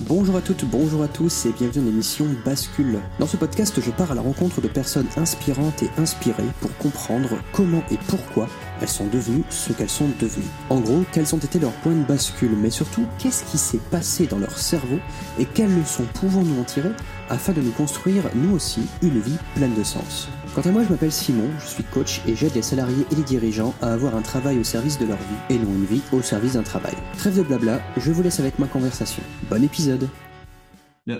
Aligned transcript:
Bonjour 0.00 0.36
à 0.36 0.42
toutes, 0.42 0.66
bonjour 0.66 1.02
à 1.02 1.08
tous 1.08 1.46
et 1.46 1.52
bienvenue 1.52 1.86
dans 1.86 1.90
l'émission 1.90 2.26
Bascule. 2.44 3.00
Dans 3.18 3.26
ce 3.26 3.38
podcast, 3.38 3.80
je 3.80 3.90
pars 3.90 4.12
à 4.12 4.14
la 4.14 4.20
rencontre 4.20 4.60
de 4.60 4.68
personnes 4.68 5.06
inspirantes 5.16 5.82
et 5.82 5.88
inspirées 5.96 6.44
pour 6.60 6.76
comprendre 6.76 7.30
comment 7.52 7.82
et 7.90 7.96
pourquoi 8.06 8.48
elles 8.82 8.88
sont 8.88 9.06
devenues 9.06 9.44
ce 9.48 9.72
qu'elles 9.72 9.88
sont 9.88 10.10
devenues. 10.20 10.44
En 10.68 10.80
gros, 10.80 11.04
quels 11.12 11.34
ont 11.34 11.38
été 11.38 11.58
leurs 11.58 11.72
points 11.72 11.94
de 11.94 12.04
bascule, 12.04 12.54
mais 12.54 12.70
surtout, 12.70 13.06
qu'est-ce 13.18 13.44
qui 13.44 13.56
s'est 13.56 13.80
passé 13.90 14.26
dans 14.26 14.38
leur 14.38 14.58
cerveau 14.58 14.98
et 15.38 15.46
quelles 15.46 15.74
leçons 15.74 16.04
pouvons-nous 16.20 16.60
en 16.60 16.64
tirer 16.64 16.92
afin 17.30 17.54
de 17.54 17.62
nous 17.62 17.72
construire, 17.72 18.24
nous 18.34 18.54
aussi, 18.54 18.82
une 19.00 19.20
vie 19.20 19.38
pleine 19.54 19.74
de 19.74 19.84
sens? 19.84 20.28
Quant 20.58 20.70
à 20.70 20.72
moi, 20.72 20.82
je 20.82 20.90
m'appelle 20.90 21.12
Simon, 21.12 21.48
je 21.60 21.66
suis 21.66 21.84
coach 21.84 22.20
et 22.26 22.34
j'aide 22.34 22.56
les 22.56 22.62
salariés 22.62 23.06
et 23.12 23.14
les 23.14 23.22
dirigeants 23.22 23.76
à 23.80 23.92
avoir 23.92 24.16
un 24.16 24.22
travail 24.22 24.58
au 24.58 24.64
service 24.64 24.98
de 24.98 25.06
leur 25.06 25.16
vie 25.16 25.54
et 25.54 25.56
non 25.56 25.72
une 25.72 25.84
vie 25.84 26.02
au 26.12 26.20
service 26.20 26.54
d'un 26.54 26.64
travail. 26.64 26.94
Trêve 27.16 27.38
de 27.38 27.44
blabla, 27.44 27.80
je 27.96 28.10
vous 28.10 28.24
laisse 28.24 28.40
avec 28.40 28.58
ma 28.58 28.66
conversation. 28.66 29.22
Bon 29.48 29.62
épisode 29.62 30.08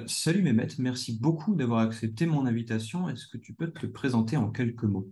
Salut 0.07 0.43
Mehmet, 0.43 0.67
merci 0.81 1.17
beaucoup 1.21 1.55
d'avoir 1.55 1.83
accepté 1.83 2.27
mon 2.27 2.47
invitation. 2.47 3.09
Est-ce 3.09 3.29
que 3.29 3.39
tu 3.39 3.55
peux 3.55 3.71
te 3.71 3.87
présenter 3.87 4.37
en 4.37 4.51
quelques 4.51 4.83
mots? 4.83 5.09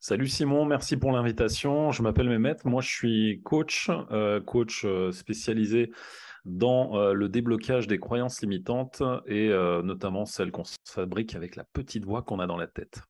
Salut 0.00 0.28
Simon, 0.28 0.64
merci 0.64 0.96
pour 0.96 1.12
l'invitation. 1.12 1.92
Je 1.92 2.02
m'appelle 2.02 2.30
Mehmet, 2.30 2.56
moi 2.64 2.80
je 2.80 2.88
suis 2.88 3.42
coach, 3.44 3.90
euh, 4.12 4.40
coach 4.40 4.86
euh, 4.86 5.12
spécialisé 5.12 5.90
dans 6.46 6.96
euh, 6.96 7.12
le 7.12 7.28
déblocage 7.28 7.86
des 7.86 7.98
croyances 7.98 8.40
limitantes 8.40 9.02
et 9.26 9.50
notamment 9.84 10.24
celles 10.24 10.52
qu'on 10.52 10.62
fabrique 10.86 11.34
avec 11.34 11.54
la 11.54 11.64
petite 11.64 12.06
voix 12.06 12.22
qu'on 12.22 12.40
a 12.40 12.46
dans 12.46 12.56
la 12.56 12.66
tête. 12.66 13.02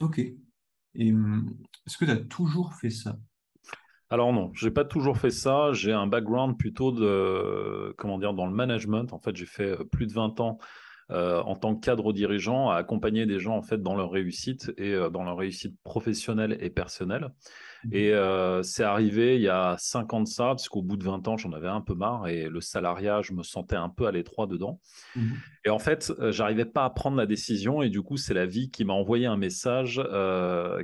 Ok. 0.00 0.18
Et 0.18 1.12
hum, 1.12 1.56
est-ce 1.86 1.96
que 1.98 2.04
tu 2.04 2.10
as 2.10 2.16
toujours 2.16 2.74
fait 2.74 2.90
ça? 2.90 3.16
Alors 4.10 4.32
non, 4.32 4.52
j'ai 4.54 4.70
pas 4.70 4.84
toujours 4.84 5.16
fait 5.16 5.30
ça. 5.30 5.72
J'ai 5.72 5.92
un 5.92 6.06
background 6.06 6.56
plutôt 6.56 6.92
de 6.92 7.94
comment 7.98 8.18
dire 8.18 8.34
dans 8.34 8.46
le 8.46 8.54
management. 8.54 9.12
En 9.12 9.18
fait, 9.18 9.34
j'ai 9.34 9.46
fait 9.46 9.76
plus 9.90 10.06
de 10.06 10.12
20 10.12 10.40
ans 10.40 10.58
euh, 11.10 11.40
en 11.42 11.54
tant 11.54 11.74
que 11.74 11.80
cadre 11.80 12.12
dirigeant 12.12 12.70
à 12.70 12.76
accompagner 12.76 13.26
des 13.26 13.38
gens 13.38 13.56
en 13.56 13.62
fait 13.62 13.82
dans 13.82 13.94
leur 13.94 14.10
réussite 14.10 14.72
et 14.78 14.92
euh, 14.94 15.10
dans 15.10 15.22
leur 15.22 15.36
réussite 15.36 15.76
professionnelle 15.82 16.56
et 16.60 16.70
personnelle. 16.70 17.30
Et 17.92 18.12
euh, 18.12 18.62
c'est 18.62 18.84
arrivé 18.84 19.36
il 19.36 19.42
y 19.42 19.48
a 19.48 19.76
5 19.78 20.12
ans 20.14 20.20
de 20.20 20.28
ça, 20.28 20.46
parce 20.46 20.68
qu'au 20.68 20.82
bout 20.82 20.96
de 20.96 21.04
20 21.04 21.28
ans, 21.28 21.36
j'en 21.36 21.52
avais 21.52 21.68
un 21.68 21.80
peu 21.80 21.94
marre 21.94 22.28
et 22.28 22.48
le 22.48 22.60
salariat, 22.60 23.22
je 23.22 23.32
me 23.32 23.42
sentais 23.42 23.76
un 23.76 23.88
peu 23.88 24.06
à 24.06 24.12
l'étroit 24.12 24.46
dedans. 24.46 24.80
Mmh. 25.16 25.32
Et 25.66 25.70
en 25.70 25.78
fait, 25.78 26.12
j'arrivais 26.30 26.64
pas 26.64 26.84
à 26.84 26.90
prendre 26.90 27.16
la 27.16 27.26
décision 27.26 27.82
et 27.82 27.88
du 27.88 28.02
coup, 28.02 28.16
c'est 28.16 28.34
la 28.34 28.46
vie 28.46 28.70
qui 28.70 28.84
m'a 28.84 28.94
envoyé 28.94 29.26
un 29.26 29.36
message 29.36 30.02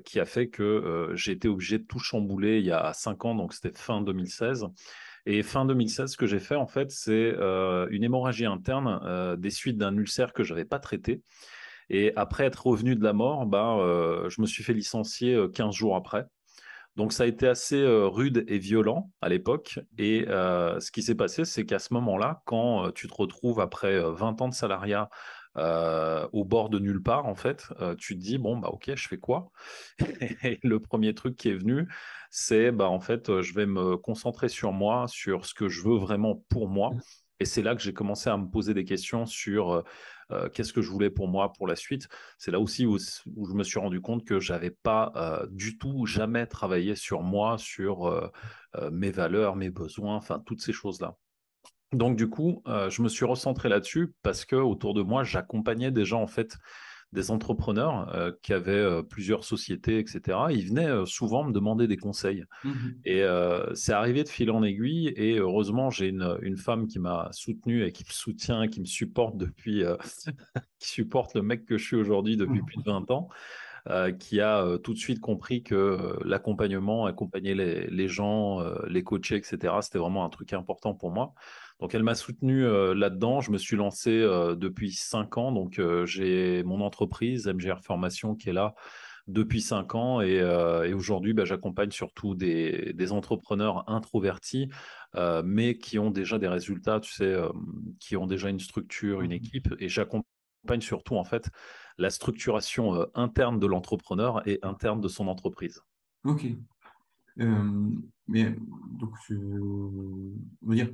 qui 0.05 0.21
a 0.21 0.25
fait 0.25 0.49
que 0.49 1.11
j'ai 1.15 1.33
été 1.33 1.49
obligé 1.49 1.79
de 1.79 1.85
tout 1.85 1.99
chambouler 1.99 2.59
il 2.59 2.67
y 2.67 2.73
a 2.73 2.93
5 2.93 3.25
ans, 3.25 3.35
donc 3.35 3.53
c'était 3.53 3.77
fin 3.79 4.01
2016. 4.01 4.67
Et 5.27 5.43
fin 5.43 5.65
2016, 5.67 6.13
ce 6.13 6.17
que 6.17 6.27
j'ai 6.27 6.39
fait, 6.39 6.57
en 6.57 6.67
fait, 6.67 6.91
c'est 6.91 7.35
euh, 7.39 7.87
une 7.91 8.05
hémorragie 8.05 8.47
interne 8.47 9.01
euh, 9.05 9.37
des 9.37 9.51
suites 9.51 9.77
d'un 9.77 9.97
ulcère 9.97 10.33
que 10.33 10.43
je 10.43 10.55
n'avais 10.55 10.65
pas 10.65 10.79
traité. 10.79 11.23
Et 11.91 12.13
après 12.17 12.45
être 12.45 12.67
revenu 12.67 12.97
de 12.97 13.03
la 13.03 13.13
mort, 13.13 13.47
ben, 13.47 13.79
euh, 13.79 14.29
je 14.31 14.41
me 14.41 14.47
suis 14.47 14.63
fait 14.63 14.73
licencier 14.73 15.39
15 15.53 15.75
jours 15.75 15.97
après. 15.97 16.27
Donc 16.97 17.13
ça 17.13 17.23
a 17.23 17.27
été 17.27 17.47
assez 17.47 17.83
rude 17.87 18.45
et 18.49 18.59
violent 18.59 19.11
à 19.21 19.29
l'époque. 19.29 19.79
Et 19.99 20.25
ce 20.27 20.91
qui 20.91 21.03
s'est 21.03 21.15
passé, 21.15 21.45
c'est 21.45 21.65
qu'à 21.65 21.79
ce 21.79 21.95
moment-là, 21.95 22.43
quand 22.47 22.91
tu 22.93 23.09
te 23.09 23.15
retrouves 23.15 23.61
après 23.61 24.01
20 24.01 24.41
ans 24.43 24.49
de 24.49 24.55
salariat 24.55 25.09
au 25.57 26.45
bord 26.45 26.69
de 26.69 26.79
nulle 26.79 27.03
part, 27.03 27.27
en 27.27 27.35
fait, 27.35 27.69
tu 27.99 28.15
te 28.17 28.21
dis, 28.21 28.39
bon, 28.39 28.59
bah 28.59 28.69
ok, 28.69 28.93
je 28.95 29.09
fais 29.09 29.19
quoi? 29.19 29.51
Et 30.45 30.59
le 30.63 30.81
premier 30.81 31.15
truc 31.15 31.37
qui 31.37 31.49
est 31.49 31.55
venu, 31.57 31.89
c'est 32.31 32.71
bah, 32.71 32.89
en 32.89 33.01
fait, 33.01 33.29
euh, 33.29 33.43
je 33.43 33.53
vais 33.55 33.67
me 33.67 33.97
concentrer 33.97 34.49
sur 34.49 34.73
moi, 34.73 35.07
sur 35.09 35.45
ce 35.45 35.53
que 35.55 35.69
je 35.69 35.83
veux 35.83 35.99
vraiment 35.99 36.37
pour 36.49 36.69
moi. 36.69 36.93
Et 37.41 37.47
c'est 37.47 37.63
là 37.63 37.75
que 37.75 37.83
j'ai 37.83 37.93
commencé 37.93 38.31
à 38.31 38.37
me 38.37 38.47
poser 38.47 38.75
des 38.75 38.85
questions 38.85 39.27
sur 39.27 39.73
euh, 39.73 39.83
euh, 40.31 40.49
qu'est-ce 40.49 40.73
que 40.73 40.83
je 40.83 40.91
voulais 40.91 41.11
pour 41.11 41.27
moi 41.27 41.53
pour 41.53 41.67
la 41.67 41.75
suite. 41.75 42.09
C'est 42.39 42.51
là 42.51 42.61
aussi 42.61 42.87
où, 42.87 42.99
je 42.99 43.55
me 43.55 43.65
suis 43.65 43.81
rendu 43.81 44.01
compte 44.01 44.25
que 44.25 44.39
j'avais 44.39 44.71
pas 44.71 45.43
du 45.51 45.79
tout 45.79 46.07
jamais 46.07 46.47
travaillé 46.47 46.95
sur 46.95 47.23
moi, 47.23 47.57
sur 47.59 48.31
mes 48.93 49.11
valeurs, 49.11 49.57
mes 49.57 49.71
besoins, 49.71 50.15
enfin 50.17 50.41
toutes 50.47 50.61
ces 50.61 50.73
choses-là. 50.73 51.17
Donc 51.93 52.17
du 52.17 52.29
coup, 52.29 52.63
je 52.67 53.03
me 53.03 53.09
suis 53.09 53.25
recentré 53.25 53.69
là-dessus 53.69 54.15
parce 54.23 54.45
que 54.45 54.55
autour 54.55 54.95
de 54.95 55.03
moi, 55.03 55.25
j'accompagnais 55.25 55.91
des 55.91 56.05
gens 56.05 56.23
en 56.23 56.29
fait 56.29 56.57
des 57.13 57.31
entrepreneurs 57.31 58.15
euh, 58.15 58.33
qui 58.43 58.53
avaient 58.53 58.73
euh, 58.73 59.03
plusieurs 59.03 59.45
sociétés, 59.45 59.99
etc. 59.99 60.39
Ils 60.51 60.69
venaient 60.69 60.89
euh, 60.89 61.07
souvent 61.07 61.45
me 61.45 61.53
demander 61.53 61.89
des 61.89 61.97
conseils. 61.97 62.45
Mmh 62.65 62.71
et 63.05 63.25
c'est 63.75 63.93
arrivé 63.93 64.23
de 64.25 64.29
fil 64.29 64.51
en 64.51 64.63
aiguille. 64.63 65.13
Et 65.17 65.39
heureusement, 65.39 65.91
j'ai 65.91 66.09
une, 66.09 66.39
une, 66.43 66.57
femme 66.57 66.87
qui 66.87 66.99
m'a 66.99 67.29
soutenu 67.33 67.85
et 67.85 67.93
qui 67.93 68.05
me 68.05 68.13
soutient, 68.13 68.69
qui 68.69 68.81
me 68.81 68.85
supporte 68.85 69.37
depuis, 69.37 69.83
qui 70.79 70.89
supporte 70.89 71.35
le 71.35 71.43
mec 71.43 71.65
que 71.65 71.79
je 71.79 71.85
suis 71.85 71.97
aujourd'hui 71.97 72.37
depuis 72.37 72.61
mmh. 72.61 72.67
plus 72.67 72.77
de 72.79 72.85
20 72.85 73.11
ans. 73.11 73.29
Qui 74.19 74.41
a 74.41 74.79
tout 74.83 74.93
de 74.93 74.99
suite 74.99 75.21
compris 75.21 75.63
que 75.63 76.19
l'accompagnement, 76.25 77.07
accompagner 77.07 77.55
les, 77.55 77.87
les 77.89 78.09
gens, 78.09 78.63
les 78.87 79.03
coacher, 79.03 79.37
etc., 79.37 79.75
c'était 79.81 79.99
vraiment 79.99 80.25
un 80.25 80.29
truc 80.29 80.53
important 80.53 80.95
pour 80.95 81.11
moi. 81.11 81.35
Donc 81.81 81.95
elle 81.95 82.03
m'a 82.03 82.15
soutenu 82.15 82.65
euh, 82.65 82.95
là-dedans. 82.95 83.41
Je 83.41 83.51
me 83.51 83.59
suis 83.59 83.77
lancé 83.77 84.11
euh, 84.11 84.55
depuis 84.55 84.93
cinq 84.93 85.39
ans. 85.39 85.51
Donc 85.51 85.79
euh, 85.79 86.05
j'ai 86.07 86.63
mon 86.63 86.81
entreprise 86.83 87.47
MGR 87.47 87.81
Formation 87.81 88.35
qui 88.35 88.51
est 88.51 88.53
là 88.53 88.75
depuis 89.27 89.61
cinq 89.61 89.95
ans 89.95 90.21
et, 90.21 90.43
aujourd'hui 90.93 91.35
bah, 91.35 91.45
j'accompagne 91.45 91.93
surtout 91.93 92.35
des, 92.35 93.13
entrepreneurs 93.13 93.89
introvertis 93.89 94.71
mais 95.45 95.77
qui 95.77 96.01
ont 96.01 96.11
déjà 96.11 96.39
des 96.39 96.49
résultats, 96.49 96.99
tu 96.99 97.13
sais, 97.13 97.37
qui 98.01 98.17
ont 98.17 98.27
déjà 98.27 98.49
une 98.49 98.59
structure, 98.59 99.21
une 99.21 99.31
mmh 99.31 99.35
équipe 99.35 99.75
et 99.79 99.89
j'accompagne 99.89 100.40
surtout 100.81 101.17
en 101.17 101.25
fait 101.25 101.51
la 101.99 102.11
structuration 102.11 103.07
interne 103.15 103.59
de 103.59 103.67
l'entrepreneur 103.67 104.47
et 104.49 104.59
interne 104.63 105.01
de 105.01 105.09
son 105.09 105.29
entreprise. 105.29 105.81
Ok. 106.25 106.47
mais 107.37 108.57
donc, 108.99 109.15
on 109.31 110.69
va 110.69 110.75
dire, 110.75 110.91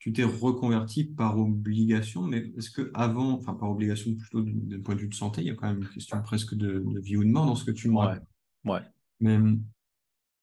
tu 0.00 0.14
t'es 0.14 0.24
reconverti 0.24 1.04
par 1.04 1.38
obligation, 1.38 2.22
mais 2.22 2.52
est-ce 2.56 2.70
que 2.70 2.90
avant, 2.94 3.32
enfin 3.32 3.54
par 3.54 3.70
obligation 3.70 4.14
plutôt 4.14 4.40
d'un 4.42 4.80
point 4.80 4.94
de 4.94 5.00
vue 5.00 5.08
de 5.08 5.14
santé, 5.14 5.42
il 5.42 5.48
y 5.48 5.50
a 5.50 5.54
quand 5.54 5.68
même 5.68 5.82
une 5.82 5.88
question 5.88 6.20
presque 6.22 6.54
de, 6.54 6.82
vie 7.00 7.18
ou 7.18 7.24
de 7.24 7.28
mort 7.28 7.46
dans 7.46 7.54
ce 7.54 7.64
que 7.64 7.70
tu 7.70 7.90
me 7.90 7.96
ouais. 7.96 8.18
ouais. 8.64 8.80
Mais 9.20 9.38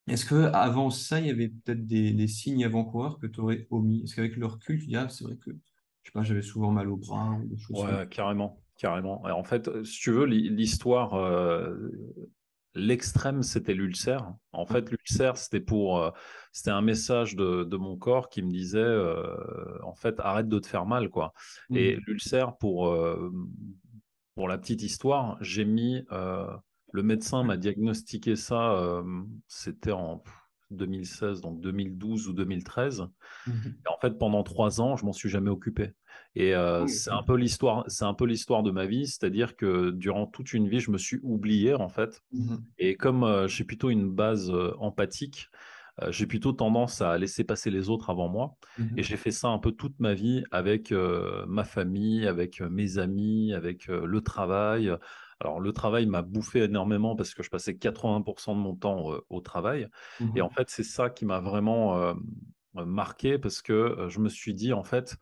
est-ce 0.08 0.26
que 0.26 0.52
avant 0.54 0.92
ça, 0.92 1.20
il 1.20 1.28
y 1.28 1.32
avait 1.32 1.50
peut-être 1.50 1.86
des, 1.88 2.28
signes 2.28 2.64
avant-coureurs 2.66 3.18
que 3.18 3.26
tu 3.26 3.40
aurais 3.40 3.68
omis? 3.72 4.04
Est-ce 4.04 4.16
qu'avec 4.16 4.38
le 4.38 4.46
recul, 4.46 4.80
tu 4.80 4.86
dis, 4.86 4.96
ah, 4.96 5.10
c'est 5.10 5.24
vrai 5.24 5.36
que 5.38 5.52
je 5.52 6.10
sais 6.10 6.14
pas, 6.14 6.24
j'avais 6.24 6.44
souvent 6.44 6.72
mal 6.72 6.90
au 6.90 6.96
bras 6.96 7.32
ou 7.32 7.48
des 7.48 7.58
choses 7.58 7.84
Ouais, 7.84 8.08
carrément. 8.10 8.62
Carrément. 8.78 9.24
en 9.24 9.44
fait, 9.44 9.84
si 9.84 10.00
tu 10.00 10.12
veux, 10.12 10.26
l'histoire, 10.26 11.16
euh, 11.16 11.90
L'extrême, 12.78 13.42
c'était 13.42 13.74
l'ulcère. 13.74 14.32
En 14.52 14.64
mmh. 14.64 14.68
fait, 14.68 14.92
l'ulcère, 14.92 15.38
c'était 15.38 15.60
pour, 15.60 16.00
euh, 16.00 16.12
c'était 16.52 16.70
un 16.70 16.82
message 16.82 17.36
de, 17.36 17.76
mon 17.76 17.98
corps 17.98 18.30
qui 18.30 18.44
me 18.44 18.52
disait, 18.52 18.78
euh, 18.78 19.84
en 19.84 19.96
fait, 19.96 20.20
arrête 20.20 20.48
de 20.48 20.60
te 20.60 20.68
faire 20.68 20.86
mal, 20.86 21.10
quoi. 21.10 21.34
Et 21.72 21.98
mmh. 21.98 22.00
l'ulcère, 22.06 22.58
pour, 22.58 22.90
euh, 22.90 23.32
pour 24.36 24.48
la 24.48 24.60
petite 24.60 24.84
histoire, 24.84 25.38
j'ai 25.42 25.66
mis, 25.66 26.06
le 26.94 27.04
médecin 27.04 27.44
m'a 27.44 27.58
diagnostiqué 27.58 28.36
ça, 28.36 29.04
c'était 29.48 29.92
en 29.92 30.24
2016, 30.70 31.42
donc 31.42 31.60
2012 31.62 32.28
ou 32.28 32.34
2013. 32.34 33.08
Mmh 33.48 33.52
et 33.66 33.90
en 33.90 33.98
fait, 34.00 34.12
pendant 34.20 34.44
trois 34.44 34.82
ans, 34.82 34.96
je 34.96 35.06
m'en 35.06 35.14
suis 35.14 35.30
jamais 35.30 35.50
occupé. 35.50 35.94
Et 36.40 36.54
euh, 36.54 36.86
c'est 36.86 37.10
un 37.10 37.24
peu 37.24 37.36
l'histoire, 37.36 37.84
c'est 37.88 38.06
un 38.06 38.14
peu 38.14 38.26
l'histoire 38.26 38.62
de 38.62 38.70
ma 38.70 38.86
vie, 38.86 39.08
c'est-à-dire 39.08 39.56
que 39.56 39.90
durant 39.90 40.28
toute 40.28 40.54
une 40.54 40.70
vie, 40.70 40.80
je 40.80 40.92
me 40.92 41.00
suis 41.00 41.20
oublié 41.24 41.74
en 41.74 41.90
fait. 41.90 42.22
Mmh 42.32 42.58
et 42.78 42.96
comme 42.96 43.24
euh, 43.24 43.48
j'ai 43.48 43.64
plutôt 43.64 43.90
une 43.90 44.12
base 44.12 44.52
euh, 44.52 44.72
empathique, 44.80 45.50
j'ai 46.10 46.28
plutôt 46.28 46.52
tendance 46.52 47.02
à 47.02 47.18
laisser 47.18 47.44
passer 47.44 47.72
les 47.72 47.90
autres 47.90 48.12
avant 48.12 48.30
moi. 48.30 48.56
Mmh 48.78 48.84
et 48.98 49.04
j'ai 49.04 49.18
fait 49.18 49.32
ça 49.32 49.48
un 49.48 49.58
peu 49.58 49.72
toute 49.72 50.00
ma 50.00 50.14
vie 50.14 50.44
avec 50.52 50.94
ma 51.48 51.64
famille, 51.64 52.28
avec 52.28 52.62
mes 52.62 53.00
amis, 53.00 53.52
avec 53.56 53.88
le 53.88 54.22
travail. 54.22 54.96
Alors, 55.40 55.60
le 55.60 55.74
travail 55.74 56.06
m'a 56.06 56.22
bouffé 56.22 56.62
énormément 56.64 57.16
parce 57.16 57.34
que 57.34 57.42
je 57.42 57.50
passais 57.50 57.74
80% 57.74 58.54
de 58.54 58.60
mon 58.60 58.76
temps 58.76 59.10
au 59.30 59.42
travail. 59.42 59.88
Et 60.36 60.42
en 60.42 60.52
fait, 60.52 60.70
c'est 60.70 60.84
ça 60.84 61.10
qui 61.10 61.26
m'a 61.26 61.40
vraiment 61.40 62.14
marqué 62.76 63.40
parce 63.40 63.64
que 63.64 64.06
je 64.08 64.20
me 64.20 64.30
suis 64.30 64.54
dit, 64.54 64.74
en 64.74 64.84
fait, 64.84 65.18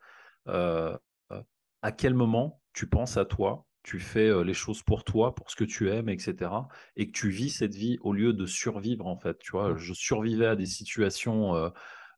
à 0.48 1.92
quel 1.96 2.14
moment 2.14 2.62
tu 2.74 2.88
penses 2.88 3.18
à 3.18 3.26
toi, 3.26 3.66
tu 3.84 4.00
fais 4.00 4.44
les 4.44 4.54
choses 4.54 4.82
pour 4.82 5.04
toi, 5.04 5.36
pour 5.36 5.52
ce 5.52 5.56
que 5.56 5.64
tu 5.64 5.92
aimes, 5.92 6.10
etc. 6.10 6.52
Et 6.96 7.08
que 7.08 7.12
tu 7.12 7.30
vis 7.30 7.52
cette 7.52 7.76
vie 7.76 7.98
au 8.02 8.14
lieu 8.14 8.34
de 8.34 8.46
survivre, 8.46 9.06
en 9.06 9.18
fait. 9.18 9.38
Tu 9.40 9.52
vois, 9.52 9.74
mmh. 9.74 9.78
je 9.78 9.94
survivais 9.94 10.48
à 10.48 10.56
des 10.56 10.66
situations 10.66 11.72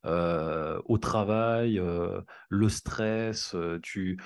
au 0.06 0.98
travail, 0.98 1.82
le 2.50 2.70
stress, 2.70 3.56
tu, 3.84 4.18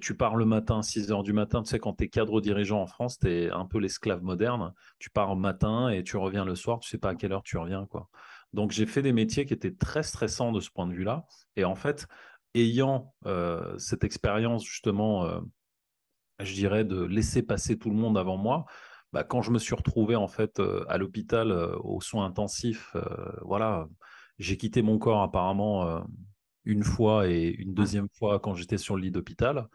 tu 0.00 0.16
pars 0.16 0.36
le 0.36 0.44
matin, 0.44 0.82
6 0.82 1.10
heures 1.10 1.22
du 1.22 1.32
matin, 1.32 1.62
tu 1.62 1.70
sais, 1.70 1.78
quand 1.78 1.94
tu 1.94 2.04
es 2.04 2.08
cadre 2.08 2.42
dirigeant 2.42 2.82
en 2.82 2.86
France, 2.86 3.18
tu 3.18 3.30
es 3.30 3.50
un 3.50 3.64
peu 3.64 3.78
l'esclave 3.78 4.22
moderne, 4.22 4.74
tu 4.98 5.08
pars 5.08 5.30
au 5.30 5.36
matin 5.36 5.88
et 5.88 6.04
tu 6.04 6.18
reviens 6.18 6.44
le 6.44 6.54
soir, 6.54 6.80
tu 6.80 6.90
sais 6.90 6.98
pas 6.98 7.10
à 7.10 7.14
quelle 7.14 7.32
heure 7.32 7.42
tu 7.42 7.56
reviens, 7.56 7.86
quoi. 7.86 8.08
Donc 8.52 8.70
j'ai 8.70 8.84
fait 8.84 9.00
des 9.00 9.14
métiers 9.14 9.46
qui 9.46 9.54
étaient 9.54 9.72
très 9.74 10.02
stressants 10.02 10.52
de 10.52 10.60
ce 10.60 10.70
point 10.70 10.86
de 10.86 10.92
vue-là, 10.92 11.24
et 11.56 11.64
en 11.64 11.74
fait, 11.74 12.06
ayant 12.54 13.14
cette 13.78 14.04
expérience 14.04 14.64
justement, 14.64 15.42
je 16.40 16.54
dirais, 16.54 16.84
de 16.84 17.02
laisser 17.02 17.42
passer 17.42 17.78
tout 17.78 17.90
le 17.90 17.96
monde 17.96 18.18
avant 18.18 18.36
moi, 18.36 18.66
bah, 19.12 19.24
quand 19.24 19.42
je 19.42 19.50
me 19.50 19.58
suis 19.58 19.74
retrouvé 19.74 20.16
en 20.16 20.28
fait 20.28 20.60
à 20.88 20.98
l'hôpital 20.98 21.52
aux 21.82 22.00
soins 22.00 22.26
intensifs, 22.26 22.96
voilà, 23.42 23.88
j'ai 24.38 24.56
quitté 24.56 24.82
mon 24.82 24.98
corps 24.98 25.22
apparemment 25.22 26.04
une 26.64 26.84
fois 26.84 27.28
et 27.28 27.54
une 27.58 27.74
deuxième 27.74 28.08
fois 28.18 28.38
quand 28.40 28.54
j'étais 28.54 28.78
sur 28.78 28.96
le 28.96 29.02
lit 29.02 29.10
d'hôpital. 29.10 29.68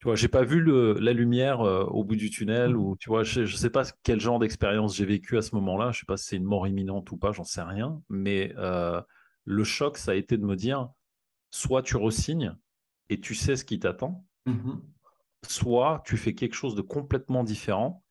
Tu 0.00 0.04
vois, 0.04 0.14
j'ai 0.14 0.28
pas 0.28 0.44
vu 0.44 0.64
la 1.00 1.12
lumière 1.12 1.60
au 1.60 2.04
bout 2.04 2.14
du 2.14 2.30
tunnel 2.30 2.76
ou 2.76 2.96
tu 2.96 3.08
vois, 3.08 3.24
je, 3.24 3.40
ne 3.40 3.46
sais 3.46 3.70
pas 3.70 3.82
quel 4.04 4.20
genre 4.20 4.38
d'expérience 4.38 4.96
j'ai 4.96 5.04
vécu 5.04 5.36
à 5.36 5.42
ce 5.42 5.54
moment-là. 5.56 5.90
Je 5.90 6.00
sais 6.00 6.06
pas 6.06 6.16
si 6.16 6.26
c'est 6.26 6.36
une 6.36 6.44
mort 6.44 6.68
imminente 6.68 7.10
ou 7.10 7.16
pas, 7.16 7.32
j'en 7.32 7.44
sais 7.44 7.62
rien. 7.62 8.00
Mais 8.08 8.54
le 9.44 9.64
choc, 9.64 9.98
ça 9.98 10.12
a 10.12 10.14
été 10.14 10.36
de 10.36 10.44
me 10.44 10.54
dire, 10.54 10.88
soit 11.50 11.82
tu 11.82 11.96
resignes 11.96 12.56
et 13.08 13.20
tu 13.20 13.34
sais 13.34 13.56
ce 13.56 13.64
qui 13.64 13.78
t'attend, 13.78 14.24
mmh 14.46 14.74
soit 15.46 16.02
tu 16.04 16.16
fais 16.16 16.34
quelque 16.34 16.56
chose 16.56 16.74
de 16.74 16.82
complètement 16.82 17.44
différent 17.44 18.02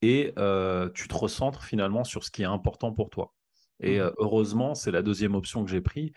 et 0.00 0.32
euh, 0.38 0.88
tu 0.94 1.08
te 1.08 1.14
recentres 1.14 1.64
finalement 1.64 2.04
sur 2.04 2.22
ce 2.22 2.30
qui 2.30 2.42
est 2.42 2.46
important 2.46 2.92
pour 2.92 3.10
toi. 3.10 3.34
Et 3.80 3.98
mmh 3.98 4.02
euh, 4.02 4.10
heureusement, 4.18 4.76
c'est 4.76 4.92
la 4.92 5.02
deuxième 5.02 5.34
option 5.34 5.64
que 5.64 5.70
j'ai 5.70 5.80
prise. 5.80 6.12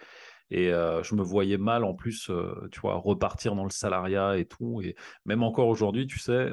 Et 0.51 0.71
euh, 0.71 1.01
je 1.01 1.15
me 1.15 1.23
voyais 1.23 1.57
mal 1.57 1.83
en 1.83 1.95
plus, 1.95 2.29
tu 2.71 2.79
vois, 2.79 2.95
repartir 2.95 3.55
dans 3.55 3.63
le 3.63 3.71
salariat 3.71 4.37
et 4.37 4.45
tout. 4.45 4.81
Et 4.83 4.95
même 5.25 5.41
encore 5.41 5.67
aujourd'hui, 5.67 6.05
tu 6.05 6.19
sais, 6.19 6.51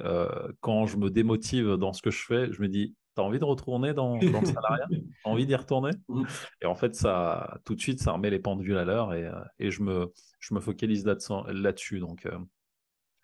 quand 0.60 0.86
je 0.86 0.96
me 0.96 1.10
démotive 1.10 1.74
dans 1.74 1.92
ce 1.92 2.00
que 2.00 2.10
je 2.10 2.24
fais, 2.24 2.50
je 2.50 2.62
me 2.62 2.68
dis, 2.68 2.94
t'as 3.18 3.24
envie 3.24 3.40
de 3.40 3.44
retourner 3.44 3.94
dans, 3.94 4.16
le 4.20 4.46
salariat? 4.46 4.86
Envie 5.24 5.44
d'y 5.44 5.56
retourner? 5.56 5.90
Mmh. 6.08 6.22
Et 6.62 6.66
en 6.66 6.76
fait, 6.76 6.94
ça, 6.94 7.58
tout 7.64 7.74
de 7.74 7.80
suite, 7.80 8.00
ça 8.00 8.12
remet 8.12 8.30
les 8.30 8.38
pendules 8.38 8.78
à 8.78 8.84
l'heure 8.84 9.12
et, 9.12 9.28
et 9.58 9.72
je, 9.72 9.82
me, 9.82 10.12
je 10.38 10.54
me 10.54 10.60
focalise 10.60 11.04
là-dessus. 11.04 11.98
donc, 11.98 12.28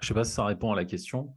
je 0.01 0.05
ne 0.05 0.09
sais 0.09 0.15
pas 0.15 0.25
si 0.25 0.33
ça 0.33 0.45
répond 0.45 0.73
à 0.73 0.77
la 0.77 0.85
question, 0.85 1.35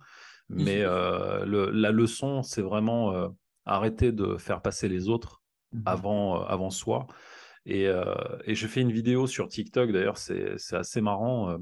mais 0.49 0.81
euh, 0.81 1.71
la 1.71 1.91
leçon, 1.91 2.41
c'est 2.41 2.61
vraiment 2.61 3.13
euh, 3.13 3.27
arrêter 3.65 4.11
de 4.11 4.37
faire 4.37 4.61
passer 4.61 4.89
les 4.89 5.09
autres 5.09 5.43
mmh 5.73 5.81
avant, 5.85 6.41
euh, 6.41 6.45
avant 6.45 6.69
soi. 6.69 7.07
Et, 7.69 7.83
et 8.45 8.55
j'ai 8.55 8.67
fait 8.69 8.79
une 8.79 8.93
vidéo 8.93 9.27
sur 9.27 9.49
TikTok, 9.49 9.91
d'ailleurs, 9.91 10.17
c'est 10.17 10.55
assez 10.71 11.01
marrant, 11.01 11.57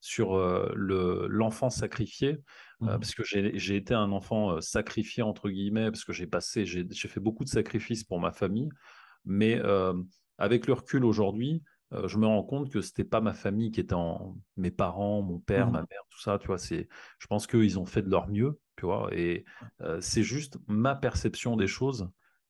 sur 0.00 0.36
l'enfant 0.76 1.70
sacrifié, 1.70 2.38
mmh 2.80 2.86
parce 2.86 3.14
que 3.14 3.22
j'ai 3.24 3.76
été 3.76 3.92
un 3.94 4.10
enfant 4.12 4.60
sacrifié, 4.60 5.22
entre 5.22 5.50
guillemets, 5.50 5.90
parce 5.90 6.04
que 6.04 6.12
j'ai 6.12 6.26
passé, 6.26 6.64
j'ai 6.64 7.08
fait 7.08 7.20
beaucoup 7.20 7.44
de 7.44 7.50
sacrifices 7.50 8.04
pour 8.04 8.20
ma 8.20 8.32
famille, 8.32 8.70
mais 9.24 9.60
avec 10.38 10.66
le 10.66 10.72
recul 10.72 11.04
aujourd'hui, 11.04 11.62
euh, 11.92 12.06
je 12.06 12.18
me 12.18 12.26
rends 12.26 12.42
compte 12.42 12.70
que 12.70 12.80
c'était 12.80 13.04
pas 13.04 13.20
ma 13.20 13.34
famille 13.34 13.70
qui 13.72 13.80
était 13.80 13.94
en 13.94 14.36
mes 14.56 14.70
parents, 14.70 15.22
mon 15.22 15.38
père, 15.38 15.68
mmh. 15.68 15.72
ma 15.72 15.80
mère, 15.80 16.02
tout 16.10 16.20
ça, 16.20 16.38
tu 16.38 16.46
vois. 16.46 16.58
C'est, 16.58 16.88
je 17.18 17.26
pense 17.26 17.46
qu'ils 17.46 17.78
ont 17.78 17.86
fait 17.86 18.02
de 18.02 18.10
leur 18.10 18.28
mieux, 18.28 18.60
tu 18.76 18.86
vois. 18.86 19.10
Et 19.12 19.44
euh, 19.80 20.00
c'est 20.00 20.22
juste 20.22 20.58
ma 20.68 20.94
perception 20.94 21.56
des 21.56 21.66
choses 21.66 22.08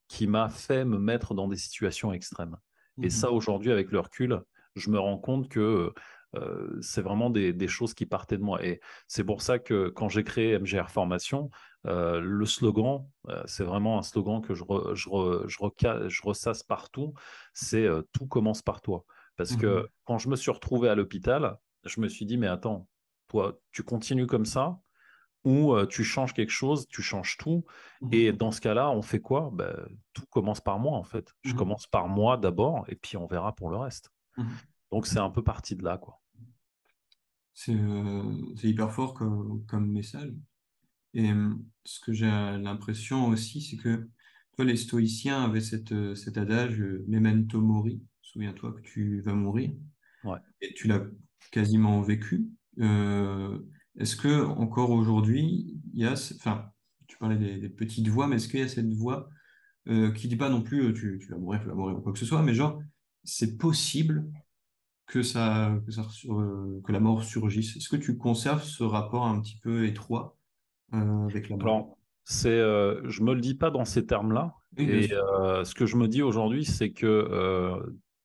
qui 0.08 0.26
m'a 0.26 0.49
fait 0.49 0.85
me 0.85 0.99
mettre 0.99 1.35
dans 1.35 1.49
des 1.49 1.56
situations 1.56 2.12
extrêmes. 2.12 2.56
Et 3.02 3.06
mmh 3.06 3.11
ça, 3.11 3.31
aujourd'hui, 3.31 3.73
avec 3.73 3.93
le 3.93 4.00
recul, 4.00 4.43
je 4.76 4.91
me 4.91 4.99
rends 4.99 5.19
compte 5.19 5.49
que 5.49 5.93
euh, 6.37 6.79
c'est 6.81 7.03
vraiment 7.03 7.31
des, 7.31 7.69
choses 7.69 7.94
qui 7.94 8.06
partaient 8.06 8.38
de 8.38 8.43
moi. 8.43 8.65
Et 8.65 8.81
c'est 9.06 9.25
pour 9.25 9.43
ça 9.43 9.59
que 9.59 9.88
quand 9.88 10.09
j'ai 10.09 10.25
créé 10.25 10.59
MGR 10.59 10.91
Formation, 10.91 11.50
le 11.85 12.44
slogan, 12.44 13.06
c'est 13.47 13.65
vraiment 13.65 13.99
un 13.99 14.03
slogan 14.03 14.43
que 14.43 14.55
je, 14.55 14.65
je, 14.94 16.09
je 16.09 16.23
ressasse 16.23 16.62
partout, 16.62 17.15
c'est 17.55 17.88
tout 18.12 18.27
commence 18.27 18.62
par 18.62 18.81
toi. 18.81 19.05
Parce 19.37 19.56
que 19.56 19.82
mmh 19.82 19.88
quand 20.05 20.19
je 20.19 20.29
me 20.29 20.35
suis 20.35 20.50
retrouvé 20.50 20.88
à 20.88 20.97
l'hôpital, 20.97 21.56
je 21.85 22.00
me 22.00 22.09
suis 22.09 22.27
dit, 22.27 22.37
mais 22.37 22.49
attends, 22.49 22.88
toi, 23.29 23.61
tu 23.71 23.85
continues 23.85 24.26
comme 24.26 24.44
ça 24.44 24.81
ou 25.44 25.75
tu 25.87 26.05
changes 26.05 26.35
quelque 26.35 26.50
chose, 26.50 26.87
tu 26.88 27.00
changes 27.00 27.37
tout. 27.38 27.65
Mmh 28.03 28.09
et 28.12 28.33
dans 28.33 28.50
ce 28.50 28.61
cas-là, 28.61 28.91
on 28.91 29.03
fait 29.03 29.21
quoi? 29.21 29.50
Ben, 29.53 29.75
Tout 30.12 30.26
commence 30.31 30.61
par 30.61 30.79
moi, 30.79 30.99
en 30.99 31.05
fait. 31.05 31.33
Je 31.43 31.55
mmh 31.55 31.56
commence 31.56 31.87
par 31.87 32.09
moi 32.09 32.37
d'abord, 32.37 32.85
et 32.88 32.97
puis 32.97 33.17
on 33.17 33.26
verra 33.26 33.55
pour 33.55 33.71
le 33.71 33.79
reste. 33.79 34.11
Donc 34.91 35.06
c'est 35.06 35.19
un 35.19 35.31
peu 35.31 35.43
parti 35.43 35.76
de 35.76 35.85
là, 35.85 35.99
quoi. 35.99 36.19
C'est 37.67 38.69
hyper 38.69 38.93
fort 38.93 39.15
comme, 39.15 39.91
message. 39.91 40.33
Et 41.12 41.31
ce 41.85 42.01
que 42.01 42.12
j'ai 42.12 42.27
l'impression 42.27 43.29
aussi, 43.29 43.61
c'est 43.61 43.77
que 43.77 44.09
toi, 44.57 44.65
les 44.65 44.77
stoïciens 44.77 45.45
avaient 45.45 45.61
cette, 45.61 45.95
cet 46.15 46.39
adage 46.39 46.83
memento 47.07 47.61
mori, 47.61 48.03
souviens-toi 48.23 48.73
que 48.73 48.81
tu 48.81 49.21
vas 49.21 49.35
mourir. 49.35 49.73
Et 50.62 50.73
tu 50.75 50.89
l'as 50.89 51.05
quasiment 51.51 52.01
vécu. 52.01 52.47
Euh, 52.79 53.59
est-ce 53.99 54.17
que 54.17 54.45
encore 54.45 54.91
aujourd'hui, 54.91 55.79
il 55.93 56.01
y 56.01 56.07
a, 56.07 56.12
enfin, 56.12 56.71
tu 57.07 57.19
parlais 57.19 57.37
des, 57.37 57.69
petites 57.69 58.09
voix, 58.09 58.27
mais 58.27 58.37
est-ce 58.37 58.49
qu'il 58.49 58.61
y 58.61 58.62
a 58.62 58.69
cette 58.69 58.93
voix 58.93 59.29
euh, 59.89 60.12
qui 60.12 60.29
dit 60.29 60.37
pas 60.37 60.49
non 60.49 60.62
plus 60.62 60.83
euh, 60.83 60.93
tu, 60.93 61.19
vas 61.29 61.39
mourir, 61.39 61.61
tu 61.61 61.69
vas 61.69 61.75
mourir 61.75 61.99
ou 61.99 62.01
quoi 62.01 62.12
que 62.12 62.19
ce 62.19 62.27
soit, 62.27 62.43
mais 62.43 62.55
genre 62.55 62.81
c'est 63.25 63.59
possible 63.59 64.31
que 65.11 65.23
ça, 65.23 65.77
que, 65.85 65.93
ça, 65.93 66.03
que 66.23 66.93
la 66.93 67.01
mort 67.01 67.25
surgisse. 67.25 67.77
Est-ce 67.77 67.89
que 67.89 67.97
tu 67.97 68.17
conserves 68.17 68.62
ce 68.62 68.85
rapport 68.85 69.27
un 69.27 69.41
petit 69.41 69.59
peu 69.62 69.87
étroit 69.87 70.37
avec 70.93 71.49
la 71.49 71.57
mort? 71.57 71.97
C'est, 72.25 72.59
je 72.59 73.23
me 73.23 73.35
le 73.35 73.41
dis 73.41 73.55
pas 73.55 73.71
dans 73.71 73.85
ces 73.85 74.07
termes-là. 74.07 74.55
et 74.77 75.09
ce 75.09 75.75
que 75.75 75.87
je 75.87 75.97
me 75.97 76.09
dis 76.09 76.23
aujourd'hui, 76.23 76.65
c'est 76.65 76.93
que 76.93 77.81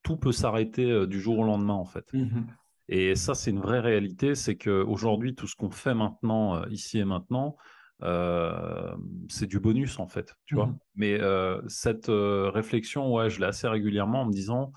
tout 0.06 0.16
peut 0.16 0.32
s'arrêter 0.32 0.90
euh, 0.90 1.08
du 1.08 1.20
jour 1.20 1.40
au 1.40 1.44
lendemain, 1.44 1.74
en 1.74 1.86
fait. 1.86 2.14
Mmh 2.14 2.46
et 2.88 3.16
ça, 3.16 3.34
c'est 3.34 3.50
une 3.50 3.62
vraie 3.62 3.80
réalité, 3.80 4.36
c'est 4.36 4.58
qu'aujourd'hui, 4.58 5.34
tout 5.34 5.48
ce 5.48 5.56
qu'on 5.56 5.72
fait 5.72 5.96
maintenant, 5.96 6.58
euh, 6.58 6.66
ici 6.70 7.00
et 7.00 7.04
maintenant, 7.04 7.58
euh, 8.04 8.96
c'est 9.28 9.48
du 9.48 9.60
bonus, 9.60 9.98
en 9.98 10.06
fait, 10.06 10.36
tu 10.46 10.54
vois. 10.54 10.68
Mmh 10.68 10.78
Mais 10.94 11.20
cette 11.68 12.10
réflexion, 12.10 13.12
ouais, 13.12 13.32
je 13.32 13.40
l'ai 13.40 13.48
assez 13.48 13.68
régulièrement 13.68 14.22
en 14.22 14.26
me 14.28 14.32
disant, 14.32 14.72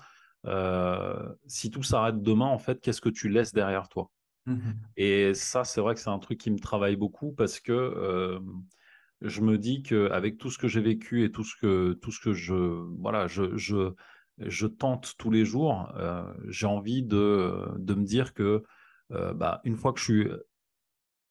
si 1.45 1.71
tout 1.71 1.83
s'arrête 1.83 2.21
demain, 2.21 2.47
en 2.47 2.59
fait, 2.59 2.81
qu'est-ce 2.81 3.01
que 3.01 3.09
tu 3.09 3.29
laisses 3.29 3.53
derrière 3.53 3.89
toi? 3.89 4.09
Mmh 4.45 4.71
Et 4.97 5.33
ça, 5.33 5.63
c'est 5.63 5.81
vrai 5.81 5.93
que 5.95 5.99
c'est 5.99 6.09
un 6.09 6.19
truc 6.19 6.39
qui 6.39 6.51
me 6.51 6.59
travaille 6.59 6.95
beaucoup 6.95 7.31
parce 7.33 7.59
que 7.59 8.39
je 9.21 9.41
me 9.41 9.57
dis 9.57 9.83
qu'avec 9.83 10.37
tout 10.37 10.49
ce 10.49 10.57
que 10.57 10.67
j'ai 10.67 10.81
vécu 10.81 11.25
et 11.25 11.31
tout 11.31 11.43
ce 11.43 11.55
que, 11.55 11.93
tout 11.93 12.11
ce 12.11 12.21
que 12.21 12.33
je, 12.33 12.53
voilà, 12.53 13.27
je, 13.27 13.55
je 13.57 13.93
je 14.39 14.67
tente 14.67 15.15
tous 15.17 15.29
les 15.29 15.45
jours. 15.45 15.91
Euh, 15.97 16.23
j'ai 16.47 16.65
envie 16.65 17.03
de, 17.03 17.67
de, 17.77 17.93
me 17.93 18.03
dire 18.03 18.33
que 18.33 18.63
euh, 19.11 19.33
bah, 19.33 19.61
une 19.63 19.75
fois 19.75 19.93
que 19.93 19.99
je 19.99 20.05
suis 20.05 20.27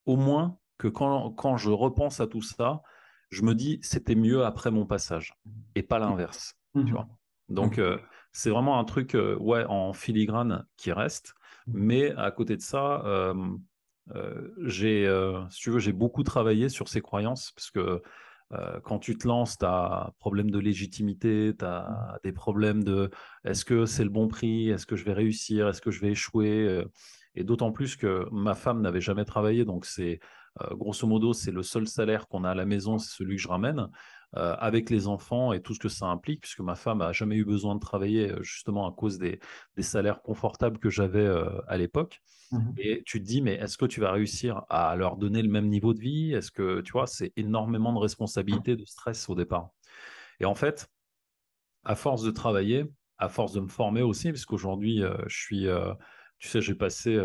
au 0.05 0.15
moins 0.15 0.57
que 0.77 0.87
quand, 0.87 1.31
quand, 1.31 1.57
je 1.57 1.71
repense 1.71 2.19
à 2.19 2.27
tout 2.27 2.41
ça, 2.41 2.81
je 3.29 3.41
me 3.43 3.53
dis 3.53 3.79
c'était 3.81 4.15
mieux 4.15 4.45
après 4.45 4.71
mon 4.71 4.85
passage 4.85 5.33
et 5.75 5.83
pas 5.83 5.99
l'inverse. 5.99 6.55
Tu 6.73 6.81
mmh 6.81 6.91
vois? 6.91 7.07
Donc 7.49 7.77
mmh. 7.77 7.81
euh, 7.81 7.97
c'est 8.31 8.49
vraiment 8.49 8.79
un 8.79 8.85
truc 8.85 9.17
ouais 9.39 9.65
en 9.65 9.93
filigrane 9.93 10.65
qui 10.77 10.91
reste. 10.91 11.33
Mmh. 11.67 11.71
Mais 11.75 12.11
à 12.15 12.31
côté 12.31 12.55
de 12.55 12.61
ça, 12.61 13.03
j'ai 14.65 15.07
si 15.49 15.59
tu 15.59 15.69
veux 15.71 15.79
j'ai 15.79 15.93
beaucoup 15.93 16.23
travaillé 16.23 16.69
sur 16.69 16.87
ces 16.87 17.01
croyances 17.01 17.51
parce 17.51 17.71
que 17.71 18.01
euh, 18.53 18.79
quand 18.83 18.99
tu 18.99 19.17
te 19.17 19.27
lances, 19.27 19.57
tu 19.57 19.65
as 19.65 20.11
problème 20.19 20.49
de 20.49 20.59
légitimité, 20.59 21.53
tu 21.57 21.65
as 21.65 22.19
des 22.23 22.31
problèmes 22.31 22.83
de 22.83 23.11
est-ce 23.45 23.63
que 23.63 23.85
c'est 23.85 24.03
le 24.03 24.09
bon 24.09 24.27
prix, 24.27 24.69
est-ce 24.69 24.87
que 24.87 24.95
je 24.95 25.05
vais 25.05 25.13
réussir, 25.13 25.67
est-ce 25.67 25.81
que 25.81 25.91
je 25.91 26.01
vais 26.01 26.11
échouer. 26.11 26.65
Euh, 26.67 26.85
et 27.35 27.43
d'autant 27.43 27.71
plus 27.71 27.95
que 27.95 28.27
ma 28.31 28.55
femme 28.55 28.81
n'avait 28.81 29.01
jamais 29.01 29.23
travaillé, 29.23 29.65
donc 29.65 29.85
c'est 29.85 30.19
euh, 30.61 30.75
grosso 30.75 31.05
modo, 31.07 31.33
c'est 31.33 31.51
le 31.51 31.61
seul 31.61 31.87
salaire 31.87 32.27
qu'on 32.27 32.43
a 32.43 32.49
à 32.51 32.55
la 32.55 32.65
maison, 32.65 32.97
c'est 32.97 33.15
celui 33.15 33.35
que 33.35 33.41
je 33.43 33.47
ramène. 33.47 33.87
Avec 34.33 34.89
les 34.89 35.07
enfants 35.07 35.53
et 35.53 35.61
tout 35.61 35.73
ce 35.73 35.79
que 35.79 35.89
ça 35.89 36.05
implique, 36.05 36.41
puisque 36.41 36.59
ma 36.59 36.75
femme 36.75 36.99
n'a 36.99 37.11
jamais 37.11 37.35
eu 37.35 37.45
besoin 37.45 37.75
de 37.75 37.79
travailler 37.79 38.31
justement 38.41 38.87
à 38.87 38.91
cause 38.91 39.17
des, 39.17 39.39
des 39.75 39.81
salaires 39.81 40.21
confortables 40.21 40.77
que 40.79 40.89
j'avais 40.89 41.27
à 41.67 41.77
l'époque. 41.77 42.21
Mmh 42.51 42.71
et 42.77 43.03
tu 43.05 43.19
te 43.21 43.25
dis, 43.27 43.41
mais 43.41 43.53
est-ce 43.55 43.77
que 43.77 43.85
tu 43.85 43.99
vas 43.99 44.11
réussir 44.11 44.63
à 44.69 44.95
leur 44.95 45.17
donner 45.17 45.41
le 45.41 45.49
même 45.49 45.67
niveau 45.67 45.93
de 45.93 45.99
vie? 45.99 46.33
Est-ce 46.33 46.51
que, 46.51 46.81
tu 46.81 46.91
vois, 46.91 47.05
c'est 47.05 47.31
énormément 47.35 47.93
de 47.93 47.99
responsabilité, 47.99 48.75
de 48.75 48.85
stress 48.85 49.29
au 49.29 49.35
départ. 49.35 49.69
Et 50.39 50.45
en 50.45 50.55
fait, 50.55 50.89
à 51.83 51.95
force 51.95 52.23
de 52.23 52.31
travailler, 52.31 52.85
à 53.17 53.29
force 53.29 53.53
de 53.53 53.59
me 53.59 53.67
former 53.67 54.01
aussi, 54.01 54.31
parce 54.31 54.45
qu'aujourd'hui, 54.45 55.03
je 55.27 55.37
suis, 55.37 55.67
tu 56.39 56.47
sais, 56.47 56.61
j'ai 56.61 56.75
passé 56.75 57.19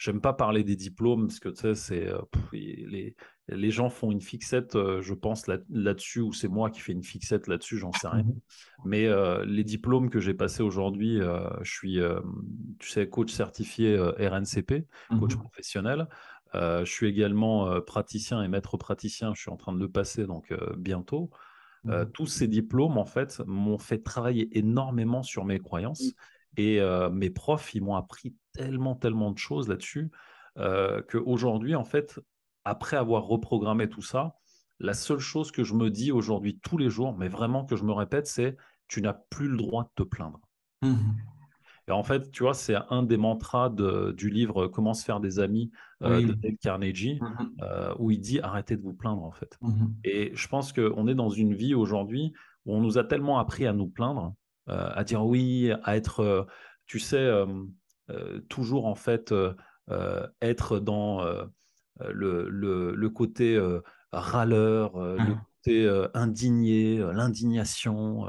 J'aime 0.00 0.22
pas 0.22 0.32
parler 0.32 0.64
des 0.64 0.76
diplômes 0.76 1.26
parce 1.26 1.40
que 1.40 1.50
tu 1.50 1.60
sais, 1.60 1.74
c'est 1.74 2.06
euh, 2.06 2.22
les, 2.54 3.14
les 3.48 3.70
gens 3.70 3.90
font 3.90 4.10
une 4.10 4.22
fixette, 4.22 4.74
euh, 4.74 5.02
je 5.02 5.12
pense 5.12 5.46
là-dessus, 5.46 6.22
ou 6.22 6.32
c'est 6.32 6.48
moi 6.48 6.70
qui 6.70 6.80
fais 6.80 6.92
une 6.92 7.02
fixette 7.02 7.48
là-dessus, 7.48 7.76
j'en 7.76 7.92
sais 7.92 8.08
rien. 8.08 8.22
Mmh 8.22 8.40
Mais 8.86 9.06
euh, 9.06 9.44
les 9.44 9.62
diplômes 9.62 10.08
que 10.08 10.18
j'ai 10.18 10.32
passés 10.32 10.62
aujourd'hui, 10.62 11.20
je 11.60 11.70
suis, 11.70 11.98
tu 12.78 12.88
sais, 12.88 13.10
coach 13.10 13.30
certifié 13.30 13.94
RNCP, 13.98 14.86
coach 15.18 15.34
mmh 15.34 15.38
professionnel. 15.38 16.08
je 16.54 16.90
suis 16.90 17.06
également 17.06 17.78
praticien 17.82 18.42
et 18.42 18.48
maître 18.48 18.78
praticien. 18.78 19.34
Je 19.34 19.42
suis 19.42 19.50
en 19.50 19.58
train 19.58 19.74
de 19.74 19.80
le 19.80 19.90
passer 19.90 20.26
donc 20.26 20.54
bientôt. 20.78 21.28
Mmh 21.84 22.06
tous 22.14 22.26
ces 22.26 22.48
diplômes, 22.48 22.96
en 22.96 23.04
fait, 23.04 23.42
m'ont 23.46 23.78
fait 23.78 24.02
travailler 24.02 24.48
énormément 24.56 25.22
sur 25.22 25.44
mes 25.44 25.58
croyances 25.58 26.14
Et 26.56 26.80
mes 27.12 27.30
profs, 27.30 27.74
ils 27.74 27.82
m'ont 27.82 27.96
appris 27.96 28.34
tellement, 28.52 28.94
tellement 28.94 29.30
de 29.30 29.38
choses 29.38 29.68
là-dessus 29.68 30.10
qu'aujourd'hui, 31.08 31.74
en 31.74 31.84
fait, 31.84 32.20
après 32.64 32.96
avoir 32.96 33.24
reprogrammé 33.24 33.88
tout 33.88 34.02
ça, 34.02 34.36
la 34.80 34.94
seule 34.94 35.18
chose 35.18 35.52
que 35.52 35.62
je 35.62 35.74
me 35.74 35.90
dis 35.90 36.10
aujourd'hui 36.10 36.58
tous 36.58 36.78
les 36.78 36.88
jours, 36.88 37.16
mais 37.16 37.28
vraiment 37.28 37.64
que 37.64 37.76
je 37.76 37.84
me 37.84 37.92
répète, 37.92 38.26
c'est 38.26 38.56
tu 38.88 39.02
n'as 39.02 39.12
plus 39.12 39.48
le 39.48 39.56
droit 39.56 39.84
de 39.84 39.90
te 39.94 40.02
plaindre. 40.02 40.40
Mmh 40.82 40.96
et 41.88 41.92
en 41.92 42.04
fait, 42.04 42.30
tu 42.30 42.44
vois, 42.44 42.54
c'est 42.54 42.76
un 42.90 43.02
des 43.02 43.16
mantras 43.16 43.68
du 43.68 44.30
livre 44.30 44.68
Comment 44.68 44.94
se 44.94 45.04
faire 45.04 45.18
des 45.18 45.40
amis 45.40 45.72
de 46.00 46.34
Dale 46.34 46.56
Carnegie, 46.62 47.18
mmh 47.20 47.62
euh, 47.62 47.94
où 47.98 48.12
il 48.12 48.20
dit 48.20 48.38
arrêtez 48.38 48.76
de 48.76 48.82
vous 48.82 48.94
plaindre, 48.94 49.24
en 49.24 49.32
fait. 49.32 49.58
Mmh 49.60 49.86
et 50.04 50.30
je 50.34 50.46
pense 50.46 50.72
qu'on 50.72 51.08
est 51.08 51.16
dans 51.16 51.30
une 51.30 51.52
vie 51.52 51.74
aujourd'hui 51.74 52.32
où 52.64 52.76
on 52.76 52.80
nous 52.80 52.96
a 52.98 53.02
tellement 53.02 53.40
appris 53.40 53.66
à 53.66 53.72
nous 53.72 53.88
plaindre, 53.88 54.26
euh, 54.26 54.30
à 54.66 55.04
dire 55.04 55.24
oui, 55.24 55.72
à 55.84 55.96
être, 55.96 56.20
euh, 56.20 56.44
tu 56.86 56.98
sais, 56.98 57.30
toujours 58.48 58.86
en 58.86 58.94
fait, 58.94 59.34
être 60.40 60.78
dans 60.80 61.24
le, 62.00 62.48
le, 62.48 63.10
côté 63.10 63.60
râleur, 64.12 64.98
le 64.98 65.34
côté 65.64 66.08
indigné, 66.14 66.98
l'indignation. 66.98 68.26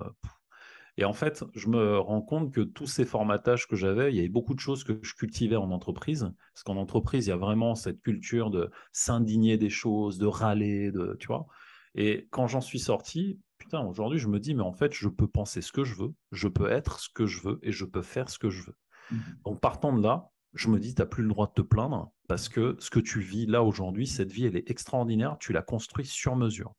Et 0.97 1.05
en 1.05 1.13
fait, 1.13 1.43
je 1.55 1.67
me 1.67 1.97
rends 1.97 2.21
compte 2.21 2.53
que 2.53 2.61
tous 2.61 2.85
ces 2.85 3.05
formatages 3.05 3.67
que 3.67 3.75
j'avais, 3.75 4.11
il 4.11 4.15
y 4.15 4.19
avait 4.19 4.29
beaucoup 4.29 4.53
de 4.53 4.59
choses 4.59 4.83
que 4.83 5.00
je 5.01 5.13
cultivais 5.15 5.55
en 5.55 5.71
entreprise. 5.71 6.31
Parce 6.53 6.63
qu'en 6.63 6.77
entreprise, 6.77 7.27
il 7.27 7.29
y 7.29 7.33
a 7.33 7.38
vraiment 7.38 7.75
cette 7.75 8.01
culture 8.01 8.51
de 8.51 8.69
s'indigner 8.91 9.57
des 9.57 9.69
choses, 9.69 10.17
de 10.17 10.27
râler, 10.27 10.91
de, 10.91 11.15
tu 11.19 11.27
vois. 11.27 11.47
Et 11.95 12.27
quand 12.29 12.47
j'en 12.47 12.61
suis 12.61 12.79
sorti, 12.79 13.39
putain, 13.62 13.82
aujourd'hui, 13.82 14.18
je 14.18 14.27
me 14.27 14.39
dis, 14.39 14.56
mais 14.56 14.63
en 14.63 14.74
fait, 14.74 14.91
je 14.91 15.08
peux 15.08 15.27
penser 15.27 15.62
ce 15.62 15.72
que 15.72 15.84
je 15.84 15.94
veux, 15.94 16.15
je 16.32 16.48
peux 16.48 16.72
être 16.72 17.00
ce 17.00 17.10
que 17.13 17.27
je 17.27 17.41
veux 17.41 17.60
et 17.62 17.72
je 17.72 17.86
peux 17.86 18.01
faire 18.01 18.27
ce 18.27 18.39
que 18.39 18.50
je 18.50 18.63
veux. 18.63 18.75
Mmh 19.12 19.18
Donc, 19.46 19.62
partant 19.62 19.94
de 19.94 20.01
là, 20.01 20.32
je 20.56 20.68
me 20.70 20.80
dis, 20.80 20.96
tu 20.96 21.01
n'as 21.01 21.06
plus 21.06 21.22
le 21.22 21.30
droit 21.30 21.46
de 21.46 21.53
te 21.53 21.62
plaindre 21.62 22.12
parce 22.27 22.50
que 22.50 22.75
ce 22.80 22.89
que 22.89 23.00
tu 23.00 23.20
vis 23.20 23.46
là 23.46 23.62
aujourd'hui, 23.62 24.08
cette 24.08 24.32
vie, 24.32 24.46
elle 24.46 24.56
est 24.56 24.72
extraordinaire, 24.72 25.38
tu 25.39 25.53
l'as 25.53 25.62
construit 25.62 26.08
sur 26.08 26.36
mesure. 26.36 26.74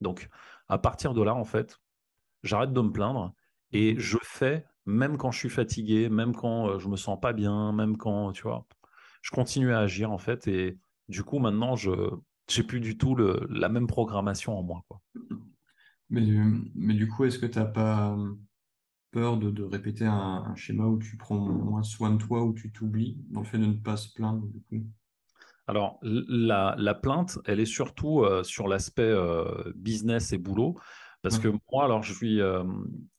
Donc, 0.00 0.30
à 0.68 0.78
partir 0.78 1.12
de 1.12 1.22
là, 1.22 1.34
en 1.34 1.44
fait, 1.44 1.78
j'arrête 2.42 2.72
de 2.72 2.80
me 2.80 2.90
plaindre 2.90 3.34
et 3.72 3.94
je 3.98 4.16
fais, 4.22 4.64
même 4.86 5.18
quand 5.18 5.32
je 5.32 5.38
suis 5.38 5.50
fatigué, 5.50 6.08
même 6.08 6.34
quand 6.34 6.66
euh, 6.66 6.78
je 6.78 6.88
me 6.88 6.96
sens 6.96 7.20
pas 7.20 7.34
bien, 7.34 7.72
même 7.72 7.98
quand, 7.98 8.32
tu 8.32 8.44
vois, 8.44 8.66
je 9.20 9.30
continue 9.32 9.72
à 9.74 9.80
agir, 9.80 10.10
en 10.10 10.18
fait. 10.18 10.48
Et 10.48 10.78
du 11.10 11.24
coup, 11.24 11.40
maintenant, 11.40 11.76
je 11.76 11.90
n'ai 11.90 12.64
plus 12.64 12.80
du 12.80 12.96
tout 12.96 13.14
le, 13.14 13.46
la 13.50 13.68
même 13.68 13.86
programmation 13.86 14.58
en 14.58 14.62
moi. 14.62 14.82
Quoi. 14.88 15.02
Mais, 16.12 16.22
mais 16.74 16.92
du 16.92 17.08
coup, 17.08 17.24
est-ce 17.24 17.38
que 17.38 17.46
tu 17.46 17.58
n'as 17.58 17.64
pas 17.64 18.14
peur 19.12 19.38
de, 19.38 19.50
de 19.50 19.62
répéter 19.62 20.04
un, 20.04 20.54
schéma 20.56 20.84
où 20.84 20.98
tu 20.98 21.16
prends 21.16 21.38
moins 21.38 21.82
soin 21.82 22.10
de 22.10 22.18
toi, 22.18 22.44
où 22.44 22.52
tu 22.52 22.70
t'oublies, 22.70 23.16
dans 23.30 23.40
le 23.40 23.46
fait 23.46 23.56
de 23.56 23.64
ne 23.64 23.72
pas 23.72 23.96
se 23.96 24.12
plaindre 24.12 24.46
du 24.46 24.60
coup? 24.60 24.84
Alors, 25.66 25.98
la, 26.02 26.74
la, 26.76 26.94
plainte, 26.94 27.38
elle 27.46 27.60
est 27.60 27.64
surtout 27.64 28.20
euh, 28.20 28.42
sur 28.42 28.68
l'aspect 28.68 29.00
euh, 29.02 29.72
business 29.74 30.34
et 30.34 30.38
boulot. 30.38 30.78
Parce 31.22 31.38
que 31.38 31.48
moi, 31.48 31.84
alors, 31.84 32.02
je 32.02 32.12
suis, 32.12 32.42
euh, 32.42 32.62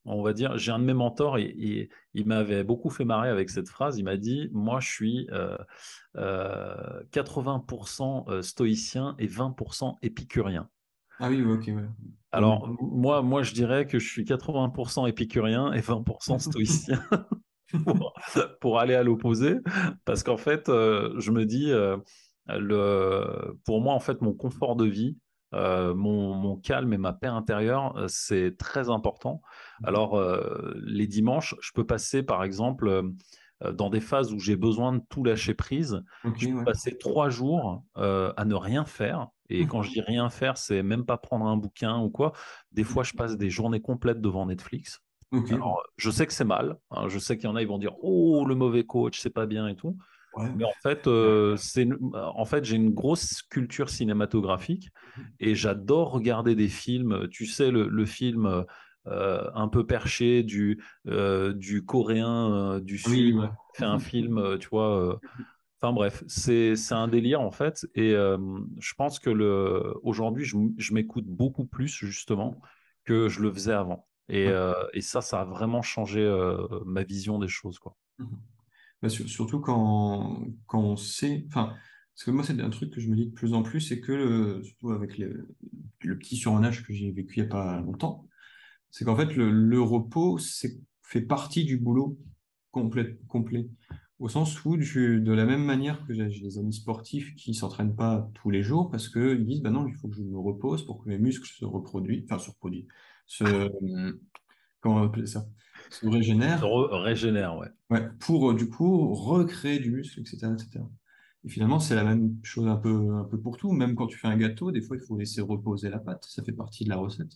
on 0.06 0.22
va 0.22 0.34
dire, 0.34 0.56
j'ai 0.58 0.72
un 0.72 0.78
de 0.78 0.84
mes 0.84 0.94
mentors 0.94 1.40
et, 1.40 1.90
il 2.14 2.28
m'avait 2.28 2.64
beaucoup 2.66 2.92
fait 2.92 3.06
marrer 3.06 3.30
avec 3.30 3.50
cette 3.50 3.70
phrase. 3.70 3.98
Il 3.98 4.04
m'a 4.04 4.18
dit 4.18 4.50
Moi, 4.52 4.82
je 4.82 4.92
suis 4.92 5.28
80% 6.14 8.42
stoïcien 8.42 9.16
et 9.18 9.28
20% 9.28 9.96
épicurien. 10.02 10.70
Ah 11.24 11.30
oui, 11.30 11.42
ok, 11.42 11.72
Alors, 12.34 12.68
moi, 12.82 13.22
moi, 13.22 13.44
je 13.44 13.54
dirais 13.54 13.88
que 13.88 13.98
je 13.98 14.10
suis 14.10 14.26
80% 14.26 15.08
épicurien 15.08 15.72
et 15.72 15.80
20% 15.80 16.40
stoïcien 16.52 17.02
pour, 18.60 18.80
aller 18.80 18.96
à 18.96 19.04
l'opposé. 19.04 19.60
Parce 20.04 20.22
qu'en 20.22 20.36
fait, 20.36 20.64
je 20.68 21.32
me 21.32 21.46
dis, 21.46 21.72
le, 22.50 23.58
pour 23.66 23.80
moi, 23.80 23.94
en 23.94 24.02
fait, 24.02 24.22
mon 24.22 24.34
confort 24.34 24.76
de 24.76 24.86
vie, 24.86 25.16
euh, 25.54 25.94
mon, 25.94 26.58
calme 26.58 26.94
et 26.94 26.98
ma 26.98 27.14
paix 27.14 27.28
intérieure, 27.28 27.96
euh, 27.98 28.08
c'est 28.08 28.58
très 28.58 28.90
important. 28.90 29.42
Mmh. 29.82 29.86
Alors, 29.86 30.18
euh, 30.18 30.74
les 30.84 31.08
dimanches, 31.08 31.56
je 31.62 31.72
peux 31.74 31.86
passer, 31.86 32.24
par 32.24 32.44
exemple, 32.44 33.04
dans 33.72 33.90
des 33.90 34.02
phases 34.02 34.34
où 34.34 34.40
j'ai 34.40 34.58
besoin 34.58 34.94
de 34.94 35.02
tout 35.10 35.24
lâcher 35.24 35.54
prise. 35.54 36.04
je 36.36 36.50
peux 36.50 36.66
passer 36.66 36.98
trois 36.98 37.30
jours 37.30 37.84
à 37.96 38.46
ne 38.46 38.56
rien 38.56 38.84
faire. 38.84 39.30
Et 39.50 39.66
mmh. 39.66 39.68
quand 39.68 39.82
je 39.82 39.92
dis 39.92 40.02
rien 40.02 40.30
faire, 40.30 40.58
c'est 40.58 40.84
même 40.84 41.06
pas 41.06 41.18
prendre 41.18 41.46
un 41.46 41.58
bouquin 41.58 42.00
ou 42.00 42.10
quoi. 42.10 42.34
Des 42.72 42.84
fois, 42.84 43.04
je 43.04 43.14
passe 43.14 43.38
des 43.38 43.50
journées 43.50 43.82
complètes 43.82 44.22
devant 44.22 44.46
Netflix. 44.46 45.02
Alors, 45.50 45.82
je 45.98 46.12
sais 46.12 46.28
que 46.28 46.34
c'est 46.34 46.46
mal. 46.46 46.78
Hein. 46.92 47.08
je 47.10 47.18
sais 47.18 47.38
qu'il 47.38 47.46
y 47.46 47.52
en 47.52 47.56
a, 47.56 47.62
ils 47.62 47.68
vont 47.68 47.80
dire 47.80 47.96
Oh, 48.02 48.46
le 48.46 48.56
mauvais 48.56 48.84
coach, 48.84 49.20
c'est 49.20 49.32
pas 49.32 49.46
bien 49.46 49.68
et 49.68 49.76
tout. 49.76 49.98
Mais 50.56 50.66
en 50.66 50.74
fait, 50.82 51.08
euh, 51.08 51.56
c'est 51.58 51.88
en 52.14 52.46
fait, 52.46 52.66
j'ai 52.66 52.76
une 52.76 52.90
grosse 52.90 53.44
culture 53.44 53.90
cinématographique 53.90 54.90
mmh 54.90 55.22
et 55.40 55.56
j'adore 55.56 56.12
regarder 56.12 56.56
des 56.56 56.70
films. 56.70 57.28
Tu 57.30 57.46
sais, 57.46 57.70
le, 57.70 58.06
film 58.06 58.66
euh, 59.08 59.48
un 59.54 59.68
peu 59.68 59.86
perché 59.86 60.42
du, 60.42 60.84
euh, 61.08 61.54
du 61.54 61.86
coréen, 61.86 62.80
du 62.80 62.98
film, 62.98 63.52
fait 63.76 63.86
un 63.86 64.00
film, 64.00 64.58
tu 64.60 64.70
vois. 64.70 65.20
Enfin 65.84 65.92
bref, 65.92 66.24
c'est 66.28 66.76
un 66.92 67.10
délire 67.10 67.42
en 67.42 67.52
fait. 67.52 67.86
Et 67.94 68.12
je 68.12 68.94
pense 68.96 69.20
que 69.20 69.30
le 69.30 69.94
aujourd'hui, 70.02 70.46
je, 70.46 70.56
je 70.78 70.94
m'écoute 70.94 71.26
beaucoup 71.26 71.66
plus 71.66 71.90
justement 71.90 72.62
que 73.04 73.28
je 73.28 73.42
le 73.42 73.52
faisais 73.52 73.74
avant. 73.74 74.08
Et, 74.30 74.48
et 74.94 75.02
ça, 75.02 75.20
ça 75.20 75.42
a 75.42 75.46
vraiment 75.46 75.82
changé 75.82 76.24
ma 76.86 77.04
vision 77.04 77.38
des 77.38 77.50
choses. 77.50 77.80
Quoi. 77.80 77.98
Mmh 78.20 78.26
surtout 79.10 79.60
quand, 79.60 80.46
quand 80.66 80.82
on 80.82 80.96
sait. 80.96 81.44
Enfin, 81.48 81.74
parce 82.16 82.24
que 82.26 82.32
moi, 82.32 82.44
c'est 82.44 82.60
un 82.62 82.70
truc 82.70 82.94
que 82.94 83.02
je 83.02 83.10
me 83.10 83.16
dis 83.16 83.26
de 83.26 83.34
plus 83.34 83.54
en 83.54 83.64
plus, 83.64 83.82
c'est 83.82 84.00
que, 84.00 84.12
le, 84.12 84.64
surtout 84.64 84.92
avec 84.92 85.18
le, 85.18 85.50
le 86.02 86.18
petit 86.18 86.38
surmenage 86.38 86.86
que 86.86 86.94
j'ai 86.94 87.12
vécu 87.12 87.40
il 87.40 87.44
n'y 87.44 87.48
a 87.48 87.52
pas 87.52 87.82
longtemps, 87.82 88.28
c'est 88.92 89.04
qu'en 89.04 89.16
fait, 89.16 89.36
le, 89.36 89.52
le 89.52 89.82
repos 89.82 90.40
fait 91.02 91.22
partie 91.22 91.66
du 91.66 91.78
boulot 91.78 92.18
complet, 92.72 93.20
complet. 93.28 93.68
Au 94.24 94.30
sens 94.30 94.64
où, 94.64 94.78
de 94.78 95.32
la 95.34 95.44
même 95.44 95.66
manière 95.66 96.06
que 96.08 96.14
j'ai 96.14 96.40
des 96.40 96.58
amis 96.58 96.72
sportifs 96.72 97.36
qui 97.36 97.52
ne 97.52 97.56
s'entraînent 97.56 97.94
pas 97.94 98.32
tous 98.36 98.52
les 98.52 98.64
jours 98.64 98.90
parce 98.90 99.10
qu'ils 99.10 99.46
disent 99.46 99.62
bah 99.62 99.70
non, 99.70 99.86
il 99.86 99.96
faut 99.96 100.08
que 100.08 100.16
je 100.16 100.22
me 100.22 100.40
repose 100.40 100.86
pour 100.86 101.04
que 101.04 101.10
mes 101.10 101.18
muscles 101.18 101.50
se 101.50 101.66
reproduisent, 101.66 102.24
enfin 102.24 102.40
se 102.40 102.50
reproduisent, 102.50 102.88
se, 103.26 103.70
comment 104.80 105.12
on 105.14 105.26
ça 105.26 105.46
se 105.90 106.08
régénère. 106.08 106.62
Se 106.62 106.66
régénère, 106.66 107.58
ouais. 107.58 107.68
ouais. 107.90 108.08
Pour 108.22 108.52
euh, 108.52 108.56
du 108.56 108.70
coup 108.70 109.14
recréer 109.14 109.80
du 109.80 109.92
muscle, 109.92 110.22
etc. 110.22 110.54
etc. 110.54 110.86
Et 111.44 111.50
finalement, 111.50 111.82
c'est 111.82 111.96
la 111.96 112.06
même 112.06 112.38
chose 112.44 112.70
un 112.70 112.78
peu, 112.78 113.16
un 113.16 113.26
peu 113.26 113.38
pour 113.38 113.58
tout. 113.58 113.74
Même 113.74 113.94
quand 113.94 114.08
tu 114.08 114.18
fais 114.18 114.30
un 114.30 114.38
gâteau, 114.38 114.72
des 114.72 114.80
fois, 114.80 114.96
il 114.96 115.04
faut 115.04 115.18
laisser 115.18 115.42
reposer 115.42 115.90
la 115.90 116.00
pâte. 116.00 116.24
Ça 116.30 116.42
fait 116.44 116.54
partie 116.54 116.86
de 116.86 116.90
la 116.90 116.96
recette. 116.96 117.36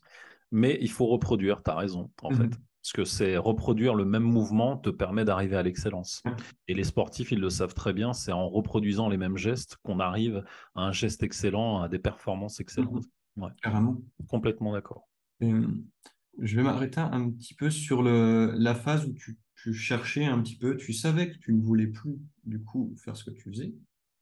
Mais 0.53 0.77
il 0.79 0.89
faut 0.89 1.07
reproduire, 1.07 1.61
tu 1.61 1.69
as 1.69 1.75
raison, 1.75 2.09
en 2.21 2.31
fait. 2.31 2.57
Parce 2.81 2.93
que 2.93 3.03
c'est 3.03 3.37
reproduire 3.37 3.95
le 3.95 4.05
même 4.05 4.23
mouvement 4.23 4.77
te 4.77 4.89
permet 4.89 5.25
d'arriver 5.25 5.57
à 5.57 5.63
l'excellence. 5.63 6.23
Et 6.67 6.73
les 6.73 6.85
sportifs, 6.85 7.31
ils 7.31 7.39
le 7.39 7.49
savent 7.49 7.73
très 7.73 7.93
bien, 7.93 8.13
c'est 8.13 8.31
en 8.31 8.47
reproduisant 8.47 9.09
les 9.09 9.17
mêmes 9.17 9.37
gestes 9.37 9.77
qu'on 9.83 9.99
arrive 9.99 10.43
à 10.75 10.81
un 10.81 10.91
geste 10.91 11.23
excellent, 11.23 11.81
à 11.81 11.89
des 11.89 11.99
performances 11.99 12.59
excellentes. 12.59 13.05
Ouais. 13.35 13.49
Carrément. 13.61 13.97
Complètement 14.27 14.71
d'accord. 14.73 15.09
Je 15.41 16.55
vais 16.55 16.63
m'arrêter 16.63 16.99
un 16.99 17.29
petit 17.31 17.53
peu 17.53 17.69
sur 17.69 18.03
le, 18.03 18.53
la 18.57 18.75
phase 18.75 19.05
où 19.05 19.13
tu, 19.13 19.37
tu, 19.55 19.73
cherchais 19.73 20.25
un 20.25 20.41
petit 20.41 20.57
peu, 20.57 20.77
tu 20.77 20.93
savais 20.93 21.31
que 21.31 21.37
tu 21.37 21.53
ne 21.53 21.61
voulais 21.61 21.87
plus 21.87 22.17
du 22.45 22.63
coup 22.63 22.95
faire 22.97 23.15
ce 23.17 23.23
que 23.23 23.31
tu 23.31 23.49
faisais. 23.51 23.73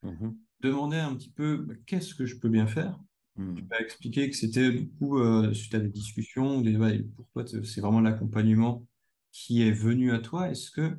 Mmh 0.04 0.32
Demandais 0.62 1.00
un 1.00 1.14
petit 1.16 1.30
peu 1.30 1.58
bah, 1.58 1.74
qu'est-ce 1.86 2.16
que 2.16 2.26
je 2.26 2.38
peux 2.38 2.50
bien 2.50 2.66
faire. 2.66 2.98
Mmh. 3.36 3.56
Tu 3.56 3.64
m'as 3.64 3.80
expliqué 3.80 4.30
que 4.30 4.36
c'était 4.36 4.72
du 4.72 4.90
coup 4.90 5.20
euh, 5.20 5.54
suite 5.54 5.76
à 5.76 5.80
des 5.80 5.90
discussions, 5.90 6.62
des, 6.62 6.78
pour 7.16 7.28
toi 7.34 7.46
c'est 7.46 7.82
vraiment 7.82 8.02
l'accompagnement 8.02 8.86
qui 9.32 9.62
est 9.62 9.72
venu 9.72 10.14
à 10.14 10.20
toi. 10.20 10.50
Est-ce 10.50 10.72
que 10.72 10.98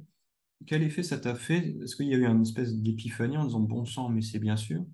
quel 0.66 0.82
effet 0.82 1.02
ça 1.02 1.18
t'a 1.18 1.34
fait? 1.34 1.76
Est-ce 1.82 1.96
qu'il 1.96 2.06
y 2.06 2.14
a 2.14 2.18
eu 2.18 2.26
une 2.26 2.42
espèce 2.42 2.74
d'épiphanie 2.74 3.36
en 3.36 3.44
disant 3.44 3.60
bon 3.60 3.84
sang 3.84 4.10
mais 4.10 4.20
c'est 4.20 4.38
bien 4.38 4.56
sûr? 4.56 4.84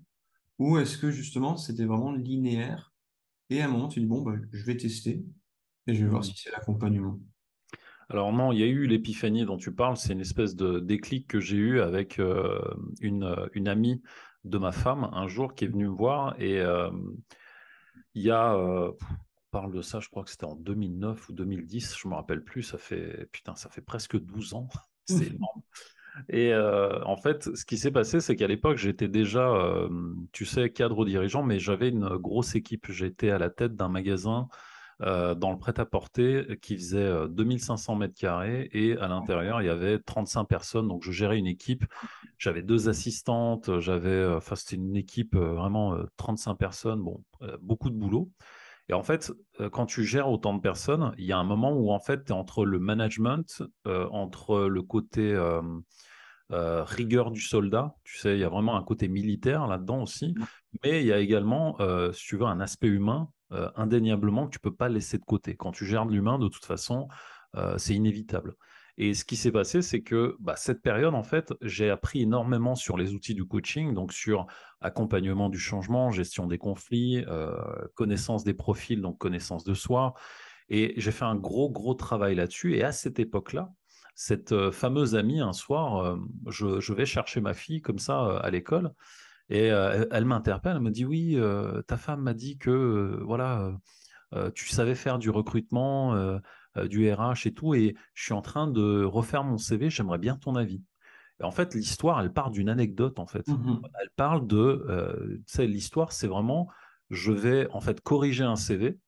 Ou 0.59 0.77
est-ce 0.77 0.97
que 0.97 1.11
justement 1.11 1.57
c'était 1.57 1.85
vraiment 1.85 2.13
linéaire 2.13 2.93
et 3.49 3.61
à 3.61 3.65
un 3.65 3.69
moment 3.69 3.89
tu 3.89 3.99
dis 3.99 4.05
bon 4.05 4.21
bah, 4.21 4.35
je 4.51 4.63
vais 4.63 4.77
tester 4.77 5.25
et 5.87 5.93
je 5.93 6.03
vais 6.03 6.09
voir 6.09 6.21
mmh. 6.21 6.25
si 6.25 6.37
c'est 6.37 6.51
l'accompagnement? 6.51 7.19
Alors 8.09 8.31
non, 8.33 8.51
il 8.51 8.59
y 8.59 8.63
a 8.63 8.67
eu 8.67 8.85
l'épiphanie 8.85 9.45
dont 9.45 9.57
tu 9.57 9.73
parles, 9.73 9.97
c'est 9.97 10.13
une 10.13 10.21
espèce 10.21 10.55
de 10.55 10.79
déclic 10.79 11.27
que 11.27 11.39
j'ai 11.39 11.57
eu 11.57 11.79
avec 11.79 12.19
euh, 12.19 12.59
une, 12.99 13.23
euh, 13.23 13.47
une, 13.53 13.67
amie 13.67 14.01
de 14.43 14.57
ma 14.57 14.71
femme 14.71 15.09
un 15.13 15.27
jour 15.27 15.55
qui 15.55 15.65
est 15.65 15.67
venue 15.67 15.87
me 15.87 15.93
voir 15.93 16.35
et 16.39 16.59
euh, 16.59 16.89
il 18.13 18.23
y 18.23 18.31
a, 18.31 18.55
on 18.55 18.95
parle 19.51 19.73
de 19.73 19.81
ça, 19.81 19.99
je 19.99 20.09
crois 20.09 20.23
que 20.23 20.29
c'était 20.29 20.45
en 20.45 20.55
2009 20.55 21.29
ou 21.29 21.33
2010, 21.33 21.95
je 21.97 22.07
me 22.07 22.15
rappelle 22.15 22.43
plus, 22.43 22.63
ça 22.63 22.77
fait, 22.77 23.27
putain, 23.31 23.55
ça 23.55 23.69
fait 23.69 23.81
presque 23.81 24.19
12 24.19 24.53
ans, 24.53 24.67
c'est 25.05 25.27
énorme. 25.27 25.61
Et 26.29 26.53
en 26.53 27.15
fait, 27.15 27.55
ce 27.55 27.65
qui 27.65 27.75
s'est 27.75 27.89
passé, 27.89 28.19
c'est 28.19 28.35
qu'à 28.35 28.47
l'époque, 28.47 28.77
j'étais 28.77 29.07
déjà, 29.07 29.51
tu 30.31 30.45
sais, 30.45 30.69
cadre 30.69 31.05
dirigeant, 31.05 31.41
mais 31.41 31.57
j'avais 31.57 31.89
une 31.89 32.17
grosse 32.17 32.53
équipe. 32.53 32.91
J'étais 32.91 33.31
à 33.31 33.39
la 33.39 33.49
tête 33.49 33.75
d'un 33.75 33.89
magasin 33.89 34.47
euh, 35.01 35.35
dans 35.35 35.51
le 35.51 35.57
prêt-à-porter 35.57 36.57
qui 36.61 36.75
faisait 36.75 37.27
2500 37.29 37.95
mètres 37.95 38.15
carrés 38.17 38.69
et 38.71 38.97
à 38.97 39.07
l'intérieur, 39.07 39.61
il 39.61 39.65
y 39.65 39.69
avait 39.69 39.99
35 39.99 40.45
personnes. 40.45 40.87
Donc, 40.87 41.03
je 41.03 41.11
gérais 41.11 41.37
une 41.37 41.47
équipe. 41.47 41.85
J'avais 42.37 42.61
deux 42.61 42.89
assistantes. 42.89 43.79
J'avais, 43.79 44.25
enfin, 44.25 44.55
c'était 44.55 44.75
une 44.75 44.95
équipe 44.95 45.35
vraiment 45.35 45.97
35 46.17 46.55
personnes. 46.55 47.01
Bon, 47.01 47.23
beaucoup 47.61 47.89
de 47.89 47.95
boulot. 47.95 48.29
Et 48.89 48.93
en 48.93 49.03
fait, 49.03 49.31
quand 49.71 49.85
tu 49.85 50.03
gères 50.03 50.29
autant 50.29 50.53
de 50.53 50.59
personnes, 50.59 51.13
il 51.17 51.25
y 51.25 51.31
a 51.31 51.37
un 51.37 51.45
moment 51.45 51.71
où 51.71 51.91
en 51.91 51.99
fait, 51.99 52.25
tu 52.25 52.31
es 52.31 52.35
entre 52.35 52.65
le 52.65 52.79
management, 52.79 53.63
entre 53.85 54.67
le 54.67 54.81
côté 54.81 55.33
euh, 55.33 55.61
rigueur 56.49 57.31
du 57.31 57.41
soldat. 57.41 57.95
Tu 58.03 58.17
sais, 58.17 58.35
il 58.35 58.39
y 58.39 58.43
a 58.43 58.49
vraiment 58.49 58.75
un 58.75 58.83
côté 58.83 59.07
militaire 59.07 59.67
là-dedans 59.67 60.03
aussi. 60.03 60.35
Mais 60.83 61.01
il 61.01 61.07
y 61.07 61.13
a 61.13 61.19
également, 61.19 61.79
euh, 61.79 62.11
si 62.11 62.25
tu 62.27 62.37
veux, 62.37 62.45
un 62.45 62.59
aspect 62.59 62.87
humain 62.87 63.29
euh, 63.51 63.69
indéniablement 63.75 64.47
que 64.47 64.51
tu 64.51 64.59
peux 64.59 64.73
pas 64.73 64.89
laisser 64.89 65.17
de 65.17 65.23
côté. 65.23 65.55
Quand 65.55 65.71
tu 65.71 65.85
gères 65.85 66.05
de 66.05 66.11
l'humain, 66.11 66.39
de 66.39 66.47
toute 66.47 66.65
façon, 66.65 67.07
c'est 67.77 67.93
inévitable. 67.93 68.55
Et 68.97 69.13
ce 69.13 69.25
qui 69.25 69.35
s'est 69.35 69.51
passé, 69.51 69.83
c'est 69.83 70.01
que 70.01 70.35
bah, 70.39 70.55
cette 70.55 70.81
période, 70.81 71.13
en 71.13 71.21
fait, 71.21 71.53
j'ai 71.61 71.91
appris 71.91 72.23
énormément 72.23 72.73
sur 72.73 72.97
les 72.97 73.13
outils 73.13 73.35
du 73.35 73.45
coaching, 73.45 73.93
donc 73.93 74.11
sur 74.11 74.47
accompagnement 74.81 75.49
du 75.49 75.59
changement, 75.59 76.09
gestion 76.09 76.47
des 76.47 76.57
conflits, 76.57 77.23
connaissance 77.93 78.43
des 78.43 78.55
profils, 78.55 79.01
donc 79.01 79.19
connaissance 79.19 79.63
de 79.63 79.75
soi. 79.75 80.15
Et 80.69 80.93
j'ai 80.97 81.11
fait 81.11 81.25
un 81.25 81.35
gros, 81.35 81.69
gros 81.69 81.93
travail 81.93 82.33
là-dessus. 82.33 82.75
Et 82.75 82.83
à 82.83 82.91
cette 82.91 83.19
époque-là, 83.19 83.71
cette 84.15 84.71
fameuse 84.71 85.15
amie, 85.15 85.41
un 85.41 85.53
soir, 85.53 86.17
je, 86.47 86.93
vais 86.93 87.05
chercher 87.05 87.41
ma 87.41 87.53
fille 87.53 87.81
comme 87.81 87.99
ça 87.99 88.37
à 88.37 88.49
l'école, 88.49 88.93
et 89.49 89.67
elle, 89.67 90.25
m'interpelle, 90.25 90.77
elle 90.77 90.81
me 90.81 90.91
dit 90.91 91.05
oui, 91.05 91.37
ta 91.87 91.97
femme 91.97 92.21
m'a 92.21 92.33
dit 92.33 92.57
que 92.57 93.19
voilà, 93.23 93.71
tu 94.53 94.67
savais 94.69 94.95
faire 94.95 95.19
du 95.19 95.29
recrutement, 95.29 96.39
du 96.85 97.11
RH 97.11 97.45
et 97.45 97.53
tout, 97.53 97.73
et 97.73 97.95
je 98.13 98.23
suis 98.23 98.33
en 98.33 98.41
train 98.41 98.67
de 98.67 99.03
refaire 99.03 99.43
mon 99.43 99.57
CV, 99.57 99.89
j'aimerais 99.89 100.19
bien 100.19 100.37
ton 100.37 100.55
avis. 100.55 100.83
Et 101.39 101.43
en 101.43 101.51
fait, 101.51 101.73
l'histoire, 101.73 102.21
elle 102.21 102.31
part 102.31 102.51
d'une 102.51 102.69
anecdote, 102.69 103.19
en 103.19 103.25
fait. 103.25 103.47
Mmh 103.47 103.81
elle 104.01 104.09
parle 104.15 104.47
de, 104.47 105.41
tu 105.47 105.53
sais, 105.53 105.67
l'histoire, 105.67 106.11
c'est 106.11 106.27
vraiment, 106.27 106.69
je 107.09 107.31
vais 107.31 107.67
en 107.71 107.81
fait 107.81 108.01
corriger 108.01 108.43
un 108.43 108.55
CV, 108.55 108.99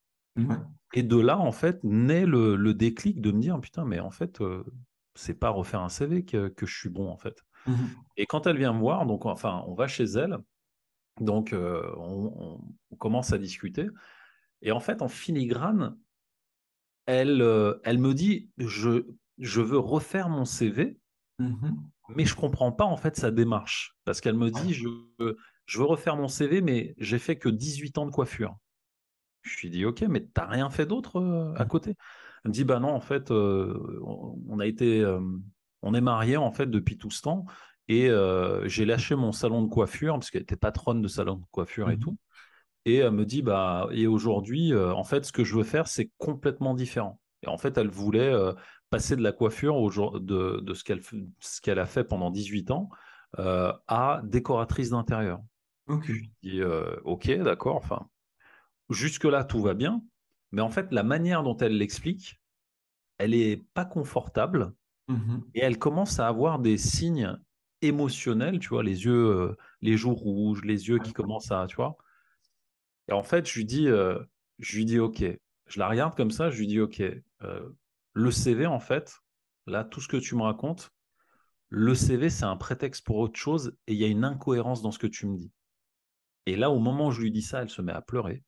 et 0.94 1.04
de 1.04 1.18
là, 1.18 1.38
en 1.38 1.52
fait, 1.52 1.84
naît 1.84 2.26
le, 2.26 2.74
déclic 2.74 3.22
de 3.22 3.32
me 3.32 3.40
dire, 3.40 3.60
putain, 3.60 3.86
mais 3.86 4.00
en 4.00 4.12
fait, 4.12 4.40
c'est 5.16 5.40
pas 5.40 5.50
refaire 5.50 5.82
un 5.82 5.90
CV 5.90 6.24
que, 6.24 6.54
je 6.58 6.78
suis 6.78 6.90
bon 6.90 7.10
en 7.10 7.18
fait. 7.18 7.44
Mmh 7.68 7.74
et 8.18 8.26
quand 8.28 8.48
elle 8.48 8.58
vient 8.58 8.72
me 8.72 8.80
voir, 8.80 9.06
donc 9.06 9.26
enfin, 9.26 9.64
on 9.68 9.74
va 9.74 9.88
chez 9.88 10.06
elle, 10.06 10.38
donc 11.20 11.52
euh, 11.52 11.84
on, 11.98 12.62
commence 12.98 13.34
à 13.34 13.38
discuter, 13.38 13.88
et 14.62 14.72
en 14.72 14.80
fait, 14.80 15.02
en 15.02 15.10
filigrane, 15.10 15.98
elle, 17.08 17.42
euh, 17.42 17.82
elle 17.84 17.98
me 17.98 18.14
dit, 18.14 18.50
je, 18.58 19.06
je 19.38 19.60
veux 19.60 19.80
refaire 19.80 20.30
mon 20.30 20.46
CV, 20.46 21.00
mmh 21.40 21.72
mais 22.10 22.24
je 22.24 22.36
comprends 22.36 22.72
pas 22.72 22.86
en 22.86 22.98
fait 22.98 23.16
sa 23.18 23.32
démarche, 23.32 23.98
parce 24.06 24.22
qu'elle 24.22 24.36
me 24.36 24.52
dit, 24.52 24.74
je, 24.74 24.88
je 25.66 25.80
veux 25.80 25.86
refaire 25.86 26.16
mon 26.16 26.28
CV, 26.28 26.62
mais 26.62 26.94
j'ai 26.98 27.20
fait 27.20 27.38
que 27.38 27.50
18 27.50 27.98
ans 27.98 28.06
de 28.06 28.12
coiffure. 28.12 28.56
Je 29.42 29.60
lui 29.62 29.70
dis, 29.70 29.86
ok, 29.86 30.02
mais 30.04 30.22
tu 30.22 30.32
n'as 30.38 30.48
rien 30.48 30.70
fait 30.70 30.86
d'autre 30.86 31.20
euh, 31.20 31.54
à 31.56 31.66
côté? 31.66 31.96
Elle 32.46 32.50
me 32.50 32.54
dit 32.54 32.64
bah 32.64 32.80
non, 32.80 32.90
en 32.90 33.00
fait, 33.00 33.32
euh, 33.32 34.00
on 34.48 34.60
a 34.60 34.68
été, 34.68 35.02
euh, 35.02 35.20
on 35.82 35.96
est 35.96 36.02
mariés 36.02 36.38
en 36.38 36.52
fait 36.52 36.68
depuis 36.68 36.96
tout 36.96 37.10
ce 37.10 37.24
temps 37.24 37.46
et 37.88 38.08
euh, 38.08 38.68
j'ai 38.68 38.86
lâché 38.86 39.16
mon 39.16 39.32
salon 39.32 39.64
de 39.64 39.68
coiffure 39.68 40.14
parce 40.14 40.30
qu'elle 40.30 40.44
était 40.44 40.56
patronne 40.56 41.02
de 41.02 41.08
salon 41.08 41.38
de 41.38 41.46
coiffure 41.50 41.90
et 41.90 41.98
mmh 41.98 42.00
tout. 42.00 42.18
Et 42.86 42.98
elle 42.98 43.14
me 43.14 43.26
dit 43.26 43.42
bah 43.42 43.88
et 43.92 44.06
aujourd'hui, 44.06 44.76
en 44.76 45.04
fait, 45.04 45.26
ce 45.26 45.32
que 45.32 45.44
je 45.44 45.56
veux 45.56 45.64
faire, 45.64 45.88
c'est 45.88 46.12
complètement 46.20 46.76
différent. 46.76 47.20
Et 47.42 47.48
en 47.48 47.58
fait, 47.58 47.80
elle 47.80 47.88
voulait 47.88 48.32
passer 48.92 49.16
de 49.16 49.24
la 49.24 49.32
coiffure 49.32 49.78
au 49.78 49.90
jour, 49.90 50.20
de, 50.20 50.60
de, 50.62 50.74
ce 50.76 50.84
qu'elle 50.84 51.02
ce 51.40 51.62
qu'elle 51.62 51.80
a 51.80 51.88
fait 51.88 52.04
pendant 52.04 52.30
18 52.30 52.70
ans 52.70 52.90
à 53.40 54.22
décoratrice 54.24 54.92
d'intérieur. 54.92 55.40
Ok. 55.88 56.12
Je 56.12 56.30
dis 56.44 56.62
ok, 57.06 57.32
d'accord. 57.40 57.78
Enfin, 57.78 58.08
jusque 58.92 59.26
là 59.26 59.44
tout 59.44 59.64
va 59.64 59.74
bien. 59.74 60.04
Mais 60.56 60.62
en 60.62 60.70
fait, 60.70 60.94
la 60.94 61.04
manière 61.04 61.44
dont 61.44 61.58
elle 61.58 61.78
l'explique, 61.78 62.40
elle 63.18 63.34
est 63.34 63.58
pas 63.74 63.84
confortable 63.84 64.74
mmh 65.10 65.40
et 65.54 65.60
elle 65.60 65.78
commence 65.78 66.18
à 66.20 66.28
avoir 66.30 66.60
des 66.60 66.78
signes 66.78 67.38
émotionnels, 67.82 68.60
tu 68.60 68.70
vois, 68.70 68.82
les 68.82 69.04
yeux, 69.04 69.28
euh, 69.28 69.58
les 69.82 69.98
joues 69.98 70.16
rouges, 70.16 70.64
les 70.64 70.88
yeux 70.88 70.98
qui 71.00 71.12
commencent 71.12 71.52
à, 71.52 71.68
tu 71.68 71.76
vois. 71.76 71.98
Et 73.10 73.12
en 73.12 73.22
fait, 73.22 73.46
je 73.48 73.54
lui 73.54 73.66
dis, 73.66 73.90
euh, 73.90 74.18
je 74.60 74.78
lui 74.78 74.86
dis, 74.86 74.98
ok. 74.98 75.26
Je 75.68 75.80
la 75.80 75.90
regarde 75.90 76.16
comme 76.16 76.32
ça, 76.32 76.50
je 76.50 76.58
lui 76.58 76.68
dis, 76.68 76.80
ok. 76.80 77.02
Euh, 77.02 77.70
le 78.14 78.32
CV, 78.32 78.66
en 78.66 78.80
fait, 78.80 79.20
là, 79.68 79.84
tout 79.84 80.00
ce 80.00 80.08
que 80.08 80.18
tu 80.18 80.36
me 80.36 80.44
racontes, 80.44 80.94
le 81.68 81.96
CV, 81.96 82.30
c'est 82.30 82.46
un 82.46 82.56
prétexte 82.56 83.06
pour 83.06 83.18
autre 83.18 83.38
chose 83.38 83.78
et 83.88 83.94
il 83.94 84.00
y 84.00 84.06
a 84.06 84.08
une 84.08 84.24
incohérence 84.24 84.82
dans 84.82 84.92
ce 84.92 85.00
que 85.00 85.08
tu 85.08 85.28
me 85.28 85.36
dis. 85.36 85.52
Et 86.46 86.56
là, 86.56 86.72
au 86.72 86.80
moment 86.80 87.08
où 87.08 87.12
je 87.12 87.22
lui 87.22 87.32
dis 87.32 87.42
ça, 87.42 87.62
elle 87.62 87.70
se 87.70 87.82
met 87.82 87.92
à 87.92 88.02
pleurer. 88.02 88.42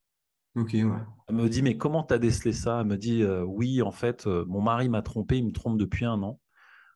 Ok, 0.57 0.71
ouais. 0.73 0.83
Elle 1.27 1.35
me 1.35 1.49
dit, 1.49 1.61
mais 1.61 1.77
comment 1.77 2.03
t'as 2.03 2.17
décelé 2.17 2.51
ça? 2.51 2.81
Elle 2.81 2.87
me 2.87 2.97
dit, 2.97 3.21
euh, 3.21 3.43
oui, 3.43 3.81
en 3.81 3.91
fait, 3.91 4.25
euh, 4.27 4.43
mon 4.47 4.61
mari 4.61 4.89
m'a 4.89 5.01
trompé, 5.01 5.37
il 5.37 5.45
me 5.45 5.51
trompe 5.51 5.77
depuis 5.77 6.05
un 6.05 6.21
an. 6.23 6.39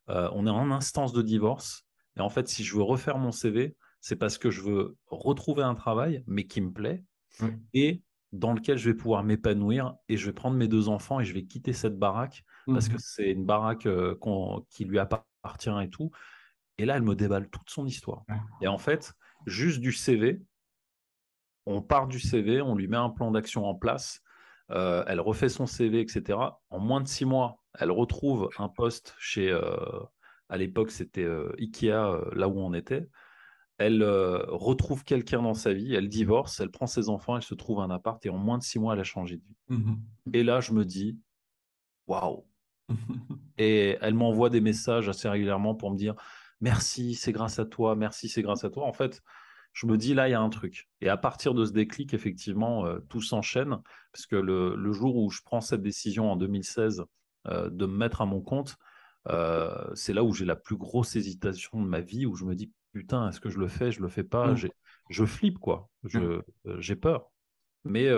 Euh, 0.09 0.29
on 0.33 0.47
est 0.47 0.51
en 0.51 0.71
instance 0.71 1.13
de 1.13 1.21
divorce. 1.21 1.85
Et 2.17 2.21
en 2.21 2.29
fait, 2.29 2.47
si 2.47 2.63
je 2.63 2.75
veux 2.75 2.81
refaire 2.81 3.17
mon 3.17 3.31
CV, 3.31 3.75
c'est 3.99 4.15
parce 4.15 4.37
que 4.37 4.49
je 4.49 4.61
veux 4.61 4.97
retrouver 5.07 5.63
un 5.63 5.75
travail, 5.75 6.23
mais 6.27 6.45
qui 6.45 6.59
me 6.59 6.71
plaît, 6.71 7.03
et 7.73 8.03
dans 8.31 8.53
lequel 8.53 8.77
je 8.77 8.89
vais 8.89 8.95
pouvoir 8.95 9.23
m'épanouir, 9.23 9.95
et 10.09 10.17
je 10.17 10.25
vais 10.25 10.33
prendre 10.33 10.57
mes 10.57 10.67
deux 10.67 10.89
enfants 10.89 11.19
et 11.19 11.25
je 11.25 11.33
vais 11.33 11.43
quitter 11.43 11.71
cette 11.71 11.97
baraque, 11.99 12.43
parce 12.65 12.89
que 12.89 12.95
mmh 12.95 12.99
c'est 12.99 13.31
une 13.31 13.45
baraque 13.45 13.87
qui 14.69 14.85
lui 14.85 14.99
appartient 14.99 15.69
et 15.83 15.89
tout. 15.89 16.11
Et 16.77 16.85
là, 16.85 16.97
elle 16.97 17.03
me 17.03 17.15
déballe 17.15 17.49
toute 17.49 17.69
son 17.69 17.85
histoire. 17.85 18.23
Et 18.61 18.67
en 18.67 18.79
fait, 18.79 19.13
juste 19.45 19.79
du 19.79 19.91
CV, 19.91 20.41
on 21.65 21.81
part 21.81 22.07
du 22.07 22.19
CV, 22.19 22.61
on 22.61 22.75
lui 22.75 22.87
met 22.87 22.97
un 22.97 23.09
plan 23.09 23.31
d'action 23.31 23.65
en 23.65 23.75
place, 23.75 24.21
euh, 24.71 25.03
elle 25.07 25.19
refait 25.19 25.49
son 25.49 25.65
CV, 25.65 25.99
etc. 25.99 26.39
En 26.69 26.79
moins 26.79 27.01
de 27.01 27.07
six 27.07 27.25
mois, 27.25 27.61
elle 27.77 27.91
retrouve 27.91 28.49
un 28.57 28.69
poste 28.69 29.15
chez, 29.19 29.51
euh, 29.51 29.75
à 30.49 30.57
l'époque 30.57 30.91
c'était 30.91 31.23
euh, 31.23 31.53
Ikea, 31.59 32.33
là 32.33 32.47
où 32.47 32.59
on 32.59 32.73
était. 32.73 33.09
Elle 33.77 34.03
retrouve 34.03 35.03
quelqu'un 35.03 35.41
dans 35.41 35.55
sa 35.55 35.73
vie, 35.73 35.95
elle 35.95 36.07
divorce, 36.07 36.59
elle 36.59 36.69
prend 36.69 36.85
ses 36.85 37.09
enfants, 37.09 37.35
elle 37.35 37.41
se 37.41 37.55
trouve 37.55 37.79
un 37.79 37.89
appart 37.89 38.23
et 38.27 38.29
en 38.29 38.37
moins 38.37 38.59
de 38.59 38.63
six 38.63 38.77
mois, 38.77 38.93
elle 38.93 38.99
a 38.99 39.03
changé 39.03 39.37
de 39.37 39.43
vie. 39.43 39.55
Mmh 39.69 39.95
et 40.33 40.43
là, 40.43 40.61
je 40.61 40.71
me 40.71 40.85
dis, 40.85 41.17
waouh. 42.05 42.45
et 43.57 43.97
elle 44.01 44.13
m'envoie 44.13 44.51
des 44.51 44.61
messages 44.61 45.09
assez 45.09 45.27
régulièrement 45.27 45.73
pour 45.73 45.89
me 45.89 45.97
dire, 45.97 46.13
merci, 46.59 47.15
c'est 47.15 47.31
grâce 47.31 47.57
à 47.57 47.65
toi, 47.65 47.95
merci, 47.95 48.29
c'est 48.29 48.43
grâce 48.43 48.63
à 48.63 48.69
toi. 48.69 48.85
En 48.85 48.93
fait, 48.93 49.23
je 49.73 49.85
me 49.85 49.97
dis 49.97 50.13
là, 50.13 50.27
il 50.27 50.31
y 50.31 50.35
a 50.35 50.41
un 50.41 50.49
truc. 50.49 50.89
Et 50.99 51.09
à 51.09 51.17
partir 51.17 51.53
de 51.53 51.65
ce 51.65 51.71
déclic, 51.71 52.13
effectivement, 52.13 52.85
euh, 52.85 52.99
tout 53.09 53.21
s'enchaîne, 53.21 53.77
parce 54.11 54.25
que 54.25 54.35
le, 54.35 54.91
jour 54.91 55.15
où 55.15 55.29
je 55.29 55.41
prends 55.43 55.61
cette 55.61 55.81
décision 55.81 56.31
en 56.31 56.35
2016 56.35 57.05
euh, 57.47 57.69
de 57.69 57.85
me 57.85 57.95
mettre 57.95 58.21
à 58.21 58.25
mon 58.25 58.41
compte, 58.41 58.77
euh, 59.29 59.89
c'est 59.95 60.13
là 60.13 60.23
où 60.23 60.33
j'ai 60.33 60.45
la 60.45 60.55
plus 60.55 60.75
grosse 60.75 61.15
hésitation 61.15 61.81
de 61.81 61.87
ma 61.87 62.01
vie, 62.01 62.25
où 62.25 62.35
je 62.35 62.45
me 62.45 62.55
dis, 62.55 62.71
putain, 62.91 63.29
est-ce 63.29 63.39
que 63.39 63.49
je 63.49 63.59
le 63.59 63.67
fais, 63.67 63.91
je 63.91 64.01
le 64.01 64.09
fais 64.09 64.23
pas, 64.23 64.51
mmh. 64.51 64.67
je 65.09 65.25
flippe, 65.25 65.59
quoi, 65.59 65.89
mmh. 66.03 66.39
j'ai 66.79 66.95
peur. 66.95 67.31
Mais 67.85 68.09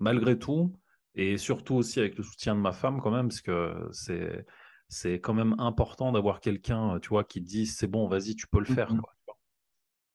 malgré 0.00 0.38
tout, 0.38 0.74
et 1.14 1.38
surtout 1.38 1.74
aussi 1.74 2.00
avec 2.00 2.16
le 2.16 2.24
soutien 2.24 2.54
de 2.54 2.60
ma 2.60 2.72
femme 2.72 3.00
quand 3.00 3.10
même, 3.10 3.28
parce 3.28 3.40
que 3.40 3.88
c'est 3.92 4.44
c'est 4.90 5.20
quand 5.20 5.34
même 5.34 5.54
important 5.58 6.12
d'avoir 6.12 6.40
quelqu'un, 6.40 6.98
tu 7.00 7.10
vois, 7.10 7.22
qui 7.22 7.42
te 7.42 7.46
dit 7.46 7.66
c'est 7.66 7.86
bon, 7.86 8.08
vas-y, 8.08 8.34
tu 8.34 8.46
peux 8.46 8.58
le 8.58 8.64
faire. 8.64 8.92
Mmh 8.92 9.00
quoi. 9.00 9.17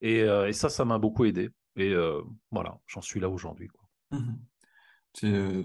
Euh, 0.03 0.47
et, 0.47 0.53
ça, 0.53 0.69
ça 0.69 0.85
m'a 0.85 0.97
beaucoup 0.97 1.25
aidé. 1.25 1.49
Et 1.75 1.89
euh, 1.89 2.21
voilà, 2.51 2.79
j'en 2.87 3.01
suis 3.01 3.19
là 3.19 3.29
aujourd'hui. 3.29 3.69
Mmh 4.11 4.33
c'est 5.15 5.31
euh, 5.31 5.61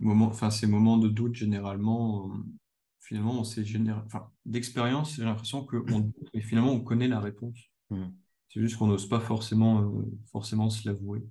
moment, 0.00 0.26
enfin 0.26 0.50
ces 0.50 0.66
moments 0.66 0.98
de 0.98 1.08
doute 1.08 1.36
généralement, 1.36 2.32
finalement, 2.98 3.38
on 3.38 3.44
sait 3.44 3.64
enfin, 4.04 4.28
d'expérience, 4.44 5.14
j'ai 5.14 5.22
l'impression 5.22 5.64
que 5.64 5.80
finalement 6.40 6.72
on 6.72 6.80
connaît 6.80 7.06
la 7.06 7.20
réponse. 7.20 7.56
Mmh. 7.90 8.06
C'est 8.48 8.60
juste 8.60 8.76
qu'on 8.76 8.88
n'ose 8.88 9.08
pas 9.08 9.20
forcément, 9.20 10.02
forcément 10.32 10.68
se 10.68 10.88
l'avouer. 10.88 11.22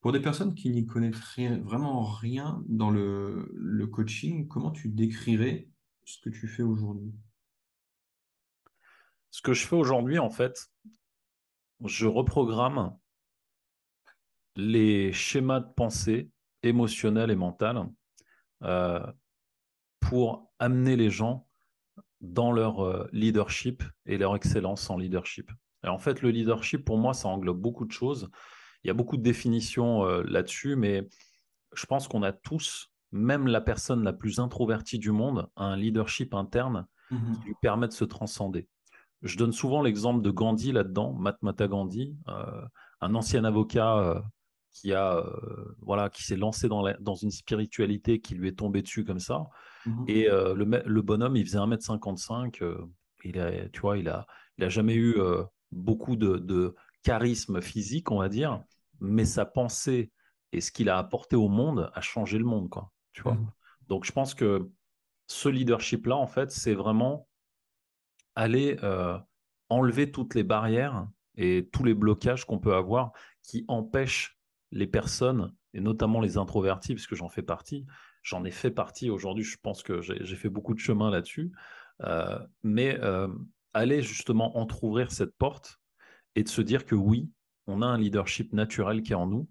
pour 0.00 0.12
des 0.12 0.20
personnes 0.20 0.54
qui 0.54 0.70
n'y 0.70 0.86
connaissent 0.86 1.18
rien, 1.34 1.58
vraiment 1.58 2.04
rien 2.04 2.62
dans 2.68 2.92
le, 2.92 3.50
le 3.56 3.88
coaching, 3.88 4.46
comment 4.46 4.70
tu 4.70 4.88
décrirais 4.90 5.68
ce 6.04 6.20
que 6.20 6.30
tu 6.30 6.46
fais 6.46 6.62
aujourd'hui? 6.62 7.12
Ce 9.34 9.42
que 9.42 9.52
je 9.52 9.66
fais 9.66 9.74
aujourd'hui, 9.74 10.20
en 10.20 10.30
fait, 10.30 10.70
je 11.84 12.06
reprogramme 12.06 12.96
les 14.54 15.12
schémas 15.12 15.58
de 15.58 15.72
pensée 15.74 16.30
émotionnels 16.62 17.32
et 17.32 17.34
mentaux 17.34 17.92
euh, 18.62 19.04
pour 19.98 20.52
amener 20.60 20.94
les 20.94 21.10
gens 21.10 21.48
dans 22.20 22.52
leur 22.52 22.84
euh, 22.84 23.08
leadership 23.10 23.82
et 24.06 24.18
leur 24.18 24.36
excellence 24.36 24.88
en 24.88 24.98
leadership. 24.98 25.50
Et 25.82 25.88
en 25.88 25.98
fait, 25.98 26.22
le 26.22 26.30
leadership, 26.30 26.84
pour 26.84 26.98
moi, 26.98 27.12
ça 27.12 27.26
englobe 27.26 27.60
beaucoup 27.60 27.86
de 27.86 27.92
choses. 27.92 28.30
il 28.84 28.86
y 28.86 28.90
a 28.90 28.94
beaucoup 28.94 29.16
de 29.16 29.24
définitions 29.24 30.04
là-dessus, 30.04 30.76
mais 30.76 31.08
je 31.74 31.86
pense 31.86 32.06
qu'on 32.06 32.22
a 32.22 32.30
tous, 32.30 32.92
même 33.10 33.48
la 33.48 33.60
personne 33.60 34.04
la 34.04 34.12
plus 34.12 34.38
introvertie 34.38 35.00
du 35.00 35.10
monde, 35.10 35.50
un 35.56 35.76
leadership 35.76 36.34
interne 36.34 36.86
mmh 37.10 37.32
qui 37.32 37.46
lui 37.48 37.54
permet 37.60 37.88
de 37.88 37.92
se 37.92 38.04
transcender. 38.04 38.68
Je 39.24 39.36
donne 39.36 39.52
souvent 39.52 39.82
l'exemple 39.82 40.22
de 40.22 40.30
Gandhi 40.30 40.70
là-dedans, 40.70 41.12
Mahatma 41.14 41.52
Gandhi, 41.52 42.16
un 43.00 43.14
ancien 43.14 43.44
avocat 43.44 44.22
qui 44.74 44.92
a 44.92 45.18
euh, 45.18 45.74
voilà 45.80 46.10
qui 46.10 46.24
s'est 46.24 46.36
lancé 46.36 46.68
dans, 46.68 46.84
dans 47.00 47.14
une 47.14 47.30
spiritualité 47.30 48.20
qui 48.20 48.34
lui 48.34 48.48
est 48.48 48.58
tombée 48.58 48.82
dessus 48.82 49.04
comme 49.04 49.20
ça. 49.20 49.46
Mmh. 49.86 50.04
Et 50.08 50.28
euh, 50.28 50.54
le, 50.54 50.64
le, 50.84 51.02
bonhomme 51.02 51.36
il 51.36 51.46
faisait 51.46 51.58
1m55 51.58 52.62
euh, 52.62 52.84
il 53.22 53.38
a 53.38 53.68
tu 53.68 53.80
vois 53.80 53.96
il 53.96 54.08
a 54.08 54.26
il 54.58 54.64
a 54.64 54.68
jamais 54.68 54.94
eu 54.94 55.16
beaucoup 55.72 56.16
de, 56.16 56.36
de, 56.36 56.74
charisme 57.02 57.60
physique 57.60 58.10
on 58.10 58.18
va 58.18 58.28
dire 58.28 58.62
mais 59.00 59.24
sa 59.24 59.44
pensée 59.44 60.10
et 60.52 60.60
ce 60.60 60.72
qu'il 60.72 60.88
a 60.88 60.96
apporté 60.98 61.36
au 61.36 61.48
monde 61.48 61.90
a 61.94 62.00
changé 62.00 62.38
le 62.38 62.44
monde 62.44 62.68
quoi 62.68 62.90
tu 63.12 63.22
vois. 63.22 63.34
Mmh. 63.34 63.50
Donc 63.88 64.04
je 64.04 64.12
pense 64.12 64.34
que 64.34 64.70
ce 65.26 65.48
leadership 65.48 66.06
là 66.06 66.16
en 66.16 66.26
fait 66.26 66.50
c'est 66.50 66.74
vraiment 66.74 67.28
aller 68.34 68.78
enlever 69.68 70.10
toutes 70.10 70.34
les 70.34 70.44
barrières 70.44 71.08
et 71.36 71.68
tous 71.72 71.84
les 71.84 71.94
blocages 71.94 72.44
qu'on 72.44 72.58
peut 72.58 72.74
avoir 72.74 73.12
qui 73.42 73.64
empêchent 73.68 74.38
les 74.70 74.86
personnes, 74.86 75.54
et 75.72 75.80
notamment 75.80 76.20
les 76.20 76.36
introvertis, 76.36 76.94
puisque 76.94 77.14
j'en 77.14 77.28
fais 77.28 77.42
partie, 77.42 77.86
j'en 78.22 78.44
ai 78.44 78.50
fait 78.50 78.70
partie 78.70 79.10
aujourd'hui, 79.10 79.44
je 79.44 79.56
pense 79.62 79.82
que 79.82 80.00
j'ai 80.00 80.36
fait 80.36 80.48
beaucoup 80.48 80.74
de 80.74 80.80
chemin 80.80 81.10
là-dessus, 81.10 81.52
euh, 82.02 82.38
mais 82.62 82.98
euh, 83.00 83.28
aller 83.72 84.02
justement 84.02 84.56
entr'ouvrir 84.58 85.12
cette 85.12 85.36
porte 85.36 85.78
et 86.34 86.42
de 86.42 86.48
se 86.48 86.60
dire 86.60 86.84
que 86.84 86.94
oui, 86.94 87.30
on 87.66 87.82
a 87.82 87.86
un 87.86 87.98
leadership 87.98 88.52
naturel 88.52 89.02
qui 89.02 89.12
est 89.12 89.16
en 89.16 89.26
nous 89.26 89.48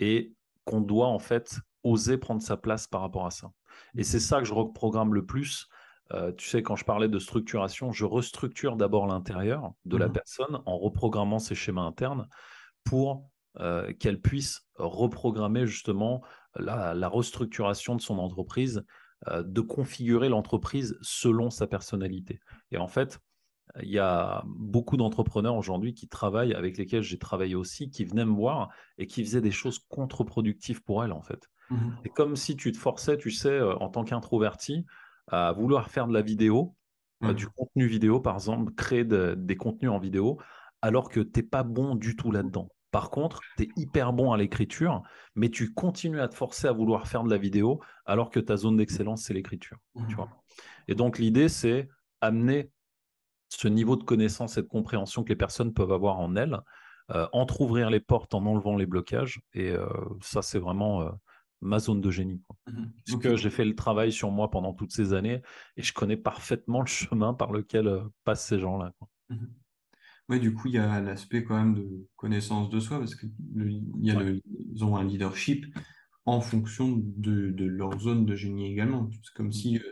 et 0.00 0.34
qu'on 0.64 0.80
doit 0.80 1.08
en 1.08 1.18
fait 1.18 1.60
oser 1.84 2.18
prendre 2.18 2.42
sa 2.42 2.56
place 2.56 2.88
par 2.88 3.02
rapport 3.02 3.26
à 3.26 3.30
ça. 3.30 3.52
Et 3.96 4.02
c'est 4.02 4.20
ça 4.20 4.38
que 4.38 4.44
je 4.44 4.54
reprogramme 4.54 5.14
le 5.14 5.24
plus. 5.24 5.68
Euh, 6.12 6.32
tu 6.32 6.48
sais, 6.48 6.62
quand 6.62 6.76
je 6.76 6.84
parlais 6.84 7.08
de 7.08 7.18
structuration, 7.18 7.92
je 7.92 8.04
restructure 8.04 8.76
d'abord 8.76 9.06
l'intérieur 9.06 9.72
de 9.84 9.96
la 9.96 10.08
mmh 10.08 10.12
personne 10.12 10.58
en 10.66 10.78
reprogrammant 10.78 11.38
ses 11.38 11.54
schémas 11.54 11.82
internes 11.82 12.28
pour 12.84 13.30
euh, 13.60 13.92
qu'elle 13.94 14.20
puisse 14.20 14.66
reprogrammer 14.76 15.66
justement 15.66 16.22
la, 16.56 17.08
restructuration 17.08 17.96
de 17.96 18.00
son 18.00 18.18
entreprise, 18.18 18.84
euh, 19.28 19.42
de 19.42 19.60
configurer 19.60 20.28
l'entreprise 20.28 20.96
selon 21.00 21.50
sa 21.50 21.66
personnalité. 21.66 22.40
Et 22.70 22.76
en 22.76 22.86
fait, 22.86 23.18
il 23.82 23.88
y 23.88 23.98
a 23.98 24.44
beaucoup 24.46 24.98
d'entrepreneurs 24.98 25.56
aujourd'hui 25.56 25.94
qui 25.94 26.06
travaillent, 26.06 26.52
avec 26.52 26.76
lesquels 26.76 27.02
j'ai 27.02 27.18
travaillé 27.18 27.54
aussi, 27.54 27.88
qui 27.90 28.04
venaient 28.04 28.26
me 28.26 28.34
voir 28.34 28.68
et 28.98 29.06
qui 29.06 29.24
faisaient 29.24 29.40
des 29.40 29.50
choses 29.50 29.78
contre-productives 29.88 30.82
pour 30.82 31.02
elles, 31.02 31.12
en 31.12 31.22
fait. 31.22 31.48
Mmh 31.70 31.92
C'est 32.02 32.10
comme 32.10 32.36
si 32.36 32.56
tu 32.56 32.72
te 32.72 32.76
forçais, 32.76 33.16
tu 33.16 33.30
sais, 33.30 33.60
en 33.62 33.88
tant 33.88 34.04
qu'introverti, 34.04 34.84
à 35.28 35.52
vouloir 35.52 35.90
faire 35.90 36.06
de 36.06 36.12
la 36.12 36.22
vidéo, 36.22 36.74
du 37.22 37.48
contenu 37.48 37.86
vidéo, 37.86 38.20
par 38.20 38.34
exemple, 38.34 38.72
créer 38.74 39.04
des 39.04 39.56
contenus 39.56 39.90
en 39.90 39.98
vidéo, 39.98 40.38
alors 40.82 41.08
que 41.08 41.20
tu 41.20 41.40
n'es 41.40 41.42
pas 41.42 41.62
bon 41.62 41.94
du 41.94 42.16
tout 42.16 42.30
là-dedans. 42.30 42.68
Par 42.90 43.10
contre, 43.10 43.40
tu 43.56 43.64
es 43.64 43.68
hyper 43.76 44.12
bon 44.12 44.32
à 44.32 44.36
l'écriture, 44.36 45.02
mais 45.34 45.48
tu 45.48 45.72
continues 45.72 46.20
à 46.20 46.28
te 46.28 46.34
forcer 46.34 46.68
à 46.68 46.72
vouloir 46.72 47.08
faire 47.08 47.24
de 47.24 47.30
la 47.30 47.38
vidéo 47.38 47.80
alors 48.04 48.30
que 48.30 48.38
ta 48.38 48.56
zone 48.56 48.76
d'excellence, 48.76 49.22
c'est 49.22 49.34
l'écriture. 49.34 49.78
Mmh. 49.94 50.14
Et 50.86 50.94
donc, 50.94 51.18
l'idée, 51.18 51.48
c'est 51.48 51.88
amener 52.20 52.70
ce 53.48 53.68
niveau 53.68 53.96
de 53.96 54.04
connaissance 54.04 54.58
et 54.58 54.62
de 54.62 54.68
compréhension 54.68 55.24
que 55.24 55.30
les 55.30 55.36
personnes 55.36 55.72
peuvent 55.72 55.92
avoir 55.92 56.20
en 56.20 56.36
elles, 56.36 56.60
euh, 57.10 57.26
entre-ouvrir 57.32 57.90
les 57.90 58.00
portes 58.00 58.34
en 58.34 58.44
enlevant 58.46 58.76
les 58.76 58.86
blocages. 58.86 59.40
Et 59.54 59.70
euh, 59.70 59.88
ça, 60.20 60.42
c'est 60.42 60.58
vraiment 60.58 61.02
euh, 61.02 61.10
ma 61.64 61.78
zone 61.78 62.00
de 62.00 62.10
génie. 62.10 62.42
Mmh 62.66 62.84
Parce 63.06 63.20
que 63.20 63.36
j'ai 63.36 63.50
fait 63.50 63.64
le 63.64 63.74
travail 63.74 64.12
sur 64.12 64.30
moi 64.30 64.50
pendant 64.50 64.74
toutes 64.74 64.92
ces 64.92 65.12
années 65.12 65.42
et 65.76 65.82
je 65.82 65.92
connais 65.92 66.16
parfaitement 66.16 66.80
le 66.80 66.86
chemin 66.86 67.34
par 67.34 67.52
lequel 67.52 67.88
euh, 67.88 68.02
passent 68.24 68.46
ces 68.46 68.60
gens-là. 68.60 68.92
Mmh 69.30 69.46
oui, 70.30 70.40
du 70.40 70.54
coup, 70.54 70.68
il 70.68 70.74
y 70.74 70.78
a 70.78 71.00
l'aspect 71.02 71.44
quand 71.44 71.56
même 71.56 71.74
de 71.74 72.08
connaissance 72.16 72.70
de 72.70 72.80
soi, 72.80 72.98
parce 72.98 73.14
qu'il 73.14 73.30
y 74.00 74.10
a 74.10 74.18
le, 74.18 74.40
ils 74.72 74.82
ont 74.82 74.96
un 74.96 75.04
leadership 75.04 75.66
en 76.24 76.40
fonction 76.40 76.96
de, 76.96 77.50
de 77.50 77.64
leur 77.66 78.00
zone 78.00 78.24
de 78.24 78.34
génie 78.34 78.72
également. 78.72 79.10
C'est 79.10 79.34
comme 79.34 79.52
si 79.52 79.76
euh, 79.76 79.82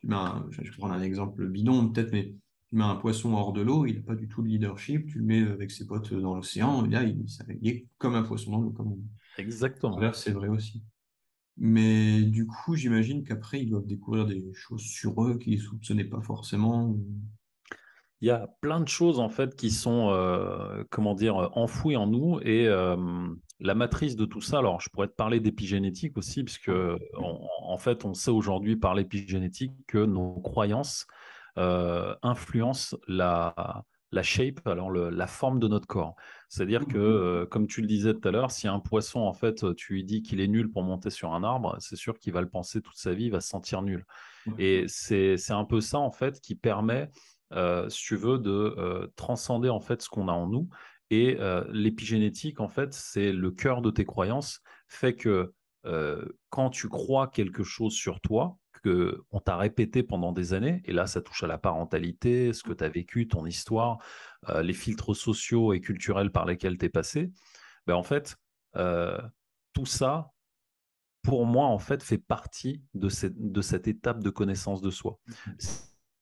tu 0.00 0.06
mets 0.06 0.16
un, 0.16 0.46
je 0.50 0.62
vais 0.62 0.70
prendre 0.70 0.94
un 0.94 1.02
exemple 1.02 1.46
bidon 1.46 1.90
peut-être, 1.90 2.12
mais 2.12 2.34
tu 2.70 2.76
mets 2.76 2.84
un 2.84 2.96
poisson 2.96 3.34
hors 3.34 3.52
de 3.52 3.60
l'eau, 3.60 3.84
il 3.84 3.96
n'a 3.96 4.02
pas 4.02 4.14
du 4.14 4.26
tout 4.26 4.42
de 4.42 4.48
leadership, 4.48 5.06
tu 5.06 5.18
le 5.18 5.24
mets 5.24 5.42
avec 5.42 5.70
ses 5.70 5.86
potes 5.86 6.14
dans 6.14 6.34
l'océan, 6.34 6.86
et 6.86 6.88
là, 6.88 7.02
il, 7.02 7.68
est 7.68 7.86
comme 7.98 8.14
un 8.14 8.22
poisson 8.22 8.52
dans 8.52 8.60
l'eau. 8.62 8.70
Comme 8.70 8.96
Exactement. 9.36 10.00
c'est 10.14 10.32
vrai 10.32 10.48
aussi. 10.48 10.82
Mais 11.56 12.22
du 12.22 12.46
coup, 12.46 12.74
j'imagine 12.74 13.22
qu'après, 13.24 13.62
ils 13.62 13.70
doivent 13.70 13.86
découvrir 13.86 14.26
des 14.26 14.42
choses 14.54 14.82
sur 14.82 15.22
eux 15.24 15.38
qu'ils 15.38 15.58
ne 15.58 15.62
soupçonnaient 15.62 16.04
pas 16.04 16.20
forcément. 16.20 16.96
Il 18.20 18.28
y 18.28 18.30
a 18.30 18.48
plein 18.60 18.80
de 18.80 18.88
choses 18.88 19.20
en 19.20 19.28
fait 19.28 19.54
qui 19.54 19.70
sont, 19.70 20.08
euh, 20.10 20.82
comment 20.90 21.14
dire, 21.14 21.50
enfouies 21.56 21.96
en 21.96 22.06
nous 22.06 22.40
et 22.40 22.66
la 23.60 23.74
matrice 23.74 24.16
de 24.16 24.24
tout 24.24 24.40
ça. 24.40 24.58
Alors, 24.58 24.80
je 24.80 24.88
pourrais 24.88 25.08
te 25.08 25.14
parler 25.14 25.40
d'épigénétique 25.40 26.16
aussi, 26.16 26.42
puisque 26.42 26.72
en 27.14 27.78
fait, 27.78 28.04
on 28.04 28.14
sait 28.14 28.30
aujourd'hui 28.30 28.76
par 28.76 28.94
l'épigénétique 28.94 29.72
que 29.86 29.98
nos 29.98 30.40
croyances 30.40 31.06
euh, 31.56 32.16
influencent 32.22 32.96
la, 33.06 33.84
la 34.14 34.22
shape, 34.22 34.66
alors 34.66 34.90
la 34.90 35.26
forme 35.26 35.58
de 35.58 35.68
notre 35.68 35.86
corps. 35.86 36.14
C'est-à-dire 36.48 36.86
que, 36.86 36.98
euh, 36.98 37.46
comme 37.46 37.66
tu 37.66 37.80
le 37.80 37.86
disais 37.86 38.14
tout 38.14 38.26
à 38.26 38.30
l'heure, 38.30 38.50
si 38.50 38.68
un 38.68 38.80
poisson, 38.80 39.20
en 39.20 39.32
fait, 39.32 39.74
tu 39.74 39.94
lui 39.94 40.04
dis 40.04 40.22
qu'il 40.22 40.40
est 40.40 40.48
nul 40.48 40.70
pour 40.70 40.82
monter 40.82 41.10
sur 41.10 41.32
un 41.34 41.42
arbre, 41.44 41.76
c'est 41.80 41.96
sûr 41.96 42.18
qu'il 42.18 42.32
va 42.32 42.40
le 42.40 42.48
penser 42.48 42.80
toute 42.80 42.96
sa 42.96 43.12
vie, 43.12 43.26
il 43.26 43.30
va 43.30 43.40
se 43.40 43.48
sentir 43.48 43.82
nul. 43.82 44.04
Et 44.58 44.84
c'est 44.88 45.50
un 45.50 45.64
peu 45.64 45.80
ça, 45.80 45.98
en 45.98 46.10
fait, 46.10 46.40
qui 46.40 46.54
permet 46.54 47.10
euh, 47.52 47.88
si 47.88 48.02
tu 48.02 48.16
veux, 48.16 48.38
de 48.38 48.74
euh, 48.78 49.06
transcender 49.16 49.68
en 49.68 49.80
fait 49.80 50.02
ce 50.02 50.08
qu'on 50.08 50.28
a 50.28 50.32
en 50.32 50.48
nous. 50.48 50.68
Et 51.10 51.36
euh, 51.38 51.64
l'épigénétique, 51.70 52.60
en 52.60 52.68
fait, 52.68 52.92
c'est 52.92 53.32
le 53.32 53.50
cœur 53.50 53.82
de 53.82 53.90
tes 53.90 54.04
croyances, 54.04 54.60
fait 54.88 55.14
que 55.14 55.52
quand 56.48 56.70
tu 56.70 56.88
crois 56.88 57.28
quelque 57.28 57.62
chose 57.62 57.92
sur 57.92 58.22
toi, 58.22 58.56
que 58.84 59.22
on 59.30 59.40
t'a 59.40 59.56
répété 59.56 60.02
pendant 60.02 60.32
des 60.32 60.54
années, 60.54 60.82
et 60.84 60.92
là 60.92 61.06
ça 61.06 61.20
touche 61.20 61.42
à 61.42 61.46
la 61.46 61.58
parentalité, 61.58 62.52
ce 62.52 62.62
que 62.62 62.72
tu 62.72 62.84
as 62.84 62.88
vécu, 62.88 63.28
ton 63.28 63.46
histoire, 63.46 63.98
les 64.62 64.74
filtres 64.74 65.16
sociaux 65.16 65.72
et 65.72 65.80
culturels 65.80 66.30
par 66.30 66.44
lesquels 66.44 66.76
tu 66.76 66.86
es 66.86 66.88
passé, 66.88 67.32
ben 67.86 67.94
en 67.94 68.02
fait, 68.02 68.36
tout 68.74 69.86
ça, 69.86 70.30
pour 71.22 71.46
moi, 71.46 71.66
en 71.66 71.78
fait, 71.78 72.02
fait 72.02 72.18
partie 72.18 72.82
de 72.92 73.08
cette, 73.08 73.34
de 73.36 73.62
cette 73.62 73.88
étape 73.88 74.22
de 74.22 74.30
connaissance 74.30 74.80
de 74.80 74.90
soi. 74.90 75.18
Mmh 75.26 75.52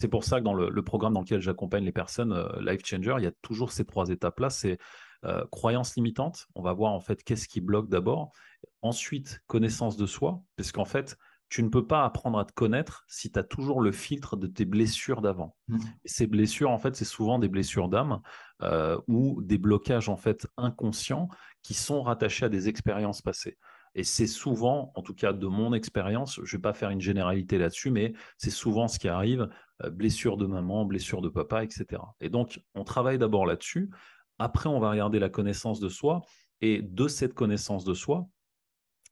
c'est 0.03 0.09
pour 0.09 0.25
ça 0.25 0.41
que 0.41 0.45
dans 0.45 0.55
le, 0.55 0.83
programme 0.83 1.13
dans 1.13 1.21
lequel 1.21 1.41
j'accompagne 1.41 1.85
les 1.85 1.93
personnes, 1.93 2.33
euh, 2.33 2.49
Life 2.61 2.85
Changer, 2.85 3.15
il 3.19 3.23
y 3.23 3.29
a 3.29 3.33
toujours 3.41 3.71
ces 3.71 3.85
trois 3.85 4.09
étapes-là. 4.09 4.51
C'est 4.51 4.79
euh, 5.25 5.45
croyance 5.53 5.95
limitante. 5.95 6.49
On 6.57 6.63
va 6.63 6.73
voir 6.73 6.91
en 6.93 6.99
fait 6.99 7.23
qu'est-ce 7.23 7.47
qui 7.47 7.61
bloque 7.61 7.89
d'abord. 7.89 8.33
Ensuite, 8.81 9.41
connaissance 9.47 9.97
de 9.97 10.07
soi, 10.07 10.43
parce 10.57 10.73
qu'en 10.73 10.85
fait, 10.85 11.17
tu 11.53 11.63
ne 11.63 11.69
peux 11.69 11.87
pas 11.87 12.07
apprendre 12.07 12.39
à 12.39 12.47
te 12.47 12.53
connaître 12.55 13.05
si 13.09 13.31
tu 13.31 13.39
as 13.39 13.43
toujours 13.43 13.83
le 13.83 13.93
filtre 13.93 14.39
de 14.39 14.47
tes 14.47 14.65
blessures 14.65 15.21
d'avant. 15.21 15.55
Mmh. 15.69 15.79
Ces 16.07 16.27
blessures, 16.27 16.71
en 16.71 16.79
fait, 16.79 16.97
c'est 16.97 17.05
souvent 17.05 17.39
des 17.39 17.51
blessures 17.51 17.91
d'âme 17.91 18.23
euh, 18.63 18.99
ou 19.07 19.43
des 19.43 19.59
blocages 19.59 20.09
en 20.09 20.17
fait 20.17 20.47
inconscients 20.57 21.29
qui 21.63 21.75
sont 21.75 22.01
rattachés 22.01 22.47
à 22.47 22.49
des 22.49 22.71
expériences 22.71 23.21
passées. 23.21 23.59
Et 23.95 24.03
c'est 24.03 24.27
souvent, 24.27 24.93
en 24.95 25.03
tout 25.03 25.13
cas 25.13 25.35
de 25.35 25.47
mon 25.47 25.75
expérience, 25.75 26.37
je 26.37 26.57
ne 26.57 26.59
vais 26.59 26.63
pas 26.63 26.73
faire 26.73 26.89
une 26.89 27.03
généralité 27.03 27.59
là-dessus, 27.59 27.91
mais 27.91 28.15
c'est 28.39 28.49
souvent 28.49 28.89
ce 28.89 28.99
qui 28.99 29.09
arrive, 29.09 29.51
euh, 29.85 29.91
blessure 29.91 30.39
de 30.39 30.47
maman, 30.47 30.87
blessure 30.87 31.21
de 31.21 31.29
papa, 31.29 31.65
etc. 31.65 32.01
Et 32.23 32.31
donc, 32.31 32.63
on 32.75 32.85
travaille 32.85 33.19
d'abord 33.19 33.45
là-dessus. 33.45 33.91
Après, 34.39 34.71
on 34.71 34.81
va 34.81 34.91
regarder 34.91 35.19
la 35.19 35.29
connaissance 35.29 35.81
de 35.81 35.91
soi. 35.91 36.23
Et 36.63 36.81
de 36.81 37.09
cette 37.09 37.35
connaissance 37.35 37.85
de 37.85 37.93
soi, 37.93 38.27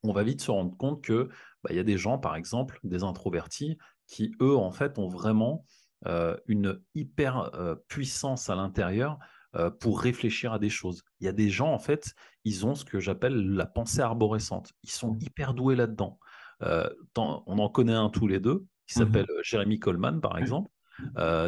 on 0.03 0.13
va 0.13 0.23
vite 0.23 0.41
se 0.41 0.51
rendre 0.51 0.77
compte 0.77 1.03
que 1.03 1.29
bah, 1.63 1.71
il 1.71 1.77
y 1.77 1.81
a 1.81 1.85
des 1.85 1.99
gens, 1.99 2.19
par 2.19 2.37
exemple, 2.37 2.79
des 2.85 3.03
introvertis, 3.03 3.79
qui, 4.07 4.33
eux, 4.41 4.57
en 4.57 4.73
fait, 4.73 4.99
ont 4.99 5.09
vraiment 5.09 5.65
euh, 6.07 6.37
une 6.47 6.81
hyper 6.95 7.55
euh, 7.55 7.75
puissance 7.89 8.49
à 8.49 8.55
l'intérieur 8.55 9.19
euh, 9.57 9.71
pour 9.71 10.01
réfléchir 10.01 10.53
à 10.53 10.59
des 10.59 10.71
choses. 10.71 11.03
Il 11.21 11.27
y 11.27 11.29
a 11.29 11.33
des 11.33 11.51
gens, 11.51 11.73
en 11.73 11.79
fait, 11.79 12.15
ils 12.45 12.67
ont 12.67 12.75
ce 12.75 12.85
que 12.85 13.01
j'appelle 13.01 13.35
la 13.35 13.67
pensée 13.67 14.01
arborescente. 14.01 14.73
Ils 14.83 14.91
sont 14.91 15.13
mmh. 15.13 15.19
hyper 15.21 15.55
doués 15.55 15.77
là-dedans. 15.77 16.19
On 17.17 17.59
en 17.59 17.69
connaît 17.69 17.95
un 17.95 18.11
tous 18.11 18.27
les 18.27 18.41
deux, 18.41 18.67
qui 18.87 18.99
mmh 18.99 19.03
s'appelle 19.03 19.27
euh, 19.31 19.41
Jeremy 19.43 19.79
Coleman, 19.79 20.21
par 20.21 20.39
exemple. 20.39 20.71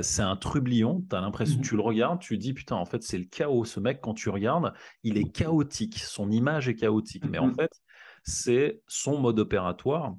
c'est 0.02 0.22
un 0.22 0.36
trublion, 0.36 1.04
tu 1.08 1.16
as 1.16 1.20
l'impression, 1.20 1.58
mmh 1.58 1.62
tu 1.62 1.76
le 1.76 1.82
regardes, 1.82 2.20
tu 2.20 2.38
dis 2.38 2.52
putain, 2.52 2.76
en 2.76 2.84
fait, 2.84 3.02
c'est 3.02 3.18
le 3.18 3.24
chaos. 3.24 3.64
Ce 3.64 3.80
mec, 3.80 4.00
quand 4.00 4.14
tu 4.14 4.28
regardes, 4.28 4.72
il 5.02 5.16
est 5.16 5.30
chaotique, 5.30 5.98
son 5.98 6.30
image 6.30 6.68
est 6.68 6.76
chaotique. 6.76 7.24
Mais 7.28 7.38
en 7.38 7.52
fait, 7.52 7.70
c'est 8.22 8.82
son 8.86 9.18
mode 9.20 9.38
opératoire, 9.38 10.14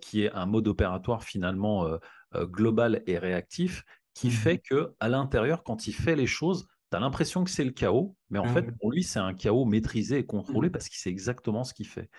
qui 0.00 0.22
est 0.24 0.32
un 0.32 0.46
mode 0.46 0.68
opératoire 0.68 1.22
finalement 1.22 1.86
global 2.34 3.02
et 3.06 3.18
réactif, 3.18 3.84
qui 4.14 4.30
fait 4.30 4.58
que 4.58 4.94
à 5.00 5.08
l'intérieur, 5.08 5.62
quand 5.64 5.86
il 5.86 5.92
fait 5.92 6.16
les 6.16 6.26
choses, 6.26 6.66
tu 6.90 6.96
as 6.96 7.00
l'impression 7.00 7.44
que 7.44 7.50
c'est 7.50 7.64
le 7.64 7.70
chaos, 7.70 8.16
mais 8.30 8.38
en 8.40 8.46
Ah 8.46 8.48
fait, 8.48 8.66
pour 8.80 8.90
lui, 8.90 9.02
c'est 9.04 9.20
un 9.20 9.34
chaos 9.34 9.64
maîtrisé 9.64 10.18
et 10.18 10.26
contrôlé 10.26 10.68
Mhm. 10.68 10.72
parce 10.72 10.88
qu'il 10.88 10.98
sait 10.98 11.10
exactement 11.10 11.62
ce 11.64 11.72
qu'il 11.74 11.86
fait. 11.86 12.10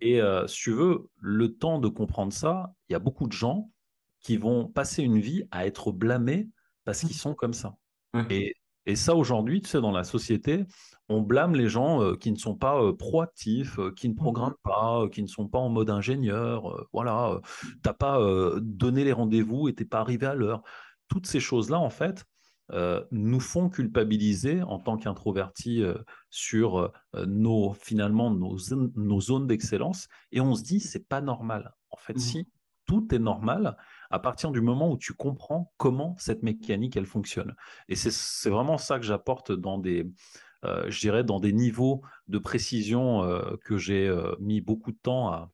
Et 0.00 0.20
euh, 0.20 0.46
si 0.46 0.62
tu 0.62 0.72
veux, 0.72 1.08
le 1.18 1.56
temps 1.56 1.78
de 1.78 1.88
comprendre 1.88 2.32
ça, 2.32 2.74
il 2.88 2.92
y 2.92 2.96
a 2.96 2.98
beaucoup 3.00 3.26
de 3.26 3.32
gens 3.32 3.70
qui 4.20 4.36
vont 4.36 4.68
passer 4.68 5.02
une 5.02 5.18
vie 5.20 5.44
à 5.50 5.66
être 5.66 5.92
blâmés 5.92 6.50
parce 6.84 7.04
qu'ils 7.04 7.16
sont 7.16 7.34
comme 7.34 7.54
ça. 7.54 7.76
Et, 8.28 8.54
et 8.90 8.96
ça, 8.96 9.14
aujourd'hui, 9.14 9.62
tu 9.62 9.68
sais, 9.68 9.80
dans 9.80 9.92
la 9.92 10.04
société, 10.04 10.64
on 11.08 11.22
blâme 11.22 11.54
les 11.54 11.68
gens 11.68 12.02
euh, 12.02 12.16
qui 12.16 12.30
ne 12.30 12.36
sont 12.36 12.54
pas 12.54 12.80
euh, 12.82 12.92
proactifs, 12.92 13.78
euh, 13.78 13.92
qui 13.92 14.08
ne 14.08 14.14
programment 14.14 14.54
pas, 14.62 15.08
qui 15.10 15.22
ne 15.22 15.26
sont 15.28 15.48
pas 15.48 15.58
en 15.58 15.68
mode 15.68 15.90
ingénieur. 15.90 16.86
voilà, 16.92 17.40
t'as 17.82 17.92
pas 17.94 18.20
donné 18.60 19.04
les 19.04 19.12
rendez-vous 19.12 19.68
et 19.68 19.74
t'es 19.74 19.84
pas 19.84 20.00
arrivé 20.00 20.26
à 20.26 20.34
l'heure. 20.34 20.62
Toutes 21.08 21.26
ces 21.26 21.40
choses-là, 21.40 21.78
en 21.78 21.90
fait, 21.90 22.24
nous 23.10 23.40
font 23.40 23.68
culpabiliser 23.68 24.62
en 24.62 24.78
tant 24.78 24.96
qu'introvertis 24.96 25.82
sur 26.30 26.92
nos 27.26 27.72
finalement 27.72 28.30
nos, 28.30 28.56
zon- 28.58 28.92
nos 28.94 29.20
zones 29.20 29.48
d'excellence 29.48 30.06
et 30.30 30.40
on 30.40 30.54
se 30.54 30.62
dit 30.62 30.78
c'est 30.78 31.08
pas 31.08 31.20
normal. 31.20 31.74
En 31.90 31.96
fait, 31.96 32.14
Mhm. 32.14 32.20
si 32.20 32.48
tout 32.86 33.12
est 33.12 33.18
normal 33.18 33.76
à 34.10 34.18
partir 34.18 34.50
du 34.50 34.60
moment 34.60 34.90
où 34.90 34.98
tu 34.98 35.14
comprends 35.14 35.72
comment 35.76 36.16
cette 36.18 36.42
mécanique 36.42 36.96
elle 36.96 37.06
fonctionne. 37.06 37.54
Et 37.88 37.96
c'est 37.96 38.50
vraiment 38.50 38.78
ça 38.78 38.98
que 38.98 39.04
j'apporte 39.04 39.52
dans 39.52 39.78
des 39.78 40.06
euh, 40.64 40.90
je 40.90 41.00
dirais 41.00 41.24
dans 41.24 41.40
des 41.40 41.52
niveaux 41.52 42.02
de 42.28 42.38
précision 42.38 43.24
euh, 43.24 43.56
que 43.64 43.78
j'ai 43.78 44.06
euh, 44.06 44.34
mis 44.40 44.60
beaucoup 44.60 44.92
de 44.92 44.98
temps 45.02 45.50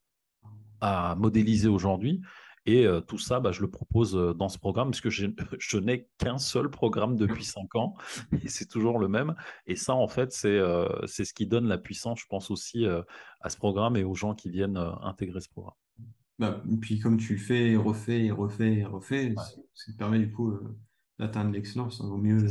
à, 0.81 1.15
modéliser 1.17 1.69
aujourd'hui. 1.69 2.21
Et 2.69 2.85
tout 3.07 3.19
ça, 3.19 3.39
bah, 3.39 3.53
je 3.53 3.61
le 3.61 3.71
propose 3.71 4.13
dans 4.37 4.49
ce 4.49 4.59
programme 4.59 4.91
parce 4.91 5.01
que 5.01 5.09
je 5.59 5.79
n'ai 5.79 6.09
qu'un 6.19 6.39
seul 6.39 6.69
programme 6.69 7.17
depuis 7.17 7.45
cinq 7.45 7.77
ans 7.77 7.95
et 8.43 8.49
c'est 8.49 8.67
toujours 8.67 8.99
le 8.99 9.07
même. 9.07 9.37
Et 9.67 9.77
ça, 9.77 9.95
en 9.95 10.09
fait, 10.09 10.33
c'est 10.33 10.59
ce 11.07 11.33
qui 11.33 11.47
donne 11.47 11.69
la 11.69 11.79
puissance, 11.79 12.21
je 12.21 12.27
pense 12.29 12.51
aussi, 12.51 12.85
à 13.41 13.49
ce 13.49 13.57
programme 13.57 13.97
et 13.97 14.03
aux 14.05 14.15
gens 14.15 14.35
qui 14.35 14.51
viennent 14.51 14.77
intégrer 14.77 15.41
ce 15.41 15.49
programme. 15.49 15.75
Bah, 16.39 16.63
puis 16.83 16.99
comme 16.99 17.17
tu 17.17 17.35
le 17.35 17.39
fais, 17.39 17.71
et 17.71 17.77
refais, 17.77 18.27
et 18.27 18.31
refais, 18.31 18.75
et 18.75 18.85
refais, 18.85 19.35
ça 19.37 19.45
ça 19.75 19.93
te 19.93 19.97
permet 19.97 20.19
du 20.19 20.31
coup 20.33 20.51
euh, 20.51 20.79
d'atteindre 21.19 21.51
l'excellence. 21.53 22.01
Il 22.03 22.09
vaut 22.09 22.19
mieux 22.19 22.47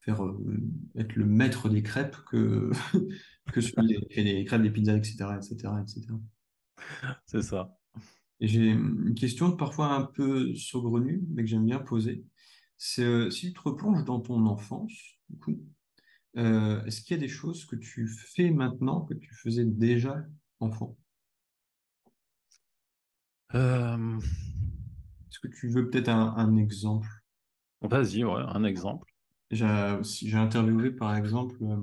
faire 0.00 0.24
euh, 0.24 0.38
être 0.96 1.16
le 1.16 1.24
maître 1.24 1.68
des 1.70 1.82
crêpes 1.82 2.16
que, 2.30 2.70
que 3.52 3.60
celui 3.60 3.96
qui 4.08 4.14
fait 4.14 4.24
des 4.24 4.44
crêpes, 4.44 4.62
des 4.62 4.70
pizzas, 4.70 4.96
etc., 4.96 5.36
etc., 5.36 5.82
etc. 5.82 6.18
C'est 7.26 7.42
ça. 7.42 7.76
Et 8.40 8.48
j'ai 8.48 8.68
une 8.68 9.14
question 9.14 9.56
parfois 9.56 9.94
un 9.94 10.04
peu 10.04 10.54
saugrenue, 10.56 11.22
mais 11.30 11.42
que 11.44 11.48
j'aime 11.50 11.66
bien 11.66 11.78
poser. 11.80 12.24
C'est 12.78 13.04
euh, 13.04 13.30
si 13.30 13.48
tu 13.48 13.54
te 13.54 13.60
replonges 13.62 14.04
dans 14.04 14.20
ton 14.20 14.46
enfance, 14.46 14.92
du 15.30 15.38
coup, 15.38 15.52
est-ce 16.36 17.02
qu'il 17.02 17.16
y 17.16 17.18
a 17.18 17.20
des 17.20 17.28
choses 17.28 17.64
que 17.66 17.76
tu 17.76 18.08
fais 18.08 18.50
maintenant 18.50 19.02
que 19.02 19.14
tu 19.14 19.34
faisais 19.34 19.64
déjà 19.64 20.24
enfant? 20.60 20.96
Euh, 23.54 24.18
Est-ce 25.30 25.38
que 25.40 25.48
tu 25.48 25.68
veux 25.68 25.88
peut-être 25.90 26.08
un, 26.08 26.34
un 26.36 26.56
exemple? 26.56 27.08
Vas-y, 27.82 28.24
ouais, 28.24 28.42
un 28.48 28.64
exemple. 28.64 29.12
J'ai 29.50 29.66
interviewé 30.34 30.90
par 30.90 31.16
exemple 31.16 31.56
euh, 31.62 31.76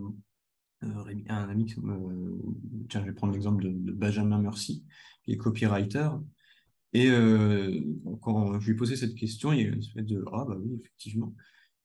euh, 0.84 1.16
un 1.30 1.50
ami, 1.50 1.66
tiens, 1.66 3.02
je 3.02 3.06
vais 3.06 3.14
prendre 3.14 3.34
l'exemple 3.34 3.64
de, 3.64 3.70
de 3.70 3.92
Benjamin 3.92 4.40
Mercy, 4.40 4.86
qui 5.24 5.34
est 5.34 5.38
copywriter. 5.38 6.10
Et 6.94 7.10
quand 8.22 8.60
je 8.60 8.66
lui 8.66 8.74
ai 8.74 8.76
posé 8.76 8.98
cette 8.98 9.16
question, 9.16 9.54
il 9.54 9.60
y 9.60 9.64
a 9.64 9.68
eu 9.68 9.74
une 9.74 9.80
espèce 9.80 10.06
de 10.06 10.26
Ah, 10.34 10.46
bah 10.48 10.58
oui, 10.60 10.76
effectivement. 10.80 11.34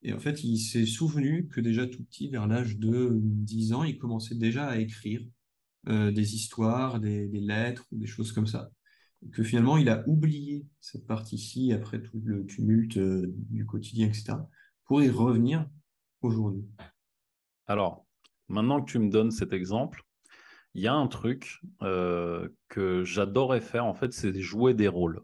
Et 0.02 0.12
en 0.12 0.18
fait, 0.18 0.42
il 0.44 0.58
s'est 0.58 0.86
souvenu 0.86 1.48
que 1.48 1.60
déjà 1.60 1.86
tout 1.86 2.02
petit, 2.04 2.28
vers 2.28 2.46
l'âge 2.48 2.78
de 2.78 3.12
10 3.22 3.72
ans, 3.72 3.84
il 3.84 3.98
commençait 3.98 4.34
déjà 4.34 4.66
à 4.68 4.78
écrire 4.78 5.22
euh, 5.88 6.12
des 6.12 6.34
histoires, 6.34 7.00
des, 7.00 7.28
des 7.28 7.40
lettres 7.40 7.86
ou 7.92 7.98
des 7.98 8.06
choses 8.06 8.32
comme 8.32 8.46
ça. 8.48 8.70
Que 9.32 9.42
finalement, 9.42 9.76
il 9.76 9.88
a 9.88 10.04
oublié 10.06 10.66
cette 10.80 11.06
partie-ci 11.06 11.72
après 11.72 12.02
tout 12.02 12.20
le 12.24 12.44
tumulte 12.46 12.98
euh, 12.98 13.34
du 13.50 13.64
quotidien, 13.66 14.06
etc., 14.06 14.34
pour 14.84 15.02
y 15.02 15.10
revenir 15.10 15.66
aujourd'hui. 16.22 16.64
Alors, 17.66 18.06
maintenant 18.48 18.80
que 18.80 18.90
tu 18.90 18.98
me 18.98 19.10
donnes 19.10 19.30
cet 19.30 19.52
exemple, 19.52 20.04
il 20.74 20.82
y 20.82 20.88
a 20.88 20.94
un 20.94 21.06
truc 21.06 21.60
euh, 21.82 22.48
que 22.68 23.02
j'adorais 23.02 23.62
faire, 23.62 23.86
en 23.86 23.94
fait, 23.94 24.12
c'est 24.12 24.38
jouer 24.40 24.74
des 24.74 24.88
rôles. 24.88 25.22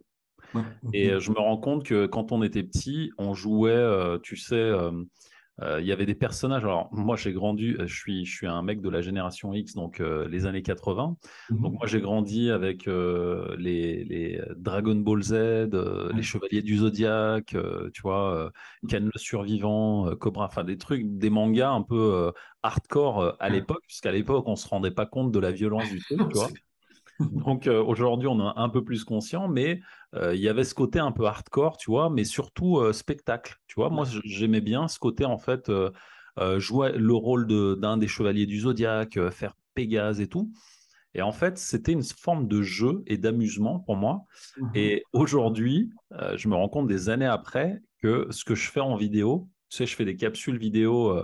Ouais. 0.55 0.62
Et 0.92 1.11
euh, 1.11 1.20
je 1.20 1.31
me 1.31 1.38
rends 1.38 1.59
compte 1.59 1.85
que 1.85 2.07
quand 2.07 2.33
on 2.33 2.42
était 2.42 2.62
petit, 2.62 3.12
on 3.18 3.35
jouait, 3.35 3.70
euh, 3.70 4.18
tu 4.18 4.37
sais, 4.37 4.72
il 5.61 5.87
y 5.87 5.93
avait 5.93 6.07
des 6.07 6.15
personnages. 6.15 6.65
Alors, 6.65 6.88
moi, 6.93 7.17
j'ai 7.17 7.33
grandi, 7.33 7.75
euh, 7.79 7.87
je 7.87 7.95
suis, 7.95 8.25
je 8.25 8.35
suis 8.35 8.47
un 8.47 8.62
mec 8.62 8.81
de 8.81 8.88
la 8.88 9.01
génération 9.01 9.53
X, 9.53 9.75
donc 9.75 10.01
euh, 10.01 10.27
les 10.29 10.47
années 10.47 10.62
80. 10.62 11.17
Mhm. 11.51 11.61
Donc, 11.62 11.73
moi, 11.75 11.87
j'ai 11.87 12.01
grandi 12.01 12.51
avec 12.51 12.88
euh, 12.88 13.55
les, 13.59 14.05
les 14.05 14.41
Dragon 14.57 14.95
Ball 14.97 15.23
Z, 15.23 15.33
euh, 15.33 16.12
les. 16.15 16.23
Chevaliers 16.23 16.62
du 16.62 16.79
Zodiaque, 16.79 17.55
euh, 17.55 17.91
tu 17.93 18.03
vois, 18.03 18.35
euh, 18.35 18.51
Ken 18.88 19.05
le 19.05 19.19
Survivant, 19.19 20.09
euh, 20.09 20.17
Cobra, 20.17 20.47
enfin 20.47 20.65
des 20.65 20.79
trucs, 20.79 21.05
des 21.19 21.31
mangas 21.31 21.71
un 21.71 21.83
peu 21.83 22.15
euh, 22.15 22.33
hardcore 22.62 23.21
euh, 23.21 23.33
à 23.38 23.49
l'époque, 23.51 23.83
puisqu'à 23.87 24.12
l'époque, 24.12 24.49
on 24.49 24.57
se 24.57 24.69
rendait 24.69 24.91
pas 24.91 25.07
compte 25.07 25.33
de 25.33 25.38
la 25.38 25.53
violence 25.53 25.91
du 25.91 26.01
truc, 26.01 26.19
tu 26.29 26.37
vois. 26.37 26.49
Donc 27.44 27.66
euh, 27.66 27.82
aujourd'hui, 27.82 28.28
on 28.28 28.38
est 28.40 28.52
un 28.56 28.68
peu 28.68 28.85
plus 28.85 29.04
conscient, 29.04 29.48
mais 29.48 29.80
euh, 30.14 30.35
il 30.35 30.40
y 30.40 30.48
avait 30.48 30.64
ce 30.64 30.74
côté 30.74 30.98
un 30.98 31.12
peu 31.12 31.26
hardcore, 31.26 31.76
tu 31.76 31.90
vois, 31.90 32.11
mais 32.11 32.24
surtout 32.24 32.78
euh, 32.78 32.92
spectacle, 32.92 33.56
tu 33.66 33.74
vois. 33.76 33.90
Moi, 33.90 34.06
j'aimais 34.24 34.61
bien 34.61 34.88
ce 34.88 34.98
côté, 34.98 35.24
en 35.24 35.38
fait, 35.38 35.70
jouer 36.58 36.92
le 36.92 37.14
rôle 37.14 37.46
de- 37.46 37.78
d'un 37.80 37.96
des 37.96 38.08
chevaliers 38.08 38.46
du 38.46 38.61
Zodiaque, 38.61 39.18
faire 39.30 39.54
Pégase 39.74 40.20
et 40.20 40.28
tout. 40.28 40.52
Et 41.14 41.22
en 41.22 41.32
fait, 41.32 41.58
c'était 41.58 41.92
une 41.92 42.02
forme 42.02 42.48
de 42.48 42.62
jeu 42.62 43.02
et 43.06 43.18
d'amusement 43.18 43.80
pour 43.80 43.96
moi. 43.96 44.24
Mhm. 44.56 44.70
Et 44.74 45.04
aujourd'hui, 45.12 45.90
je 46.37 46.48
me 46.48 46.54
rends 46.54 46.68
compte 46.68 46.88
des 46.88 47.08
années 47.11 47.26
après 47.26 47.80
que 48.02 48.26
ce 48.30 48.44
que 48.44 48.54
je 48.54 48.70
fais 48.70 48.80
en 48.80 48.96
vidéo, 48.96 49.48
tu 49.68 49.78
sais, 49.78 49.87
je 49.87 49.94
fais 49.94 50.04
des 50.04 50.16
capsules 50.16 50.58
vidéo 50.58 51.22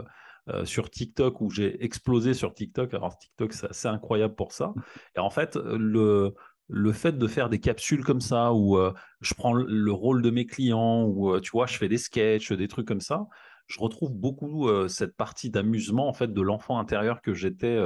euh, 0.49 0.65
sur 0.65 0.91
TikTok 0.91 1.41
où 1.41 1.51
j'ai 1.51 1.83
explosé 1.85 2.35
sur 2.35 2.55
TikTok. 2.55 2.95
Alors 2.95 3.17
TikTok, 3.19 3.53
c'est 3.53 3.71
assez 3.71 3.89
incroyable 3.89 4.35
pour 4.35 4.53
ça. 4.53 4.73
Et 5.17 5.19
en 5.21 5.31
fait, 5.31 5.57
le, 5.57 6.35
le 6.69 6.93
fait 6.93 7.17
de 7.19 7.27
faire 7.27 7.49
des 7.49 7.61
capsules 7.61 8.05
comme 8.05 8.21
ça 8.21 8.53
où 8.53 8.79
euh, 8.79 8.93
je 9.21 9.35
prends 9.35 9.53
le- 9.53 9.67
le 9.67 9.93
rôle 9.93 10.23
de 10.23 10.31
mes 10.31 10.47
clients, 10.47 11.05
où 11.05 11.35
euh, 11.35 11.41
tu 11.41 11.51
vois, 11.51 11.67
je 11.67 11.77
fais 11.77 11.89
des 11.89 11.99
sketchs, 11.99 12.53
des 12.53 12.69
trucs 12.69 12.87
comme 12.87 13.01
ça, 13.01 13.27
je 13.67 13.79
retrouve 13.81 14.15
beaucoup 14.15 14.67
cette 14.89 15.15
partie 15.15 15.51
d'amusement 15.51 16.09
en 16.09 16.15
fait 16.15 16.33
de 16.33 16.41
l'enfant 16.41 16.79
intérieur 16.79 17.21
que 17.21 17.35
j'étais 17.35 17.79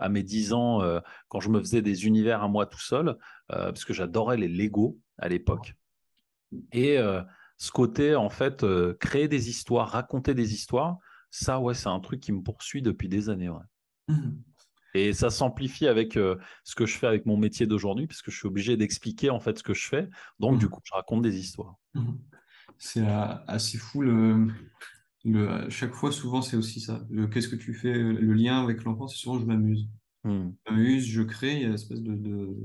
à 0.00 0.08
mes 0.08 0.24
10 0.24 0.52
ans 0.52 0.80
quand 1.28 1.38
je 1.38 1.50
me 1.50 1.60
faisais 1.60 1.82
des 1.82 2.04
univers 2.04 2.42
à 2.42 2.48
moi 2.48 2.66
tout 2.66 2.80
seul, 2.80 3.16
parce 3.46 3.84
que 3.84 3.92
j'adorais 3.92 4.36
les 4.36 4.48
Lego 4.48 4.98
à 5.18 5.28
l'époque. 5.28 5.74
Et 6.72 6.98
ce 7.58 7.70
côté, 7.70 8.16
en 8.16 8.28
fait, 8.28 8.66
créer 8.98 9.28
des 9.28 9.50
histoires, 9.50 9.90
raconter 9.90 10.34
des 10.34 10.52
histoires, 10.52 10.98
ça, 11.30 11.60
ouais, 11.60 11.74
c'est 11.74 11.88
un 11.88 12.00
truc 12.00 12.20
qui 12.20 12.32
me 12.32 12.42
poursuit 12.42 12.82
depuis 12.82 13.08
des 13.08 13.28
années. 13.28 13.48
ouais. 13.48 13.64
Mhm. 14.08 14.42
Et 14.94 15.12
ça 15.12 15.30
s'amplifie 15.30 15.86
avec 15.86 16.16
euh, 16.16 16.36
ce 16.64 16.74
que 16.74 16.84
je 16.84 16.98
fais 16.98 17.06
avec 17.06 17.24
mon 17.24 17.36
métier 17.36 17.66
d'aujourd'hui, 17.66 18.06
parce 18.08 18.22
que 18.22 18.30
je 18.32 18.38
suis 18.38 18.48
obligé 18.48 18.76
d'expliquer 18.76 19.30
en 19.30 19.38
fait 19.38 19.56
ce 19.58 19.62
que 19.62 19.72
je 19.74 19.86
fais. 19.86 20.08
Donc, 20.40 20.58
du 20.58 20.66
Mhm. 20.66 20.70
coup, 20.70 20.80
je 20.84 20.92
raconte 20.94 21.22
des 21.22 21.38
histoires. 21.38 21.76
Mhm. 21.94 22.18
C'est 22.78 23.06
euh, 23.06 23.34
assez 23.46 23.78
fou 23.78 24.02
le, 24.02 24.48
le 25.24 25.68
chaque 25.70 25.94
fois 25.94 26.12
souvent 26.12 26.42
c'est 26.42 26.56
aussi 26.56 26.80
ça. 26.80 27.06
Le 27.10 27.26
qu'est-ce 27.28 27.48
que 27.48 27.56
tu 27.56 27.74
fais 27.74 27.92
le 27.94 28.32
lien 28.34 28.62
avec 28.62 28.84
l'enfant, 28.84 29.06
c'est 29.08 29.18
souvent 29.18 29.38
je 29.38 29.46
m'amuse. 29.46 29.88
Je 30.24 30.30
m'amuse, 30.70 31.06
je 31.06 31.22
crée, 31.22 31.56
il 31.56 31.60
y 31.62 31.64
a 31.64 31.68
une 31.68 31.74
espèce 31.74 32.02
de, 32.02 32.14
de, 32.14 32.56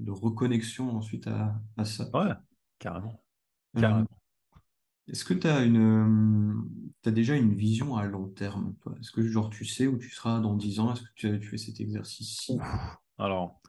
de 0.00 0.10
reconnexion 0.10 0.90
ensuite 0.96 1.26
à, 1.26 1.60
à 1.76 1.84
ça. 1.84 2.10
Ouais, 2.14 2.32
carrément. 2.78 3.22
Euh, 3.76 3.80
Carrément. 3.80 4.06
Est-ce 5.10 5.24
que 5.24 5.34
tu 5.34 5.46
as 5.46 5.62
une 5.64 5.76
euh, 5.76 6.54
t'as 7.02 7.10
déjà 7.10 7.36
une 7.36 7.54
vision 7.54 7.96
à 7.96 8.04
long 8.06 8.28
terme, 8.28 8.74
toi? 8.82 8.94
Est-ce 9.00 9.10
que 9.10 9.22
genre 9.22 9.50
tu 9.50 9.64
sais 9.64 9.86
où 9.86 9.98
tu 9.98 10.10
seras 10.10 10.40
dans 10.40 10.54
10 10.54 10.80
ans? 10.80 10.92
Est-ce 10.92 11.02
que 11.02 11.08
tu, 11.14 11.40
tu 11.40 11.48
fais 11.48 11.58
cet 11.58 11.80
exercice-ci? 11.80 12.58
Alors, 13.18 13.60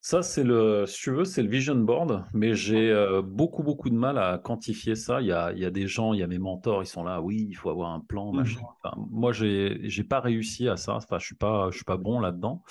ça, 0.00 0.22
c'est 0.22 0.44
le, 0.44 0.86
si 0.86 1.02
tu 1.02 1.10
veux, 1.10 1.24
c'est 1.24 1.42
le 1.42 1.50
vision 1.50 1.74
board, 1.74 2.24
mais 2.32 2.54
j'ai 2.54 2.90
euh, 2.90 3.20
beaucoup, 3.20 3.62
beaucoup 3.62 3.90
de 3.90 3.94
mal 3.94 4.16
à 4.16 4.38
quantifier 4.38 4.94
ça. 4.94 5.20
Il 5.20 5.26
y 5.26 5.32
a, 5.32 5.52
il 5.52 5.58
y 5.58 5.64
a 5.66 5.70
des 5.70 5.86
gens, 5.86 6.14
il 6.14 6.20
y 6.20 6.22
a 6.22 6.26
mes 6.26 6.38
mentors, 6.38 6.82
ils 6.82 6.86
sont 6.86 7.02
là, 7.02 7.20
oui, 7.20 7.46
il 7.50 7.54
faut 7.54 7.68
avoir 7.68 7.90
un 7.90 8.00
plan, 8.00 8.32
machin. 8.32 8.60
Enfin, 8.82 8.96
moi, 9.10 9.32
j'ai, 9.32 9.80
j'ai 9.82 10.04
pas 10.04 10.20
réussi 10.20 10.68
à 10.68 10.76
ça. 10.76 10.94
Enfin, 10.94 11.18
je 11.18 11.26
suis 11.26 11.34
pas, 11.34 11.70
je 11.70 11.76
suis 11.76 11.84
pas 11.84 11.96
bon 11.96 12.20
là-dedans. 12.20 12.62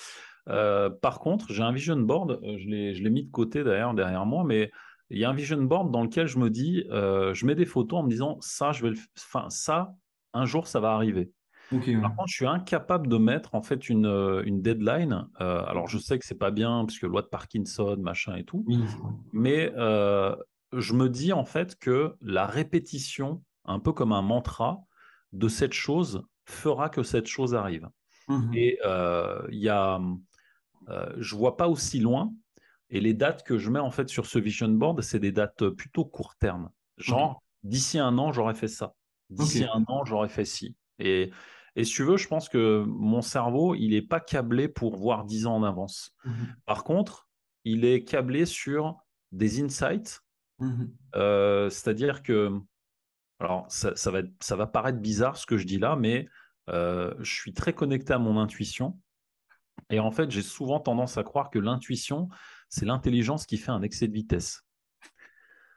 Euh, 0.48 0.88
par 0.88 1.20
contre, 1.20 1.52
j'ai 1.52 1.62
un 1.62 1.72
vision 1.72 1.96
board, 1.96 2.40
je 2.42 2.66
l'ai, 2.66 2.94
je 2.94 3.04
l'ai 3.04 3.10
mis 3.10 3.24
de 3.24 3.30
côté 3.30 3.62
d'ailleurs 3.62 3.92
derrière 3.92 4.24
moi, 4.24 4.42
mais 4.44 4.70
il 5.10 5.18
y 5.18 5.24
a 5.24 5.30
un 5.30 5.34
vision 5.34 5.62
board 5.62 5.90
dans 5.90 6.02
lequel 6.02 6.26
je 6.26 6.38
me 6.38 6.50
dis, 6.50 6.84
euh, 6.90 7.32
je 7.34 7.46
mets 7.46 7.54
des 7.54 7.66
photos 7.66 8.00
en 8.00 8.02
me 8.04 8.10
disant, 8.10 8.38
ça, 8.40 8.72
je 8.72 8.82
vais 8.82 8.90
le, 8.90 8.96
enfin, 9.16 9.48
ça, 9.50 9.94
un 10.34 10.44
jour, 10.44 10.66
ça 10.66 10.80
va 10.80 10.92
arriver. 10.92 11.32
Ouais. 11.70 12.00
Par 12.00 12.14
contre, 12.16 12.28
je 12.28 12.34
suis 12.34 12.46
incapable 12.46 13.08
de 13.08 13.18
mettre 13.18 13.54
en 13.54 13.62
fait 13.62 13.88
une, 13.88 14.06
euh, 14.06 14.42
une 14.44 14.62
deadline. 14.62 15.26
Euh, 15.40 15.62
alors, 15.66 15.86
je 15.86 15.98
sais 15.98 16.18
que 16.18 16.24
c'est 16.24 16.38
pas 16.38 16.50
bien 16.50 16.84
parce 16.86 16.98
que 16.98 17.06
loi 17.06 17.22
de 17.22 17.26
Parkinson, 17.26 17.96
machin 18.00 18.36
et 18.36 18.44
tout, 18.44 18.64
Oui. 18.66 18.80
mais 19.32 19.72
euh, 19.76 20.34
je 20.72 20.94
me 20.94 21.08
dis 21.08 21.32
en 21.32 21.44
fait 21.44 21.76
que 21.78 22.14
la 22.22 22.46
répétition, 22.46 23.42
un 23.66 23.80
peu 23.80 23.92
comme 23.92 24.12
un 24.12 24.22
mantra, 24.22 24.78
de 25.32 25.48
cette 25.48 25.74
chose 25.74 26.22
fera 26.46 26.88
que 26.88 27.02
cette 27.02 27.26
chose 27.26 27.54
arrive. 27.54 27.88
Mmh 28.28 28.50
et 28.54 28.78
il 29.50 29.58
y 29.58 29.68
a, 29.68 30.00
je 31.18 31.36
vois 31.36 31.56
pas 31.56 31.68
aussi 31.68 31.98
loin. 31.98 32.32
Et 32.90 33.00
les 33.00 33.14
dates 33.14 33.42
que 33.44 33.58
je 33.58 33.70
mets 33.70 33.78
en 33.78 33.90
fait 33.90 34.08
sur 34.08 34.26
ce 34.26 34.38
vision 34.38 34.68
board, 34.68 35.02
c'est 35.02 35.20
des 35.20 35.32
dates 35.32 35.68
plutôt 35.70 36.04
court 36.04 36.34
terme. 36.36 36.70
Genre, 36.96 37.42
d'ici 37.62 37.98
un 37.98 38.16
an, 38.18 38.32
j'aurais 38.32 38.54
fait 38.54 38.68
ça. 38.68 38.94
D'ici 39.30 39.64
un 39.64 39.84
an, 39.88 40.04
j'aurais 40.04 40.28
fait 40.28 40.46
ci. 40.46 40.74
Et, 40.98 41.30
et 41.76 41.84
si 41.84 41.94
tu 41.94 42.02
veux, 42.02 42.16
je 42.16 42.28
pense 42.28 42.48
que 42.48 42.84
mon 42.86 43.20
cerveau, 43.20 43.74
il 43.74 43.90
n'est 43.90 44.02
pas 44.02 44.20
câblé 44.20 44.68
pour 44.68 44.96
voir 44.96 45.24
dix 45.24 45.46
ans 45.46 45.56
en 45.56 45.62
avance. 45.62 46.14
Mmh 46.24 46.32
Par 46.64 46.82
contre, 46.82 47.28
il 47.64 47.84
est 47.84 48.04
câblé 48.04 48.46
sur 48.46 48.96
des 49.32 49.62
insights. 49.62 50.22
Mmh 50.58 50.86
c'est-à-dire 51.70 52.22
que, 52.22 52.50
alors 53.38 53.66
ça, 53.68 53.94
ça, 53.96 54.10
va 54.10 54.22
ça 54.40 54.56
va 54.56 54.66
paraître 54.66 54.98
bizarre 54.98 55.36
ce 55.36 55.46
que 55.46 55.56
je 55.56 55.66
dis 55.66 55.78
là, 55.78 55.94
mais 55.94 56.26
je 56.68 57.14
suis 57.22 57.52
très 57.52 57.74
connecté 57.74 58.14
à 58.14 58.18
mon 58.18 58.38
intuition. 58.38 58.98
Et 59.90 60.00
en 60.00 60.10
fait, 60.10 60.30
j'ai 60.30 60.42
souvent 60.42 60.80
tendance 60.80 61.16
à 61.16 61.22
croire 61.22 61.50
que 61.50 61.58
l'intuition, 61.58 62.28
c'est 62.68 62.84
l'intelligence 62.84 63.46
qui 63.46 63.56
fait 63.56 63.70
un 63.70 63.82
excès 63.82 64.08
de 64.08 64.12
vitesse. 64.12 64.64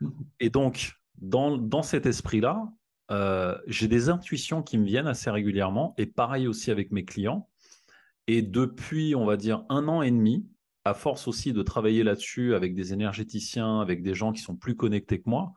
Et 0.39 0.49
donc, 0.49 0.93
dans, 1.17 1.57
dans 1.57 1.83
cet 1.83 2.05
esprit-là, 2.05 2.71
euh, 3.11 3.57
j'ai 3.67 3.87
des 3.87 4.09
intuitions 4.09 4.63
qui 4.63 4.77
me 4.77 4.85
viennent 4.85 5.07
assez 5.07 5.29
régulièrement, 5.29 5.93
et 5.97 6.05
pareil 6.05 6.47
aussi 6.47 6.71
avec 6.71 6.91
mes 6.91 7.03
clients. 7.03 7.49
Et 8.27 8.41
depuis, 8.41 9.15
on 9.15 9.25
va 9.25 9.35
dire, 9.35 9.65
un 9.69 9.87
an 9.89 10.01
et 10.01 10.11
demi, 10.11 10.47
à 10.85 10.93
force 10.93 11.27
aussi 11.27 11.53
de 11.53 11.61
travailler 11.61 12.03
là-dessus 12.03 12.55
avec 12.55 12.73
des 12.73 12.93
énergéticiens, 12.93 13.81
avec 13.81 14.01
des 14.01 14.13
gens 14.13 14.31
qui 14.31 14.41
sont 14.41 14.55
plus 14.55 14.75
connectés 14.75 15.21
que 15.21 15.29
moi, 15.29 15.53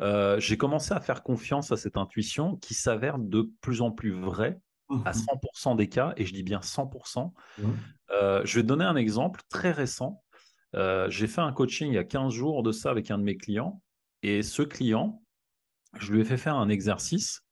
euh, 0.00 0.38
j'ai 0.38 0.56
commencé 0.56 0.92
à 0.92 1.00
faire 1.00 1.22
confiance 1.22 1.72
à 1.72 1.76
cette 1.76 1.96
intuition 1.96 2.56
qui 2.56 2.74
s'avère 2.74 3.18
de 3.18 3.50
plus 3.60 3.82
en 3.82 3.90
plus 3.90 4.12
vraie 4.12 4.60
à 5.04 5.12
100% 5.12 5.72
mmh 5.72 5.76
des 5.76 5.88
cas, 5.88 6.12
et 6.18 6.26
je 6.26 6.34
dis 6.34 6.42
bien 6.42 6.60
100%. 6.60 7.32
Euh, 8.10 8.42
je 8.44 8.56
vais 8.56 8.62
te 8.62 8.68
donner 8.68 8.84
un 8.84 8.96
exemple 8.96 9.40
très 9.48 9.72
récent. 9.72 10.22
J'ai 10.74 11.26
fait 11.26 11.40
un 11.40 11.52
coaching 11.52 11.88
il 11.88 11.94
y 11.94 11.98
a 11.98 12.04
15 12.04 12.32
jours 12.32 12.62
de 12.62 12.72
ça 12.72 12.90
avec 12.90 13.10
un 13.10 13.18
de 13.18 13.24
mes 13.24 13.36
clients, 13.36 13.82
et 14.22 14.42
ce 14.42 14.62
client, 14.62 15.22
je 15.98 16.12
lui 16.12 16.20
ai 16.20 16.24
fait 16.24 16.36
faire 16.36 16.56
un 16.56 16.68
exercice. 16.68 17.44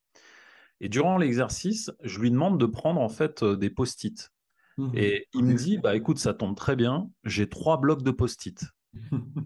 Et 0.80 0.88
durant 0.88 1.18
l'exercice, 1.18 1.90
je 2.02 2.18
lui 2.20 2.30
demande 2.30 2.58
de 2.58 2.66
prendre 2.66 3.00
en 3.00 3.08
fait 3.08 3.42
euh, 3.42 3.56
des 3.56 3.70
post-it. 3.70 4.30
Mmh 4.78 4.90
et 4.94 5.28
il 5.34 5.44
me 5.44 5.54
dit, 5.54 5.78
bah 5.78 5.94
écoute, 5.94 6.18
ça 6.18 6.32
tombe 6.32 6.56
très 6.56 6.76
bien, 6.76 7.10
j'ai 7.24 7.48
trois 7.48 7.78
blocs 7.78 8.02
de 8.02 8.10
post-it. 8.10 8.64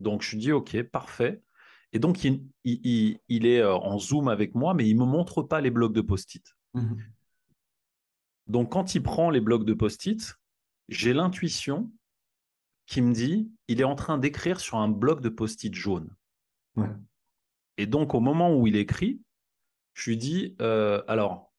donc 0.00 0.22
je 0.22 0.32
lui 0.32 0.38
dis, 0.38 0.52
ok, 0.52 0.82
parfait. 0.82 1.40
Et 1.92 1.98
donc 1.98 2.24
il, 2.24 2.50
est 2.64 3.60
euh, 3.60 3.74
en 3.74 3.98
zoom 3.98 4.28
avec 4.28 4.54
moi, 4.54 4.74
mais 4.74 4.86
il 4.86 4.96
ne 4.96 5.00
me 5.00 5.06
montre 5.06 5.42
pas 5.42 5.60
les 5.60 5.70
blocs 5.70 5.94
de 5.94 6.02
post-it. 6.02 6.44
Mmh 6.74 6.96
donc 8.48 8.70
quand 8.70 8.94
il 8.94 9.02
prend 9.02 9.30
les 9.30 9.40
blocs 9.40 9.64
de 9.64 9.74
post-it, 9.74 10.36
j'ai 10.88 11.12
l'intuition 11.12 11.90
qui 12.86 13.02
me 13.02 13.12
dit, 13.12 13.50
il 13.68 13.80
est 13.80 13.84
en 13.84 13.96
train 13.96 14.18
d'écrire 14.18 14.60
sur 14.60 14.78
un 14.78 14.88
bloc 14.88 15.20
de 15.20 15.28
post-it 15.28 15.74
jaune. 15.74 16.14
Ouais. 16.76 16.88
Et 17.78 17.86
donc, 17.86 18.14
au 18.14 18.20
moment 18.20 18.56
où 18.56 18.66
il 18.66 18.76
écrit, 18.76 19.20
je 19.94 20.10
lui 20.10 20.16
dis, 20.16 20.56
euh, 20.60 21.02
alors, 21.08 21.52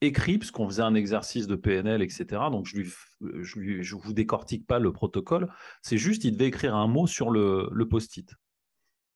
écrit, 0.00 0.38
parce 0.38 0.50
qu'on 0.50 0.68
faisait 0.68 0.82
un 0.82 0.94
exercice 0.94 1.46
de 1.46 1.56
PNL, 1.56 2.02
etc. 2.02 2.24
Donc, 2.50 2.66
je 2.66 2.76
lui, 2.76 2.92
je 3.20 3.58
lui, 3.58 3.82
je 3.82 3.94
vous 3.94 4.12
décortique 4.12 4.66
pas 4.66 4.78
le 4.78 4.92
protocole. 4.92 5.52
C'est 5.82 5.98
juste, 5.98 6.24
il 6.24 6.32
devait 6.32 6.46
écrire 6.46 6.74
un 6.74 6.86
mot 6.86 7.06
sur 7.06 7.30
le, 7.30 7.68
le 7.72 7.88
post-it. 7.88 8.34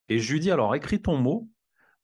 Et 0.08 0.18
je 0.18 0.32
lui 0.32 0.40
dis, 0.40 0.50
alors, 0.50 0.74
écris 0.74 1.00
ton 1.00 1.16
mot, 1.16 1.50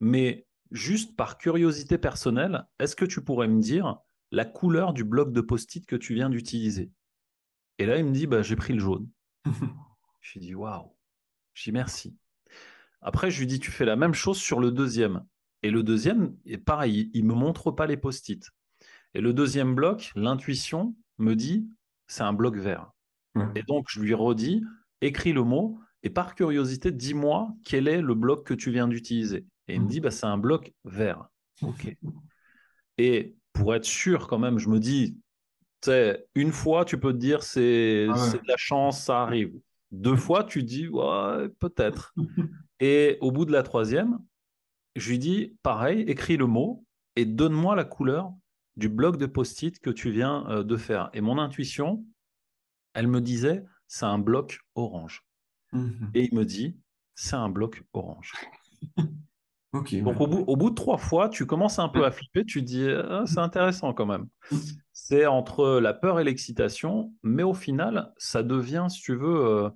mais 0.00 0.46
juste 0.70 1.16
par 1.16 1.36
curiosité 1.36 1.98
personnelle, 1.98 2.66
est-ce 2.78 2.96
que 2.96 3.04
tu 3.04 3.22
pourrais 3.22 3.48
me 3.48 3.60
dire 3.60 3.98
la 4.30 4.44
couleur 4.44 4.94
du 4.94 5.04
bloc 5.04 5.32
de 5.32 5.40
post-it 5.40 5.84
que 5.84 5.96
tu 5.96 6.14
viens 6.14 6.30
d'utiliser? 6.30 6.90
Et 7.78 7.86
là, 7.86 7.98
il 7.98 8.04
me 8.04 8.12
dit, 8.12 8.26
bah, 8.26 8.42
j'ai 8.42 8.56
pris 8.56 8.72
le 8.72 8.80
jaune. 8.80 9.08
Je 9.44 10.32
lui 10.34 10.40
dis, 10.40 10.54
waouh. 10.54 10.94
Je 11.54 11.64
dis 11.64 11.72
merci. 11.72 12.16
Après, 13.00 13.30
je 13.30 13.40
lui 13.40 13.46
dis, 13.46 13.60
tu 13.60 13.70
fais 13.70 13.84
la 13.84 13.96
même 13.96 14.14
chose 14.14 14.38
sur 14.38 14.60
le 14.60 14.70
deuxième. 14.70 15.24
Et 15.62 15.70
le 15.70 15.82
deuxième, 15.82 16.36
est 16.46 16.58
pareil, 16.58 17.10
il 17.12 17.24
ne 17.24 17.28
me 17.28 17.34
montre 17.34 17.70
pas 17.70 17.86
les 17.86 17.96
post-it. 17.96 18.48
Et 19.14 19.20
le 19.20 19.32
deuxième 19.32 19.74
bloc, 19.74 20.12
l'intuition 20.14 20.94
me 21.18 21.34
dit, 21.34 21.68
c'est 22.06 22.22
un 22.22 22.32
bloc 22.32 22.56
vert. 22.56 22.90
Et 23.54 23.62
donc, 23.62 23.86
je 23.88 24.00
lui 24.00 24.14
redis, 24.14 24.64
écris 25.00 25.32
le 25.32 25.44
mot, 25.44 25.78
et 26.02 26.10
par 26.10 26.34
curiosité, 26.34 26.90
dis-moi 26.90 27.54
quel 27.64 27.88
est 27.88 28.00
le 28.00 28.14
bloc 28.14 28.46
que 28.46 28.54
tu 28.54 28.70
viens 28.70 28.88
d'utiliser. 28.88 29.46
Et 29.68 29.74
il 29.74 29.82
me 29.82 29.88
dit, 29.88 30.00
bah, 30.00 30.10
c'est 30.10 30.26
un 30.26 30.38
bloc 30.38 30.72
vert. 30.84 31.28
OK. 31.62 31.96
Et 32.98 33.36
pour 33.52 33.74
être 33.74 33.84
sûr, 33.84 34.26
quand 34.26 34.38
même, 34.38 34.58
je 34.58 34.68
me 34.68 34.78
dis, 34.78 35.16
une 36.34 36.52
fois, 36.52 36.84
tu 36.84 36.98
peux 36.98 37.12
te 37.12 37.18
dire, 37.18 37.42
c'est 37.42 38.06
ah 38.10 38.32
de 38.32 38.48
la 38.48 38.56
chance, 38.56 39.04
ça 39.04 39.22
arrive. 39.22 39.52
Deux 39.90 40.16
fois, 40.16 40.44
tu 40.44 40.62
dis, 40.62 40.88
ouais, 40.88 41.48
peut-être. 41.58 42.14
Et 42.80 43.18
au 43.20 43.32
bout 43.32 43.44
de 43.44 43.52
la 43.52 43.62
troisième, 43.62 44.18
je 44.96 45.10
lui 45.10 45.18
dis, 45.18 45.56
pareil, 45.62 46.02
écris 46.02 46.36
le 46.36 46.46
mot 46.46 46.84
et 47.16 47.24
donne-moi 47.24 47.76
la 47.76 47.84
couleur 47.84 48.32
du 48.76 48.88
bloc 48.88 49.16
de 49.16 49.26
post-it 49.26 49.78
que 49.80 49.90
tu 49.90 50.10
viens 50.10 50.48
euh, 50.48 50.64
de 50.64 50.76
faire. 50.76 51.10
Et 51.12 51.20
mon 51.20 51.38
intuition, 51.38 52.04
elle 52.94 53.08
me 53.08 53.20
disait, 53.20 53.64
c'est 53.86 54.06
un 54.06 54.18
bloc 54.18 54.60
orange. 54.74 55.24
Mhm. 55.72 56.10
Et 56.14 56.24
il 56.24 56.34
me 56.34 56.44
dit, 56.44 56.78
c'est 57.14 57.36
un 57.36 57.48
bloc 57.48 57.82
orange. 57.92 58.32
Donc 59.72 60.20
au, 60.20 60.56
bout, 60.56 60.70
de 60.70 60.74
trois 60.74 60.98
fois, 60.98 61.28
tu 61.28 61.46
commences 61.46 61.78
un 61.78 61.88
peu 61.88 62.04
à 62.04 62.10
flipper, 62.10 62.44
tu 62.44 62.62
dis, 62.62 62.88
ah, 62.90 63.22
c'est 63.26 63.38
intéressant 63.38 63.92
quand 63.94 64.06
même. 64.06 64.26
C'est 64.92 65.26
entre 65.26 65.78
la 65.80 65.94
peur 65.94 66.18
et 66.18 66.24
l'excitation, 66.24 67.12
mais 67.22 67.44
au 67.44 67.54
final, 67.54 68.12
ça 68.16 68.42
devient, 68.42 68.86
si 68.88 69.00
tu 69.00 69.14
veux, 69.14 69.46
euh, 69.46 69.70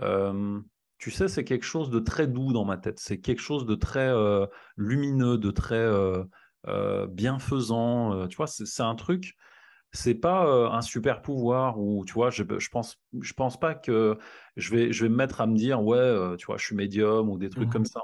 euh, 0.00 0.60
tu 0.98 1.12
sais, 1.12 1.28
c'est 1.28 1.44
quelque 1.44 1.64
chose 1.64 1.90
de 1.90 2.00
très 2.00 2.26
doux 2.26 2.52
dans 2.52 2.64
ma 2.64 2.76
tête. 2.76 2.98
C'est 2.98 3.20
quelque 3.20 3.40
chose 3.40 3.66
de 3.66 3.76
très 3.76 4.08
euh, 4.08 4.46
lumineux, 4.76 5.38
de 5.38 5.50
très 5.50 5.86
bienfaisant. 7.08 8.26
tu 8.26 8.36
vois, 8.36 8.48
c'est 8.48 8.82
un 8.82 8.96
truc. 8.96 9.36
C'est 9.92 10.14
pas 10.14 10.44
un 10.72 10.82
super 10.82 11.22
pouvoir 11.22 11.78
ou 11.78 12.04
tu 12.04 12.12
vois, 12.12 12.30
je, 12.30 12.42
je 12.58 12.68
pense, 12.68 13.00
je 13.20 13.32
pense 13.32 13.58
pas 13.58 13.74
que 13.76 14.18
je 14.56 14.74
vais, 14.74 14.92
je 14.92 15.04
vais 15.04 15.08
me 15.08 15.14
mettre 15.14 15.40
à 15.40 15.46
me 15.46 15.56
dire 15.56 15.82
ouais, 15.82 16.36
tu 16.36 16.46
vois, 16.46 16.56
je 16.58 16.66
suis 16.66 16.74
médium 16.74 17.30
ou 17.30 17.38
des 17.38 17.48
trucs 17.48 17.70
comme 17.70 17.84
ça. 17.84 18.02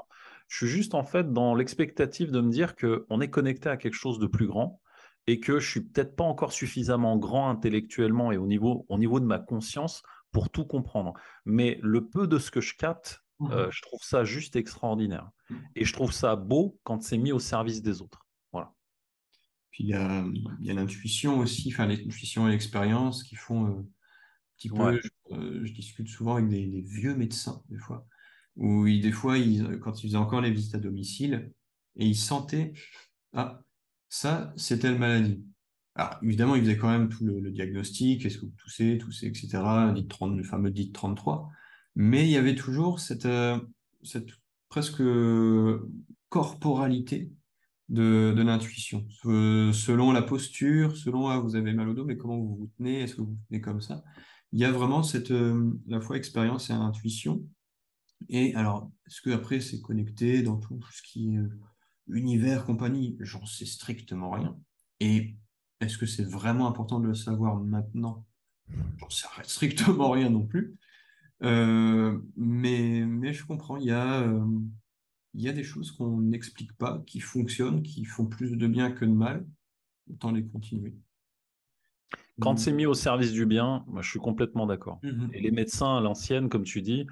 Je 0.53 0.67
suis 0.67 0.75
juste 0.75 0.93
en 0.93 1.03
fait 1.03 1.33
dans 1.33 1.55
l'expectative 1.55 2.29
de 2.29 2.39
me 2.39 2.51
dire 2.51 2.75
que 2.75 3.07
on 3.09 3.21
est 3.21 3.29
connecté 3.31 3.69
à 3.69 3.75
quelque 3.75 3.95
chose 3.95 4.19
de 4.19 4.27
plus 4.27 4.45
grand 4.45 4.79
et 5.25 5.39
que 5.39 5.57
je 5.57 5.67
suis 5.67 5.81
peut-être 5.81 6.15
pas 6.15 6.25
encore 6.25 6.53
suffisamment 6.53 7.17
grand 7.17 7.49
intellectuellement 7.49 8.31
et 8.31 8.37
au 8.37 8.45
niveau, 8.45 8.85
au 8.87 8.99
niveau 8.99 9.19
de 9.19 9.25
ma 9.25 9.39
conscience 9.39 10.03
pour 10.31 10.51
tout 10.51 10.65
comprendre. 10.65 11.15
Mais 11.45 11.79
le 11.81 12.07
peu 12.07 12.27
de 12.27 12.37
ce 12.37 12.51
que 12.51 12.61
je 12.61 12.75
capte, 12.75 13.23
mmh 13.39 13.51
euh, 13.51 13.71
je 13.71 13.81
trouve 13.81 14.01
ça 14.03 14.23
juste 14.25 14.55
extraordinaire. 14.55 15.27
Mmh. 15.49 15.55
Et 15.75 15.85
je 15.85 15.93
trouve 15.93 16.11
ça 16.11 16.35
beau 16.35 16.79
quand 16.83 17.01
c'est 17.01 17.17
mis 17.17 17.31
au 17.31 17.39
service 17.39 17.81
des 17.81 18.03
autres. 18.03 18.27
Voilà. 18.51 18.75
Puis 19.71 19.85
il 19.85 19.89
y 19.89 19.95
a, 19.95 20.23
l'intuition 20.75 21.39
aussi, 21.39 21.73
enfin 21.73 21.87
l'intuition 21.87 22.47
et 22.47 22.51
l'expérience 22.51 23.23
qui 23.23 23.35
font 23.35 23.65
euh, 23.65 23.79
un 23.79 23.85
petit 24.57 24.69
peu. 24.69 25.01
Euh, 25.31 25.65
je, 25.65 25.73
discute 25.73 26.09
souvent 26.09 26.35
avec 26.35 26.47
des, 26.47 26.81
vieux 26.81 27.15
médecins, 27.15 27.63
des 27.69 27.79
fois, 27.79 28.05
où 28.55 28.85
des 28.85 29.11
fois, 29.11 29.37
ils, 29.37 29.79
quand 29.79 29.99
ils 29.99 30.07
faisaient 30.07 30.17
encore 30.17 30.41
les 30.41 30.51
visites 30.51 30.75
à 30.75 30.79
domicile, 30.79 31.51
et 31.95 32.05
ils 32.05 32.15
sentaient 32.15 32.73
Ah, 33.33 33.61
ça, 34.09 34.53
c'est 34.57 34.79
telle 34.79 34.99
maladie. 34.99 35.43
Alors, 35.95 36.17
évidemment, 36.23 36.55
il 36.55 36.63
faisait 36.63 36.77
quand 36.77 36.89
même 36.89 37.09
tout 37.09 37.25
le, 37.25 37.51
diagnostic, 37.51 38.25
est-ce 38.25 38.37
que 38.37 38.45
vous 38.45 38.53
toussez, 38.57 38.97
toussez, 38.97 39.27
etc., 39.27 39.59
30, 40.09 40.37
le 40.37 40.43
fameux 40.43 40.71
dit 40.71 40.91
33, 40.91 41.49
mais 41.95 42.25
il 42.25 42.31
y 42.31 42.37
avait 42.37 42.55
toujours 42.55 42.99
cette, 42.99 43.25
euh, 43.25 43.59
cette 44.03 44.29
presque 44.69 45.03
corporalité 46.29 47.31
de, 47.89 48.33
l'intuition, 48.35 49.05
selon 49.23 50.11
la 50.11 50.23
posture, 50.23 50.97
selon 50.97 51.27
ah, 51.27 51.39
vous 51.39 51.55
avez 51.55 51.73
mal 51.73 51.89
au 51.89 51.93
dos, 51.93 52.05
mais 52.05 52.17
comment 52.17 52.37
vous 52.37 52.55
vous 52.55 52.71
tenez, 52.77 53.01
est-ce 53.01 53.15
que 53.15 53.21
vous 53.21 53.31
vous 53.31 53.39
tenez 53.49 53.61
comme 53.61 53.81
ça? 53.81 54.03
Il 54.51 54.59
y 54.59 54.65
a 54.65 54.71
vraiment 54.71 55.03
cette, 55.03 55.31
euh, 55.31 55.71
la 55.87 55.99
fois 55.99 56.17
expérience 56.17 56.69
et 56.69 56.73
intuition. 56.73 57.43
Et 58.29 58.55
alors, 58.55 58.91
est-ce 59.07 59.21
que 59.21 59.29
après 59.29 59.59
c'est 59.59 59.81
connecté 59.81 60.43
dans 60.43 60.57
tout 60.57 60.79
ce 60.91 61.01
qui 61.01 61.35
est 61.35 61.37
euh, 61.37 61.59
univers, 62.07 62.65
compagnie? 62.65 63.17
J'en 63.19 63.45
sais 63.45 63.65
strictement 63.65 64.31
rien. 64.31 64.57
Et 64.99 65.35
est-ce 65.79 65.97
que 65.97 66.05
c'est 66.05 66.23
vraiment 66.23 66.67
important 66.67 66.99
de 66.99 67.07
le 67.07 67.15
savoir 67.15 67.57
maintenant? 67.57 68.25
J'en 68.97 69.09
sais 69.09 69.27
strictement 69.43 70.11
rien 70.11 70.29
non 70.29 70.45
plus. 70.45 70.75
Euh, 71.43 72.19
mais, 72.37 73.03
mais 73.05 73.33
je 73.33 73.45
comprends, 73.45 73.77
il 73.77 73.87
y 73.87 73.91
a, 73.91 74.21
euh, 74.21 74.45
il 75.33 75.41
y 75.41 75.49
a 75.49 75.53
des 75.53 75.63
choses 75.63 75.91
qu'on 75.91 76.21
n'explique 76.21 76.73
pas, 76.73 77.03
qui 77.05 77.19
fonctionnent, 77.19 77.83
qui 77.83 78.05
font 78.05 78.25
plus 78.25 78.51
de 78.51 78.67
bien 78.67 78.91
que 78.91 79.05
de 79.05 79.11
mal. 79.11 79.45
Autant 80.09 80.31
les 80.31 80.45
continuer. 80.45 80.93
Quand 82.41 82.57
c'est 82.57 82.73
mis 82.73 82.85
au 82.85 82.93
service 82.93 83.31
du 83.31 83.45
bien, 83.45 83.85
moi, 83.87 84.01
je 84.01 84.09
suis 84.09 84.19
complètement 84.19 84.65
d'accord. 84.65 84.99
Mmh 85.03 85.27
Et 85.33 85.39
les 85.39 85.51
médecins 85.51 85.97
à 85.97 86.01
l'ancienne, 86.01 86.49
comme 86.49 86.63
tu 86.63 86.81
dis, 86.81 87.05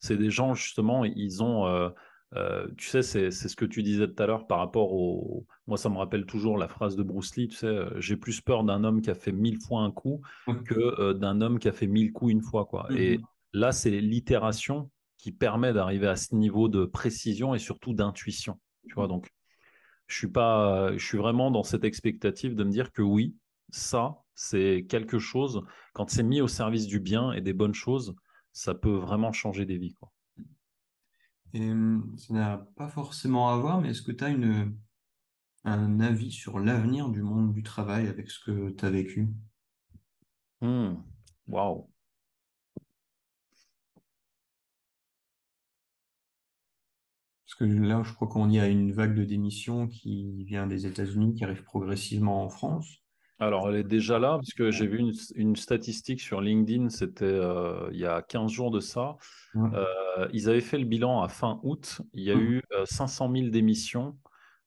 c'est 0.00 0.16
des 0.16 0.30
gens, 0.30 0.54
justement, 0.54 1.04
ils 1.04 1.42
ont, 1.42 1.66
euh, 1.66 1.88
euh, 2.36 2.68
tu 2.76 2.88
sais, 2.88 3.02
c'est 3.02 3.30
ce 3.30 3.56
que 3.56 3.64
tu 3.64 3.82
disais 3.82 4.06
tout 4.06 4.22
à 4.22 4.26
l'heure 4.26 4.46
par 4.46 4.58
rapport 4.58 4.92
au. 4.92 5.46
Moi, 5.66 5.78
ça 5.78 5.88
me 5.88 5.96
rappelle 5.96 6.26
toujours 6.26 6.58
la 6.58 6.68
phrase 6.68 6.94
de 6.94 7.02
Bruce 7.02 7.34
Lee, 7.36 7.48
tu 7.48 7.56
sais, 7.56 7.66
euh, 7.66 8.00
j'ai 8.00 8.16
plus 8.16 8.40
peur 8.40 8.64
d'un 8.64 8.84
homme 8.84 9.00
qui 9.00 9.10
a 9.10 9.14
fait 9.14 9.32
mille 9.32 9.58
fois 9.60 9.82
un 9.82 9.90
coup 9.90 10.20
que 10.66 10.74
euh, 10.74 11.14
d'un 11.14 11.40
homme 11.40 11.58
qui 11.58 11.68
a 11.68 11.72
fait 11.72 11.86
mille 11.86 12.12
coups 12.12 12.32
une 12.32 12.42
fois. 12.42 12.66
Quoi. 12.66 12.86
Et 12.94 13.18
mmh 13.18 13.22
là, 13.54 13.72
c'est 13.72 14.02
l'itération 14.02 14.90
qui 15.16 15.32
permet 15.32 15.72
d'arriver 15.72 16.06
à 16.06 16.16
ce 16.16 16.34
niveau 16.34 16.68
de 16.68 16.84
précision 16.84 17.54
et 17.54 17.58
surtout 17.58 17.94
d'intuition. 17.94 18.60
Tu 18.86 18.94
vois, 18.94 19.08
donc, 19.08 19.32
je 20.06 20.16
suis 20.16 20.28
pas, 20.28 20.92
je 20.98 21.04
suis 21.04 21.16
vraiment 21.16 21.50
dans 21.50 21.62
cette 21.62 21.82
expectative 21.82 22.54
de 22.54 22.62
me 22.62 22.70
dire 22.70 22.92
que 22.92 23.00
oui, 23.00 23.34
ça, 23.70 24.18
c'est 24.34 24.84
quelque 24.86 25.18
chose, 25.18 25.62
quand 25.94 26.10
c'est 26.10 26.22
mis 26.22 26.42
au 26.42 26.46
service 26.46 26.86
du 26.86 27.00
bien 27.00 27.32
et 27.32 27.40
des 27.40 27.54
bonnes 27.54 27.74
choses, 27.74 28.14
ça 28.52 28.74
peut 28.74 28.96
vraiment 28.96 29.32
changer 29.32 29.64
des 29.66 29.78
vies. 29.78 29.94
Quoi. 29.94 30.12
Et 31.54 31.72
ça 32.16 32.34
n'a 32.34 32.58
pas 32.76 32.88
forcément 32.88 33.48
à 33.50 33.56
voir, 33.56 33.80
mais 33.80 33.90
est-ce 33.90 34.02
que 34.02 34.12
tu 34.12 34.24
as 34.24 34.28
une, 34.28 34.76
un 35.64 36.00
avis 36.00 36.30
sur 36.30 36.58
l'avenir 36.58 37.08
du 37.08 37.22
monde 37.22 37.52
du 37.52 37.62
travail 37.62 38.06
avec 38.06 38.30
ce 38.30 38.38
que 38.44 38.70
tu 38.70 38.84
as 38.84 38.90
vécu? 38.90 39.28
Mmh. 40.60 40.94
Waouh 41.46 41.88
Parce 47.46 47.54
que 47.58 47.64
là, 47.64 48.02
je 48.02 48.12
crois 48.12 48.28
qu'on 48.28 48.50
y 48.50 48.58
a 48.58 48.68
une 48.68 48.92
vague 48.92 49.14
de 49.14 49.24
démission 49.24 49.88
qui 49.88 50.44
vient 50.44 50.66
des 50.66 50.86
États-Unis, 50.86 51.34
qui 51.34 51.44
arrive 51.44 51.64
progressivement 51.64 52.44
en 52.44 52.50
France. 52.50 53.02
Alors, 53.40 53.68
elle 53.68 53.76
est 53.76 53.84
déjà 53.84 54.18
là, 54.18 54.32
parce 54.32 54.52
que 54.52 54.70
j'ai 54.72 54.86
vu 54.86 55.12
une, 55.36 55.54
statistique 55.54 56.20
sur 56.20 56.40
LinkedIn, 56.40 56.88
c'était 56.88 57.24
euh, 57.24 57.88
il 57.92 57.98
y 57.98 58.06
a 58.06 58.20
15 58.20 58.50
jours 58.50 58.70
de 58.72 58.80
ça. 58.80 59.16
Euh, 59.54 60.28
ils 60.32 60.48
avaient 60.48 60.60
fait 60.60 60.78
le 60.78 60.84
bilan 60.84 61.22
à 61.22 61.28
fin 61.28 61.60
août. 61.62 62.00
Il 62.14 62.24
y 62.24 62.32
a 62.32 62.36
mmh. 62.36 62.40
eu 62.40 62.62
500 62.84 63.30
euh, 63.30 63.40
000 63.40 63.50
démissions 63.50 64.16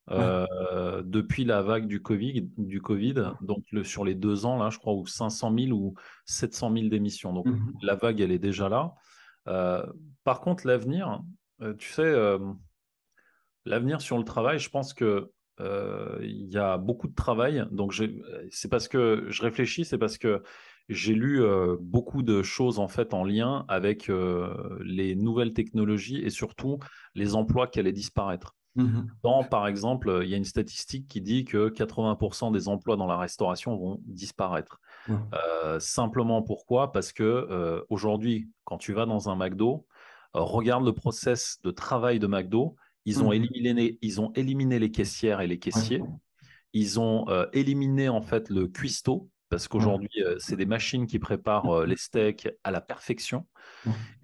depuis 0.07 1.45
la 1.45 1.61
vague 1.61 1.87
du 1.87 2.01
Covid, 2.01 2.49
du 2.57 2.81
COVID 2.81 3.33
donc 3.41 3.63
sur 3.83 4.03
les 4.03 4.15
deux 4.15 4.45
ans, 4.45 4.57
là, 4.57 4.69
je 4.69 4.77
crois, 4.77 4.93
ou 4.93 5.05
500 5.05 5.53
000 5.57 5.71
ou 5.77 5.93
700 6.25 6.73
000 6.73 6.87
démissions. 6.87 7.33
Donc, 7.33 7.47
mmh 7.47 7.73
la 7.81 7.95
vague, 7.95 8.21
elle 8.21 8.31
est 8.31 8.39
déjà 8.39 8.69
là. 8.69 8.93
par 10.23 10.39
contre, 10.39 10.65
l'avenir, 10.65 11.21
tu 11.77 11.91
sais, 11.91 12.13
l'avenir 13.65 13.99
sur 14.01 14.17
le 14.17 14.23
travail, 14.23 14.59
je 14.59 14.69
pense 14.69 14.93
que 14.93 15.29
euh, 15.61 16.17
il 16.21 16.49
y 16.49 16.57
a 16.57 16.77
beaucoup 16.77 17.07
de 17.07 17.15
travail. 17.15 17.65
Donc, 17.71 17.93
c'est 18.49 18.69
parce 18.69 18.87
que 18.87 19.25
je 19.29 19.41
réfléchis, 19.41 19.85
c'est 19.85 19.97
parce 19.97 20.17
que 20.17 20.43
j'ai 20.89 21.13
lu 21.13 21.43
euh, 21.43 21.77
beaucoup 21.79 22.23
de 22.23 22.41
choses 22.41 22.79
en 22.79 22.87
fait 22.87 23.13
en 23.13 23.23
lien 23.23 23.65
avec 23.67 24.09
euh, 24.09 24.77
les 24.83 25.15
nouvelles 25.15 25.53
technologies 25.53 26.17
et 26.17 26.29
surtout 26.29 26.79
les 27.15 27.35
emplois 27.35 27.67
qui 27.67 27.79
allaient 27.79 27.91
disparaître. 27.91 28.55
Mmh 28.75 29.01
dans, 29.23 29.43
par 29.43 29.67
exemple, 29.67 30.21
il 30.23 30.29
y 30.29 30.33
a 30.33 30.37
une 30.37 30.45
statistique 30.45 31.07
qui 31.09 31.19
dit 31.19 31.43
que 31.43 31.69
80% 31.69 32.53
des 32.53 32.69
emplois 32.69 32.95
dans 32.95 33.05
la 33.05 33.17
restauration 33.17 33.75
vont 33.77 33.99
disparaître. 34.05 34.79
simplement 35.79 36.41
pourquoi? 36.41 36.93
Parce 36.93 37.11
que 37.11 37.83
aujourd'hui, 37.89 38.49
quand 38.63 38.77
tu 38.77 38.93
vas 38.93 39.05
dans 39.05 39.29
un 39.29 39.35
McDo, 39.35 39.85
regarde 40.33 40.85
le 40.85 40.93
process 40.93 41.59
de 41.63 41.71
travail 41.71 42.19
de 42.19 42.27
McDo, 42.27 42.77
ils 43.05 43.23
ont, 43.23 43.29
mmh. 43.29 43.33
éliminé, 43.33 43.97
ils 44.01 44.21
ont 44.21 44.31
éliminé 44.33 44.79
les 44.79 44.91
caissières 44.91 45.41
et 45.41 45.47
les 45.47 45.59
caissiers. 45.59 46.03
Ils 46.73 46.99
ont 46.99 47.27
euh, 47.29 47.45
éliminé 47.53 48.09
en 48.09 48.21
fait 48.21 48.49
le 48.49 48.67
cuistot 48.67 49.29
parce 49.49 49.67
qu'aujourd'hui, 49.67 50.23
euh, 50.23 50.35
c'est 50.39 50.55
des 50.55 50.65
machines 50.65 51.07
qui 51.07 51.19
préparent 51.19 51.81
euh, 51.81 51.85
les 51.85 51.97
steaks 51.97 52.47
à 52.63 52.71
la 52.71 52.79
perfection. 52.79 53.45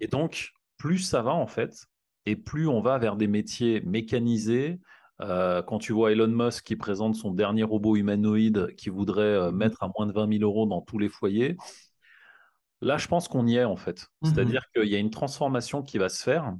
Et 0.00 0.06
donc, 0.06 0.52
plus 0.78 0.98
ça 0.98 1.22
va 1.22 1.34
en 1.34 1.46
fait, 1.46 1.86
et 2.24 2.36
plus 2.36 2.66
on 2.66 2.80
va 2.80 2.98
vers 2.98 3.16
des 3.16 3.26
métiers 3.26 3.80
mécanisés. 3.82 4.80
quand 5.18 5.78
tu 5.80 5.92
vois 5.92 6.12
Elon 6.12 6.28
Musk 6.28 6.64
qui 6.64 6.76
présente 6.76 7.16
son 7.16 7.32
dernier 7.32 7.64
robot 7.64 7.96
humanoïde 7.96 8.74
qui 8.76 8.88
voudrait 8.88 9.50
mmh. 9.50 9.54
mettre 9.54 9.82
à 9.82 9.90
moins 9.96 10.06
de 10.06 10.12
20 10.12 10.38
000 10.38 10.44
euros 10.44 10.66
dans 10.66 10.80
tous 10.80 10.98
les 10.98 11.08
foyers, 11.08 11.56
là, 12.80 12.96
je 12.96 13.08
pense 13.08 13.28
qu'on 13.28 13.46
y 13.46 13.56
est 13.56 13.64
en 13.64 13.76
fait. 13.76 14.08
Mmh 14.22 14.28
C'est-à-dire 14.28 14.62
qu'il 14.74 14.88
y 14.88 14.94
a 14.94 14.98
une 14.98 15.10
transformation 15.10 15.82
qui 15.82 15.98
va 15.98 16.08
se 16.08 16.22
faire. 16.22 16.54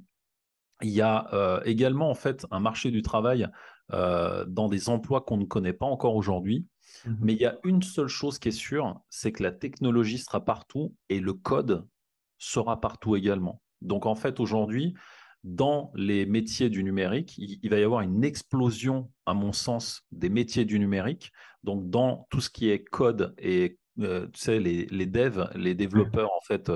Il 0.83 0.91
y 0.91 1.01
a 1.01 1.29
euh, 1.33 1.61
également 1.64 2.11
en 2.11 2.14
fait 2.14 2.47
un 2.51 2.61
marché 2.61 2.91
du 2.91 3.03
travail 3.03 3.49
euh, 3.93 4.45
dans 4.47 4.68
des 4.68 4.89
emplois 4.89 5.22
qu'on 5.22 5.37
ne 5.37 5.45
connaît 5.45 5.72
pas 5.72 5.87
encore 5.87 6.14
aujourd'hui. 6.14 6.66
Mmh 7.05 7.14
Mais 7.20 7.33
il 7.33 7.41
y 7.41 7.47
a 7.47 7.59
une 7.64 7.83
seule 7.83 8.09
chose 8.09 8.39
qui 8.39 8.49
est 8.49 8.53
sûre, 8.53 9.01
c'est 9.11 9.33
que 9.33 9.43
la 9.43 9.53
technologie 9.53 10.18
sera 10.18 10.45
partout 10.45 10.95
et 11.09 11.20
le 11.20 11.33
code 11.33 11.87
sera 12.39 12.81
partout 12.81 13.16
également. 13.16 13.61
Donc 13.83 14.07
en 14.07 14.14
fait 14.14 14.41
aujourd'hui, 14.41 14.95
dans 15.45 15.93
les 15.95 16.26
métiers 16.26 16.70
du 16.70 16.83
numérique, 16.85 17.37
il, 17.39 17.68
va 17.70 17.79
y 17.79 17.85
avoir 17.85 18.01
une 18.01 18.24
explosion, 18.24 19.11
à 19.26 19.35
mon 19.35 19.53
sens, 19.53 20.03
des 20.12 20.29
métiers 20.29 20.64
du 20.64 20.79
numérique. 20.79 21.33
Donc 21.64 21.91
dans 21.91 22.26
tout 22.31 22.41
ce 22.41 22.51
qui 22.51 22.70
est 22.70 22.85
code 22.85 23.35
et 23.39 23.79
euh, 24.01 24.29
tu 24.33 24.41
sais, 24.41 24.61
les, 24.61 24.87
les 24.87 25.07
devs, 25.07 25.49
les 25.55 25.74
développeurs 25.74 26.31
en 26.33 26.41
fait 26.41 26.70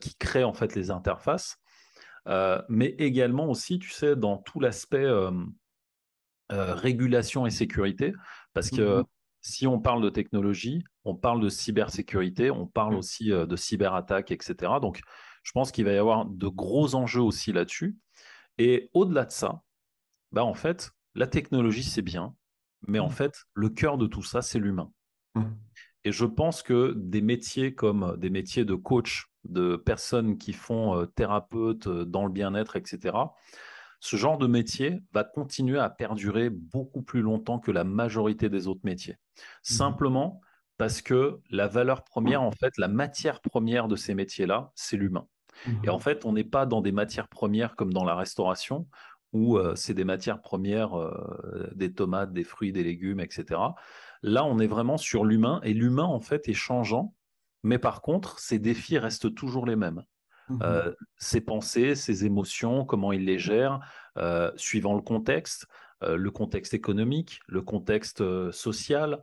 qui 0.00 0.16
créent 0.16 0.44
en 0.44 0.54
fait 0.54 0.74
les 0.74 0.90
interfaces. 0.90 1.58
Euh, 2.26 2.60
mais 2.68 2.94
également 2.98 3.48
aussi, 3.48 3.78
tu 3.78 3.90
sais, 3.90 4.16
dans 4.16 4.38
tout 4.38 4.60
l'aspect 4.60 5.04
euh, 5.04 5.30
euh, 6.52 6.74
régulation 6.74 7.46
et 7.46 7.50
sécurité, 7.50 8.12
parce 8.52 8.70
que 8.70 9.00
mmh 9.00 9.04
si 9.40 9.68
on 9.68 9.78
parle 9.78 10.02
de 10.02 10.10
technologie, 10.10 10.82
on 11.04 11.14
parle 11.14 11.40
de 11.40 11.48
cybersécurité, 11.48 12.50
on 12.50 12.66
parle 12.66 12.94
mmh. 12.94 12.98
aussi 12.98 13.28
de 13.28 13.56
cyberattaque, 13.56 14.32
etc. 14.32 14.72
Donc, 14.82 15.00
je 15.44 15.52
pense 15.52 15.70
qu'il 15.70 15.84
va 15.84 15.92
y 15.92 15.96
avoir 15.96 16.26
de 16.26 16.48
gros 16.48 16.96
enjeux 16.96 17.22
aussi 17.22 17.52
là-dessus. 17.52 17.96
Et 18.58 18.90
au-delà 18.94 19.24
de 19.24 19.30
ça, 19.30 19.62
bah, 20.32 20.44
en 20.44 20.54
fait, 20.54 20.90
la 21.14 21.28
technologie, 21.28 21.84
c'est 21.84 22.02
bien, 22.02 22.34
mais 22.86 22.98
en 22.98 23.06
mmh. 23.06 23.12
fait, 23.12 23.44
le 23.54 23.68
cœur 23.68 23.96
de 23.96 24.08
tout 24.08 24.24
ça, 24.24 24.42
c'est 24.42 24.58
l'humain. 24.58 24.92
Et 26.04 26.12
je 26.12 26.24
pense 26.24 26.62
que 26.62 26.94
des 26.96 27.20
métiers 27.20 27.74
comme 27.74 28.16
des 28.18 28.30
métiers 28.30 28.64
de 28.64 28.74
coach, 28.74 29.27
de 29.48 29.76
personnes 29.76 30.38
qui 30.38 30.52
font 30.52 31.00
euh, 31.00 31.06
thérapeute 31.06 31.86
euh, 31.86 32.04
dans 32.04 32.24
le 32.24 32.32
bien-être, 32.32 32.76
etc., 32.76 33.16
ce 34.00 34.16
genre 34.16 34.38
de 34.38 34.46
métier 34.46 35.00
va 35.12 35.24
continuer 35.24 35.80
à 35.80 35.90
perdurer 35.90 36.50
beaucoup 36.50 37.02
plus 37.02 37.20
longtemps 37.20 37.58
que 37.58 37.72
la 37.72 37.82
majorité 37.82 38.48
des 38.48 38.68
autres 38.68 38.82
métiers. 38.84 39.14
Mmh 39.14 39.40
Simplement 39.62 40.40
parce 40.76 41.02
que 41.02 41.40
la 41.50 41.66
valeur 41.66 42.04
première, 42.04 42.42
en 42.42 42.52
fait, 42.52 42.78
la 42.78 42.86
matière 42.86 43.40
première 43.40 43.88
de 43.88 43.96
ces 43.96 44.14
métiers-là, 44.14 44.70
c'est 44.76 44.96
l'humain. 44.96 45.26
Mmh 45.66 45.72
Et 45.82 45.88
en 45.88 45.98
fait, 45.98 46.24
on 46.24 46.32
n'est 46.32 46.44
pas 46.44 46.64
dans 46.64 46.80
des 46.80 46.92
matières 46.92 47.26
premières 47.26 47.74
comme 47.74 47.92
dans 47.92 48.04
la 48.04 48.14
restauration, 48.14 48.86
où 49.32 49.58
euh, 49.58 49.74
c'est 49.74 49.94
des 49.94 50.04
matières 50.04 50.40
premières, 50.40 50.92
des 51.74 51.92
tomates, 51.92 52.32
des 52.32 52.44
fruits, 52.44 52.70
des 52.70 52.84
légumes, 52.84 53.18
etc. 53.18 53.60
Là, 54.22 54.44
on 54.44 54.60
est 54.60 54.68
vraiment 54.68 54.96
sur 54.96 55.24
l'humain, 55.24 55.60
et 55.64 55.74
l'humain, 55.74 56.04
en 56.04 56.20
fait, 56.20 56.48
est 56.48 56.54
changeant 56.54 57.14
mais 57.62 57.78
par 57.78 58.02
contre, 58.02 58.38
ces 58.38 58.58
défis 58.58 58.98
restent 58.98 59.34
toujours 59.34 59.66
les 59.66 59.76
mêmes. 59.76 60.02
Mmh 60.48 60.58
euh, 60.62 60.94
ses 61.18 61.40
pensées, 61.40 61.94
ses 61.94 62.24
émotions, 62.24 62.84
comment 62.84 63.12
il 63.12 63.24
les 63.24 63.38
gère, 63.38 63.80
euh, 64.16 64.50
suivant 64.56 64.94
le 64.94 65.02
contexte, 65.02 65.66
euh, 66.02 66.16
le 66.16 66.30
contexte 66.30 66.72
économique, 66.74 67.40
le 67.46 67.62
contexte 67.62 68.22
social, 68.50 69.22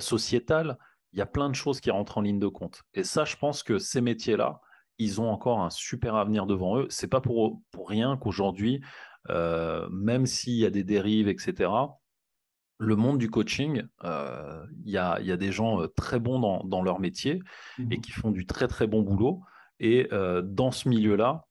sociétal. 0.00 0.76
Il 1.14 1.18
y 1.18 1.22
a 1.22 1.26
plein 1.26 1.48
de 1.48 1.54
choses 1.54 1.80
qui 1.80 1.90
rentrent 1.90 2.18
en 2.18 2.20
ligne 2.20 2.38
de 2.38 2.48
compte. 2.48 2.82
Et 2.92 3.04
ça, 3.04 3.24
je 3.24 3.36
pense 3.36 3.62
que 3.62 3.78
ces 3.78 4.02
métiers-là, 4.02 4.60
ils 4.98 5.18
ont 5.22 5.30
encore 5.30 5.60
un 5.60 5.70
super 5.70 6.14
avenir 6.16 6.44
devant 6.44 6.76
eux. 6.76 6.86
C'est 6.90 7.08
pas 7.08 7.22
pour, 7.22 7.62
pour 7.70 7.88
rien 7.88 8.18
qu'aujourd'hui, 8.18 8.82
même 9.30 10.26
s'il 10.26 10.56
y 10.56 10.66
a 10.66 10.70
des 10.70 10.84
dérives, 10.84 11.28
etc., 11.28 11.70
le 12.78 12.96
monde 12.96 13.18
du 13.18 13.28
coaching, 13.28 13.82
euh, 14.04 14.64
il 14.84 14.90
y, 14.90 14.98
a, 14.98 15.18
des 15.36 15.52
gens 15.52 15.82
euh, 15.82 15.88
très 15.88 16.20
bons 16.20 16.62
dans, 16.64 16.82
leur 16.82 17.00
métier 17.00 17.42
et 17.78 17.82
mmh 17.82 18.00
qui 18.00 18.12
font 18.12 18.30
du 18.30 18.46
très 18.46 18.68
très 18.68 18.86
bon 18.86 19.02
boulot. 19.02 19.42
Et 19.80 20.08
euh, 20.12 20.42
dans 20.42 20.70
ce 20.70 20.88
milieu-là, 20.88 21.44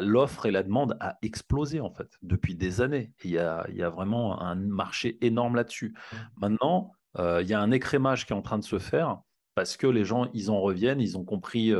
l'offre 0.00 0.46
et 0.46 0.52
la 0.52 0.62
demande 0.62 0.96
a 1.00 1.18
explosé 1.20 1.80
en 1.80 1.90
fait 1.90 2.08
depuis 2.22 2.54
des 2.54 2.80
années. 2.80 3.12
Il 3.24 3.30
y 3.30 3.38
a, 3.38 3.66
y 3.70 3.82
a, 3.82 3.90
vraiment 3.90 4.40
un 4.40 4.54
marché 4.54 5.18
énorme 5.20 5.56
là-dessus. 5.56 5.94
Mmh. 6.12 6.16
Maintenant, 6.36 6.92
il 7.18 7.46
y 7.46 7.54
a 7.54 7.60
un 7.60 7.72
écrémage 7.72 8.24
qui 8.26 8.32
est 8.32 8.36
en 8.36 8.42
train 8.42 8.58
de 8.58 8.64
se 8.64 8.78
faire 8.78 9.20
parce 9.56 9.76
que 9.76 9.88
les 9.88 10.04
gens, 10.04 10.30
ils 10.32 10.52
en 10.52 10.60
reviennent, 10.60 11.00
ils 11.00 11.18
ont 11.18 11.24
compris 11.24 11.74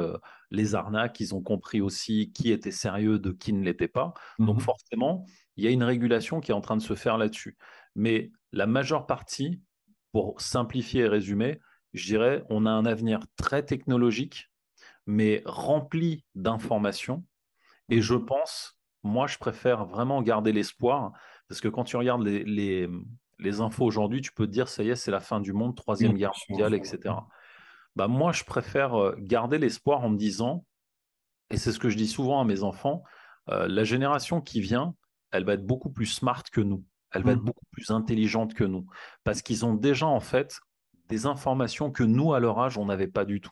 les 0.51 0.75
arnaques, 0.75 1.21
ils 1.21 1.37
ont 1.37 1.43
compris 1.43 1.81
aussi 1.81 2.33
qui 2.33 2.51
était 2.51 2.73
sérieux 2.73 3.21
de 3.21 3.31
qui 3.31 3.53
ne 3.53 3.63
l'était 3.63 3.87
pas. 3.87 4.13
Donc 4.41 4.57
mmh 4.57 4.61
forcément, 4.61 5.25
il 5.57 5.65
y 5.65 5.69
a 5.69 5.71
une 5.71 5.85
régulation 5.85 6.41
qui 6.41 6.51
est 6.51 6.55
en 6.55 6.61
train 6.61 6.77
de 6.77 6.83
se 6.83 6.95
faire 6.95 7.17
là-dessus. 7.17 7.57
Mais 7.95 8.33
la 8.53 8.67
majeure 8.67 9.07
partie, 9.07 9.61
pour 10.13 10.41
simplifier 10.41 11.03
et 11.03 11.09
résumer, 11.09 11.61
je 11.93 12.07
dirais, 12.07 12.45
on 12.51 12.67
a 12.67 12.71
un 12.71 12.87
avenir 12.87 13.21
très 13.37 13.65
technologique, 13.65 14.51
mais 15.07 15.43
rempli 15.45 16.25
d'informations. 16.35 17.25
Et 17.89 18.01
je 18.01 18.15
pense, 18.15 18.79
moi, 19.03 19.27
je 19.27 19.39
préfère 19.39 19.87
vraiment 19.87 20.23
garder 20.23 20.53
l'espoir, 20.53 21.13
parce 21.49 21.61
que 21.61 21.69
quand 21.69 21.85
tu 21.85 21.97
regardes 21.97 22.25
les, 22.25 22.89
les, 23.39 23.61
infos 23.61 23.85
aujourd'hui, 23.85 24.21
tu 24.21 24.33
peux 24.33 24.47
te 24.47 24.53
dire, 24.53 24.69
ça 24.69 24.83
y 24.83 24.91
est, 24.91 24.97
c'est 24.97 25.11
la 25.11 25.21
fin 25.21 25.41
du 25.41 25.53
monde, 25.53 25.75
troisième 25.77 26.15
guerre 26.15 26.33
mondiale, 26.49 26.75
etc. 26.75 27.15
Bah, 27.97 28.09
moi, 28.09 28.33
je 28.33 28.45
préfère 28.45 28.95
euh, 28.95 29.17
garder 29.19 29.59
l'espoir 29.59 30.05
en 30.05 30.11
me 30.11 30.19
disant, 30.19 30.65
et 31.51 31.57
c'est 31.57 31.73
ce 31.73 31.79
que 31.79 31.89
je 31.89 31.97
dis 31.97 32.07
souvent 32.07 32.41
à 32.41 32.45
mes 32.45 32.63
enfants, 32.63 33.03
euh, 33.49 33.67
la 33.67 33.85
génération 33.85 34.41
qui 34.41 34.61
vient, 34.61 34.95
elle 35.31 35.45
va 35.45 35.55
être 35.55 35.67
beaucoup 35.67 35.91
plus 35.91 36.07
smart 36.07 36.43
que 36.53 36.61
nous. 36.61 36.85
Elle 37.13 37.23
va 37.25 37.33
être 37.33 37.41
Mhm. 37.41 37.45
beaucoup 37.45 37.65
plus 37.71 37.91
intelligente 37.91 38.55
que 38.55 38.65
nous. 38.65 38.87
Parce 39.25 39.43
qu'ils 39.43 39.65
ont 39.65 39.75
déjà, 39.75 40.07
en 40.07 40.21
fait, 40.21 40.61
des 41.09 41.27
informations 41.27 41.91
que 41.91 42.03
nous, 42.05 42.35
à 42.35 42.41
leur 42.41 42.59
âge, 42.59 42.79
on 42.79 42.87
n'avait 42.87 43.09
pas 43.09 43.25
du 43.25 43.41
tout. 43.41 43.51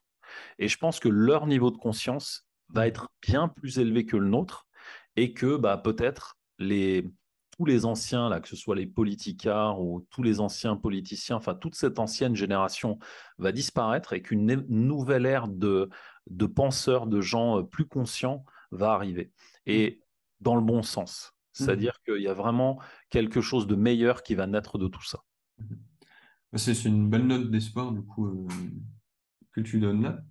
Et 0.59 0.68
je 0.68 0.78
pense 0.78 1.00
que 1.00 1.09
leur 1.09 1.46
niveau 1.46 1.70
de 1.70 1.76
conscience 1.78 2.46
va 2.68 2.86
être 2.86 3.11
bien 3.22 3.48
plus 3.48 3.78
élevé 3.78 4.04
que 4.07 4.16
le 4.16 4.28
nôtre 4.28 4.66
et 5.16 5.32
que 5.32 5.57
bah, 5.57 5.78
peut-être 5.78 6.36
les, 6.59 7.09
tous 7.57 7.64
les 7.64 7.84
anciens, 7.86 8.28
là, 8.28 8.40
que 8.40 8.48
ce 8.48 8.57
soit 8.57 8.76
les 8.76 8.86
politicards 8.86 9.80
ou 9.80 10.07
tous 10.11 10.22
les 10.22 10.40
anciens 10.40 10.76
politiciens, 10.76 11.36
enfin 11.36 11.54
toute 11.54 11.74
cette 11.74 11.98
ancienne 11.98 12.34
génération 12.36 12.98
va 13.38 13.52
disparaître 13.52 14.12
et 14.12 14.22
qu'une 14.22 14.64
nouvelle 14.68 15.26
ère 15.26 15.48
de, 15.48 15.88
de 16.28 16.46
penseurs, 16.46 17.07
de 17.07 17.20
gens 17.20 17.61
euh, 17.61 17.62
plus 17.62 17.86
conscients 17.86 18.44
va 18.72 18.92
arriver. 18.92 19.32
Et 19.66 20.02
dans 20.40 20.57
le 20.57 20.62
bon 20.62 20.82
sens. 20.82 21.36
C'est-à-dire 21.57 22.02
qu'il 22.04 22.20
y 22.22 22.28
a 22.28 22.34
vraiment 22.34 22.78
quelque 23.09 23.40
chose 23.40 23.66
de 23.66 23.74
meilleur 23.76 24.22
qui 24.22 24.34
va 24.34 24.46
naître 24.46 24.78
de 24.78 24.88
tout 24.88 25.02
ça. 25.02 25.24
Bah, 26.52 26.59
C'est 26.59 26.84
une 26.84 27.09
belle 27.09 27.26
note 27.26 27.50
d'espoir, 27.50 27.92
du 27.92 28.02
coup, 28.02 28.26
euh, 28.26 28.46
que 29.52 29.61
tu 29.62 29.80
donnes 29.80 30.02
là, 30.02 30.22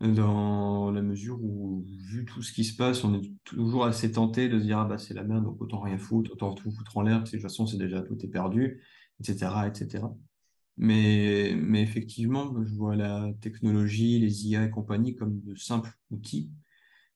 dans 0.00 0.90
la 0.90 1.02
mesure 1.02 1.42
où, 1.42 1.84
vu 1.86 2.24
tout 2.26 2.42
ce 2.42 2.52
qui 2.52 2.64
se 2.64 2.76
passe, 2.76 3.04
on 3.04 3.14
est 3.14 3.32
toujours 3.44 3.84
assez 3.86 4.12
tenté 4.12 4.48
de 4.48 4.58
se 4.58 4.64
dire, 4.64 4.78
ah 4.78 4.84
bah 4.84 4.98
c'est 4.98 5.14
la 5.14 5.24
merde, 5.24 5.44
donc 5.44 5.60
autant 5.62 5.80
rien 5.80 5.98
foutre, 5.98 6.32
autant 6.32 6.54
tout 6.54 6.70
foutre 6.70 6.96
en 6.98 7.02
l'air, 7.02 7.18
parce 7.18 7.30
que 7.30 7.36
de 7.36 7.42
toute 7.42 7.50
façon, 7.50 7.66
c'est 7.66 7.78
déjà 7.78 8.02
tout 8.02 8.18
est 8.24 8.28
perdu, 8.28 8.82
etc., 9.20 9.68
etc. 9.68 10.04
Mais, 10.76 11.54
mais 11.56 11.82
effectivement, 11.82 12.54
je 12.64 12.74
vois 12.74 12.96
la 12.96 13.32
technologie, 13.40 14.18
les 14.18 14.48
IA 14.48 14.64
et 14.64 14.70
compagnie 14.70 15.14
comme 15.14 15.40
de 15.42 15.54
simples 15.54 15.90
outils, 16.10 16.50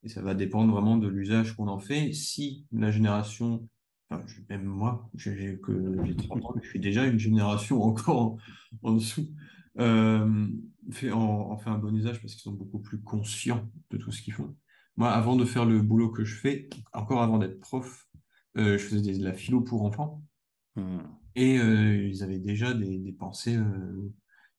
et 0.05 0.09
ça 0.09 0.23
va 0.23 0.35
dépendre 0.35 0.73
vraiment 0.73 0.97
de 0.99 1.09
l'usage 1.09 1.55
qu'on 1.57 1.69
en 1.69 1.79
fait. 1.79 2.13
Si 2.13 2.67
la 2.73 2.91
génération, 2.91 3.69
enfin, 4.11 4.25
même 4.51 4.65
moi, 4.65 5.11
j'ai 5.15 5.37
j'ai 5.37 5.59
que 5.61 5.97
j'ai 6.05 6.17
30 6.17 6.45
ans, 6.45 6.53
mais 6.57 6.63
je 6.63 6.69
suis 6.69 6.81
déjà 6.81 7.07
une 7.07 7.19
génération 7.19 7.83
encore 7.85 8.21
en, 8.21 8.37
en 8.83 8.93
dessous, 8.95 9.29
euh, 9.79 10.47
fait, 10.93 11.11
en, 11.11 11.21
en 11.51 11.57
fait 11.59 11.71
un 11.71 11.79
bon 11.79 11.95
usage 11.95 12.21
parce 12.21 12.35
qu'ils 12.35 12.43
sont 12.43 12.53
beaucoup 12.53 12.79
plus 12.81 13.01
conscients 13.03 13.69
de 13.91 13.97
tout 13.99 14.11
ce 14.13 14.23
qu'ils 14.23 14.35
font. 14.35 14.55
Moi, 14.97 15.11
avant 15.11 15.37
de 15.37 15.45
faire 15.45 15.65
le 15.65 15.81
boulot 15.83 16.11
que 16.11 16.25
je 16.25 16.37
fais, 16.37 16.69
encore 16.93 17.23
avant 17.23 17.39
d'être 17.39 17.59
prof, 17.61 18.07
euh, 18.57 18.79
je 18.79 18.85
faisais 18.85 19.03
des- 19.03 19.19
de 19.19 19.25
la 19.25 19.33
philo 19.35 19.61
pour 19.63 19.83
enfants. 19.85 20.23
Hmm. 20.77 20.99
Et 21.37 21.59
euh, 21.59 22.07
ils 22.09 22.23
avaient 22.23 22.39
déjà 22.39 22.75
des, 22.75 22.99
des 22.99 23.13
pensées, 23.13 23.59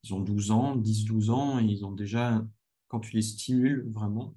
ils 0.03 0.13
ont 0.13 0.19
12 0.19 0.51
ans, 0.51 0.75
10-12 0.75 1.29
ans, 1.29 1.59
et 1.59 1.63
ils 1.63 1.85
ont 1.85 1.91
déjà, 1.91 2.45
quand 2.87 2.99
tu 2.99 3.15
les 3.15 3.21
stimules 3.21 3.85
vraiment, 3.89 4.35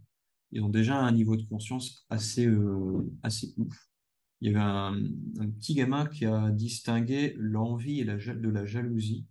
ils 0.52 0.62
ont 0.62 0.68
déjà 0.68 0.98
un 0.98 1.12
niveau 1.12 1.36
de 1.36 1.42
conscience 1.42 2.06
assez, 2.10 2.46
euh, 2.46 3.10
assez 3.22 3.54
ouf. 3.56 3.76
Il 4.40 4.50
y 4.50 4.54
avait 4.54 4.64
un, 4.64 4.94
un 5.40 5.50
petit 5.50 5.74
gamin 5.74 6.06
qui 6.06 6.24
a 6.24 6.50
distingué 6.50 7.34
l'envie 7.36 8.00
et 8.00 8.04
la, 8.04 8.16
de 8.16 8.48
la 8.48 8.64
jalousie. 8.64 9.26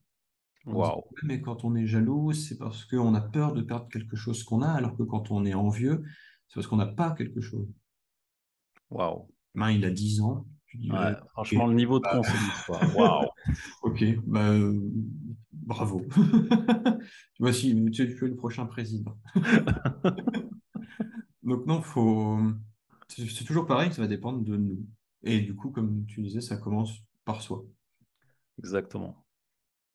Dit. 0.66 0.74
Ouais, 0.74 0.90
mais 1.24 1.40
quand 1.40 1.64
on 1.64 1.76
est 1.76 1.88
jaloux, 1.88 2.34
c'est 2.34 2.58
parce 2.58 2.84
qu'on 2.84 3.14
a 3.16 3.22
peur 3.22 3.54
de 3.54 3.62
perdre 3.62 3.88
quelque 3.88 4.18
chose 4.18 4.44
qu'on 4.44 4.62
a, 4.62 4.70
alors 4.70 4.98
que 4.98 5.04
quand 5.04 5.32
on 5.32 5.46
est 5.46 5.54
envieux, 5.54 6.04
c'est 6.48 6.56
parce 6.56 6.68
qu'on 6.68 6.76
n'a 6.76 6.88
pas 6.88 7.12
quelque 7.12 7.40
chose. 7.40 7.68
Waouh. 8.90 9.30
Gamin, 9.56 9.72
il 9.72 9.86
a 9.86 9.92
10 9.92 10.22
ans. 10.22 10.46
Dis, 10.74 10.92
Ouais, 10.92 11.14
franchement, 11.30 11.68
le 11.68 11.76
niveau 11.76 12.00
de 12.00 12.04
Bah, 12.04 12.18
conscience. 12.18 12.68
Waouh. 12.96 13.28
Ok, 13.84 14.04
bah, 14.26 14.50
euh, 14.50 14.78
bravo. 15.54 16.06
Voici, 17.40 17.74
tu 17.92 18.04
es 18.04 18.16
tu 18.16 18.26
es 18.26 18.28
le 18.28 18.36
prochain 18.36 18.66
président. 18.66 19.18
Donc 21.48 21.66
non, 21.66 21.82
faut... 21.82 22.40
c'est 23.08 23.46
toujours 23.46 23.66
pareil, 23.66 23.94
ça 23.94 24.02
va 24.02 24.08
dépendre 24.08 24.44
de 24.44 24.58
nous. 24.58 24.86
Et 25.24 25.40
du 25.40 25.56
coup, 25.56 25.72
comme 25.72 26.06
tu 26.06 26.22
disais, 26.22 26.42
ça 26.42 26.58
commence 26.58 26.92
par 27.24 27.42
soi. 27.42 27.66
Exactement. 28.60 29.26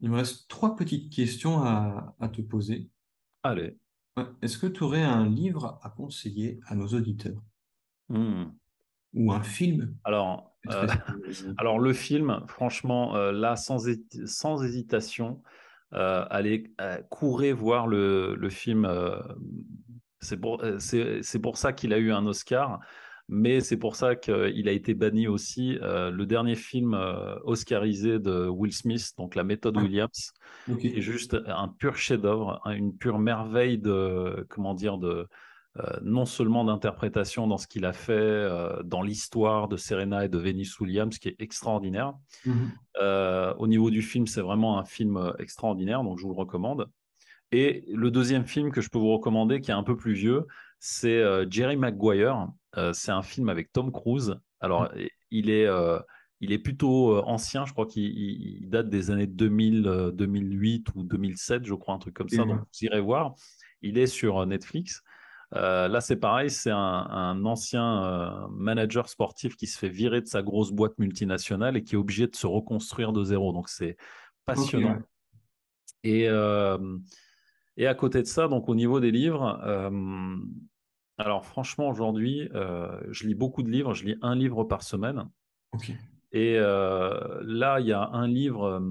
Il 0.00 0.10
me 0.10 0.16
reste 0.16 0.48
trois 0.48 0.74
petites 0.74 1.12
questions 1.12 1.62
à, 1.62 2.16
à 2.18 2.28
te 2.28 2.40
poser. 2.40 2.88
Allez. 3.42 3.76
Est-ce 4.40 4.56
que 4.56 4.66
tu 4.66 4.82
aurais 4.82 5.02
un 5.02 5.28
livre 5.28 5.78
à 5.82 5.90
conseiller 5.90 6.58
à 6.66 6.74
nos 6.74 6.88
auditeurs? 6.88 7.40
Hmm. 8.08 8.44
ou 9.14 9.30
un 9.32 9.42
film? 9.42 9.94
Alors, 10.04 10.56
euh, 10.70 10.86
alors, 11.58 11.78
le 11.78 11.92
film, 11.92 12.44
franchement, 12.48 13.14
euh, 13.14 13.30
là, 13.30 13.56
sans, 13.56 13.86
sans 14.24 14.62
hésitation, 14.62 15.42
euh, 15.92 16.24
allez, 16.30 16.72
courez 17.10 17.52
voir 17.52 17.86
le, 17.86 18.36
le 18.36 18.50
film. 18.50 18.86
C'est 20.22 20.38
pour, 20.38 20.62
euh, 20.62 20.78
c'est, 20.78 21.22
c'est 21.22 21.38
pour 21.40 21.58
ça 21.58 21.72
qu'il 21.72 21.92
a 21.92 21.98
eu 21.98 22.12
un 22.12 22.24
Oscar, 22.26 22.80
mais 23.28 23.60
c'est 23.60 23.76
pour 23.76 23.96
ça 23.96 24.16
qu'il 24.16 24.68
a 24.68 24.72
été 24.72 24.94
banni 24.94 25.26
aussi. 25.28 25.78
euh, 25.82 26.10
le 26.10 26.26
dernier 26.26 26.54
film 26.54 26.94
euh, 26.94 27.36
oscarisé 27.44 28.18
de 28.18 28.46
Will 28.48 28.72
Smith, 28.72 29.12
donc 29.18 29.34
La 29.34 29.44
méthode 29.44 29.76
Ouais. 29.76 29.82
Williams, 29.84 30.32
est 30.68 31.00
juste 31.00 31.36
un 31.46 31.68
pur 31.68 31.96
chef-d'œuvre, 31.96 32.60
hein, 32.64 32.72
une 32.72 32.96
pure 32.96 33.18
merveille 33.18 33.78
de, 33.78 34.46
comment 34.48 34.74
dire, 34.74 34.98
de, 34.98 35.26
euh, 35.78 35.82
non 36.02 36.26
seulement 36.26 36.64
d'interprétation 36.64 37.46
dans 37.46 37.56
ce 37.56 37.66
qu'il 37.66 37.84
a 37.86 37.92
fait, 37.94 38.12
euh, 38.12 38.82
dans 38.82 39.00
l'histoire 39.02 39.68
de 39.68 39.76
Serena 39.78 40.24
et 40.24 40.28
de 40.28 40.36
Venus 40.38 40.78
Williams, 40.80 41.18
qui 41.18 41.28
est 41.28 41.36
extraordinaire. 41.38 42.12
Mhm. 42.44 42.72
Euh, 43.00 43.54
au 43.54 43.66
niveau 43.66 43.90
du 43.90 44.02
film, 44.02 44.26
c'est 44.26 44.42
vraiment 44.42 44.78
un 44.78 44.84
film 44.84 45.32
extraordinaire, 45.38 46.02
donc 46.04 46.18
je 46.18 46.24
vous 46.24 46.32
le 46.34 46.38
recommande. 46.38 46.86
Et 47.52 47.84
le 47.92 48.10
deuxième 48.10 48.46
film 48.46 48.72
que 48.72 48.80
je 48.80 48.88
peux 48.88 48.98
vous 48.98 49.12
recommander, 49.12 49.60
qui 49.60 49.70
est 49.70 49.74
un 49.74 49.82
peu 49.82 49.96
plus 49.96 50.14
vieux, 50.14 50.46
c'est 50.80 51.20
euh, 51.20 51.46
Jerry 51.48 51.76
Maguire. 51.76 52.48
Euh, 52.78 52.92
c'est 52.94 53.12
un 53.12 53.22
film 53.22 53.48
avec 53.50 53.72
Tom 53.72 53.92
Cruise. 53.92 54.36
Alors, 54.60 54.90
il 55.30 55.50
est, 55.50 55.66
euh, 55.66 55.98
il 56.40 56.50
est 56.52 56.58
plutôt 56.58 57.18
ancien, 57.26 57.66
je 57.66 57.72
crois 57.72 57.86
qu'il 57.86 58.04
il- 58.04 58.62
il 58.62 58.70
date 58.70 58.88
des 58.88 59.10
années 59.10 59.26
2000, 59.26 59.86
euh, 59.86 60.10
2008 60.10 60.86
ou 60.94 61.04
2007, 61.04 61.64
je 61.66 61.74
crois, 61.74 61.94
un 61.94 61.98
truc 61.98 62.14
comme 62.14 62.28
ça. 62.30 62.38
Donc, 62.38 62.48
ouais. 62.52 62.56
vous 62.56 62.84
irez 62.86 63.00
voir. 63.00 63.34
Il 63.82 63.98
est 63.98 64.06
sur 64.06 64.44
Netflix. 64.46 65.02
Là, 65.54 66.00
c'est 66.00 66.16
pareil, 66.16 66.48
c'est 66.48 66.70
un, 66.70 66.78
un 66.78 67.44
ancien 67.44 68.48
manager 68.50 69.10
sportif 69.10 69.54
qui 69.56 69.66
se 69.66 69.78
fait 69.78 69.90
virer 69.90 70.22
de 70.22 70.26
sa 70.26 70.42
grosse 70.42 70.70
boîte 70.72 70.98
multinationale 70.98 71.76
et 71.76 71.84
qui 71.84 71.94
est 71.94 71.98
obligé 71.98 72.26
de 72.26 72.34
se 72.34 72.46
reconstruire 72.46 73.12
de 73.12 73.22
zéro. 73.22 73.52
Donc, 73.52 73.68
c'est 73.68 73.98
passionnant. 74.46 74.94
ouais. 74.94 74.98
Et, 76.04 76.26
et 77.76 77.86
à 77.86 77.94
côté 77.94 78.20
de 78.20 78.26
ça, 78.26 78.48
donc 78.48 78.68
au 78.68 78.74
niveau 78.74 79.00
des 79.00 79.10
livres, 79.10 79.60
euh, 79.64 80.36
alors 81.18 81.44
franchement, 81.44 81.88
aujourd'hui, 81.88 82.48
euh, 82.54 83.00
je 83.10 83.26
lis 83.26 83.34
beaucoup 83.34 83.62
de 83.62 83.70
livres. 83.70 83.94
Je 83.94 84.04
lis 84.04 84.16
un 84.22 84.34
livre 84.34 84.64
par 84.64 84.82
semaine. 84.82 85.28
Et 86.32 86.56
euh, 86.58 87.40
là, 87.44 87.80
il 87.80 87.86
y 87.86 87.92
a 87.92 88.08
un 88.08 88.26
livre 88.26 88.82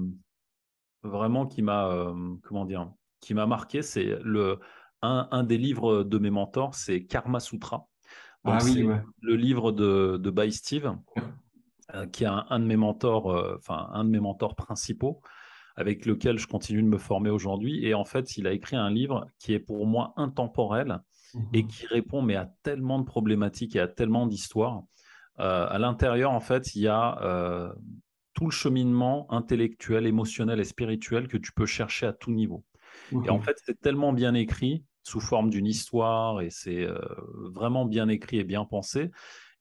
vraiment 1.02 1.46
qui 1.46 1.62
m'a, 1.62 2.12
comment 2.42 2.64
dire, 2.64 2.90
qui 3.20 3.34
m'a 3.34 3.46
marqué. 3.46 3.82
C'est 3.82 4.18
le 4.22 4.58
un, 5.02 5.28
un 5.32 5.42
des 5.42 5.58
livres 5.58 6.04
de 6.04 6.18
mes 6.18 6.30
mentors, 6.30 6.74
c'est 6.74 7.04
Karma 7.04 7.40
Sutra. 7.40 7.88
Donc 8.44 8.54
Ah 8.58 8.64
oui, 8.64 8.84
ouais. 8.84 9.00
le 9.20 9.34
livre 9.36 9.72
de, 9.72 10.16
de 10.16 10.30
By 10.30 10.52
Steve, 10.52 10.96
qui 12.12 12.24
est 12.24 12.28
un, 12.28 12.46
un 12.50 12.60
de 12.60 12.64
mes 12.64 12.76
mentors, 12.76 13.26
enfin 13.56 13.90
un 13.92 14.04
de 14.04 14.10
mes 14.10 14.20
mentors 14.20 14.54
principaux, 14.54 15.20
avec 15.76 16.06
lequel 16.06 16.38
je 16.38 16.46
continue 16.46 16.82
de 16.82 16.88
me 16.88 16.98
former 16.98 17.30
aujourd'hui. 17.30 17.84
Et 17.86 17.94
en 17.94 18.04
fait, 18.04 18.36
il 18.36 18.46
a 18.46 18.52
écrit 18.52 18.76
un 18.76 18.90
livre 18.90 19.26
qui 19.38 19.52
est 19.54 19.60
pour 19.60 19.86
moi 19.86 20.12
intemporel 20.16 21.00
et 21.52 21.62
Mhm. 21.62 21.68
qui 21.68 21.86
répond 21.86 22.22
mais 22.22 22.36
à 22.36 22.52
tellement 22.62 22.98
de 22.98 23.04
problématiques 23.04 23.76
et 23.76 23.80
à 23.80 23.88
tellement 23.88 24.26
d'histoires. 24.26 24.82
Euh, 25.40 25.66
à 25.68 25.78
l'intérieur, 25.78 26.30
en 26.32 26.40
fait, 26.40 26.74
il 26.76 26.82
y 26.82 26.88
a 26.88 27.18
euh, 27.22 27.72
tout 28.34 28.44
le 28.44 28.50
cheminement 28.50 29.26
intellectuel, 29.32 30.06
émotionnel 30.06 30.60
et 30.60 30.64
spirituel 30.64 31.28
que 31.28 31.38
tu 31.38 31.52
peux 31.52 31.66
chercher 31.66 32.06
à 32.06 32.12
tout 32.12 32.32
niveau. 32.32 32.64
Et 33.24 33.30
en 33.30 33.40
fait, 33.40 33.56
c'est 33.64 33.80
tellement 33.80 34.12
bien 34.12 34.34
écrit 34.34 34.84
sous 35.02 35.20
forme 35.20 35.50
d'une 35.50 35.66
histoire 35.66 36.40
et 36.40 36.50
c'est 36.50 36.84
euh, 36.84 36.98
vraiment 37.52 37.84
bien 37.86 38.08
écrit 38.08 38.38
et 38.38 38.44
bien 38.44 38.64
pensé. 38.64 39.10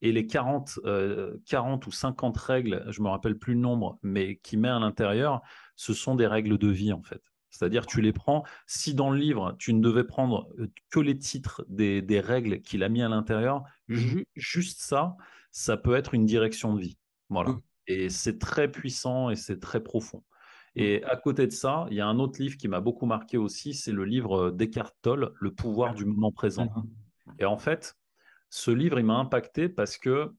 Et 0.01 0.11
les 0.11 0.25
40, 0.25 0.79
euh, 0.85 1.37
40 1.45 1.85
ou 1.87 1.91
50 1.91 2.35
règles, 2.37 2.83
je 2.89 3.01
me 3.01 3.09
rappelle 3.09 3.37
plus 3.37 3.53
le 3.53 3.59
nombre, 3.59 3.99
mais 4.01 4.37
qui 4.37 4.57
met 4.57 4.69
à 4.69 4.79
l'intérieur, 4.79 5.41
ce 5.81 5.95
sont 5.95 6.13
des 6.13 6.27
règles 6.27 6.59
de 6.59 6.67
vie 6.67 6.93
en 6.93 7.01
fait. 7.01 7.23
C'est-à-dire, 7.49 7.87
tu 7.87 8.01
les 8.01 8.13
prends. 8.13 8.43
Si 8.67 8.93
dans 8.93 9.09
le 9.09 9.17
livre, 9.17 9.55
tu 9.57 9.73
ne 9.73 9.81
devais 9.81 10.03
prendre 10.03 10.47
euh, 10.59 10.71
que 10.91 10.99
les 10.99 11.17
titres 11.17 11.65
des, 11.69 12.03
des 12.03 12.19
règles 12.19 12.61
qu'il 12.61 12.83
a 12.83 12.89
mis 12.89 13.01
à 13.01 13.09
l'intérieur, 13.09 13.63
ju- 13.89 14.27
juste 14.35 14.79
ça, 14.81 15.17
ça 15.51 15.77
peut 15.77 15.95
être 15.95 16.13
une 16.13 16.27
direction 16.27 16.75
de 16.75 16.81
vie. 16.81 16.99
Voilà. 17.29 17.49
Ok. 17.49 17.63
Et 17.87 18.09
c'est 18.09 18.37
très 18.37 18.69
puissant 18.71 19.31
et 19.31 19.35
c'est 19.35 19.59
très 19.59 19.81
profond. 19.81 20.23
Et 20.75 21.03
à 21.03 21.15
côté 21.17 21.47
de 21.47 21.51
ça, 21.51 21.87
il 21.89 21.97
y 21.97 21.99
a 21.99 22.05
un 22.05 22.19
autre 22.19 22.39
livre 22.39 22.57
qui 22.57 22.67
m'a 22.67 22.79
beaucoup 22.79 23.07
marqué 23.07 23.37
aussi, 23.37 23.73
c'est 23.73 23.91
le 23.91 24.05
livre 24.05 24.51
d'Eckhart 24.51 24.93
Tolle, 25.01 25.33
Le 25.39 25.51
pouvoir 25.51 25.95
du 25.95 26.05
moment 26.05 26.31
présent. 26.31 26.69
Et 27.39 27.45
en 27.45 27.57
fait, 27.57 27.95
ce 28.51 28.69
livre, 28.69 28.99
il 28.99 29.05
m'a 29.05 29.17
impacté 29.17 29.67
parce 29.67 29.97
que 29.97 30.31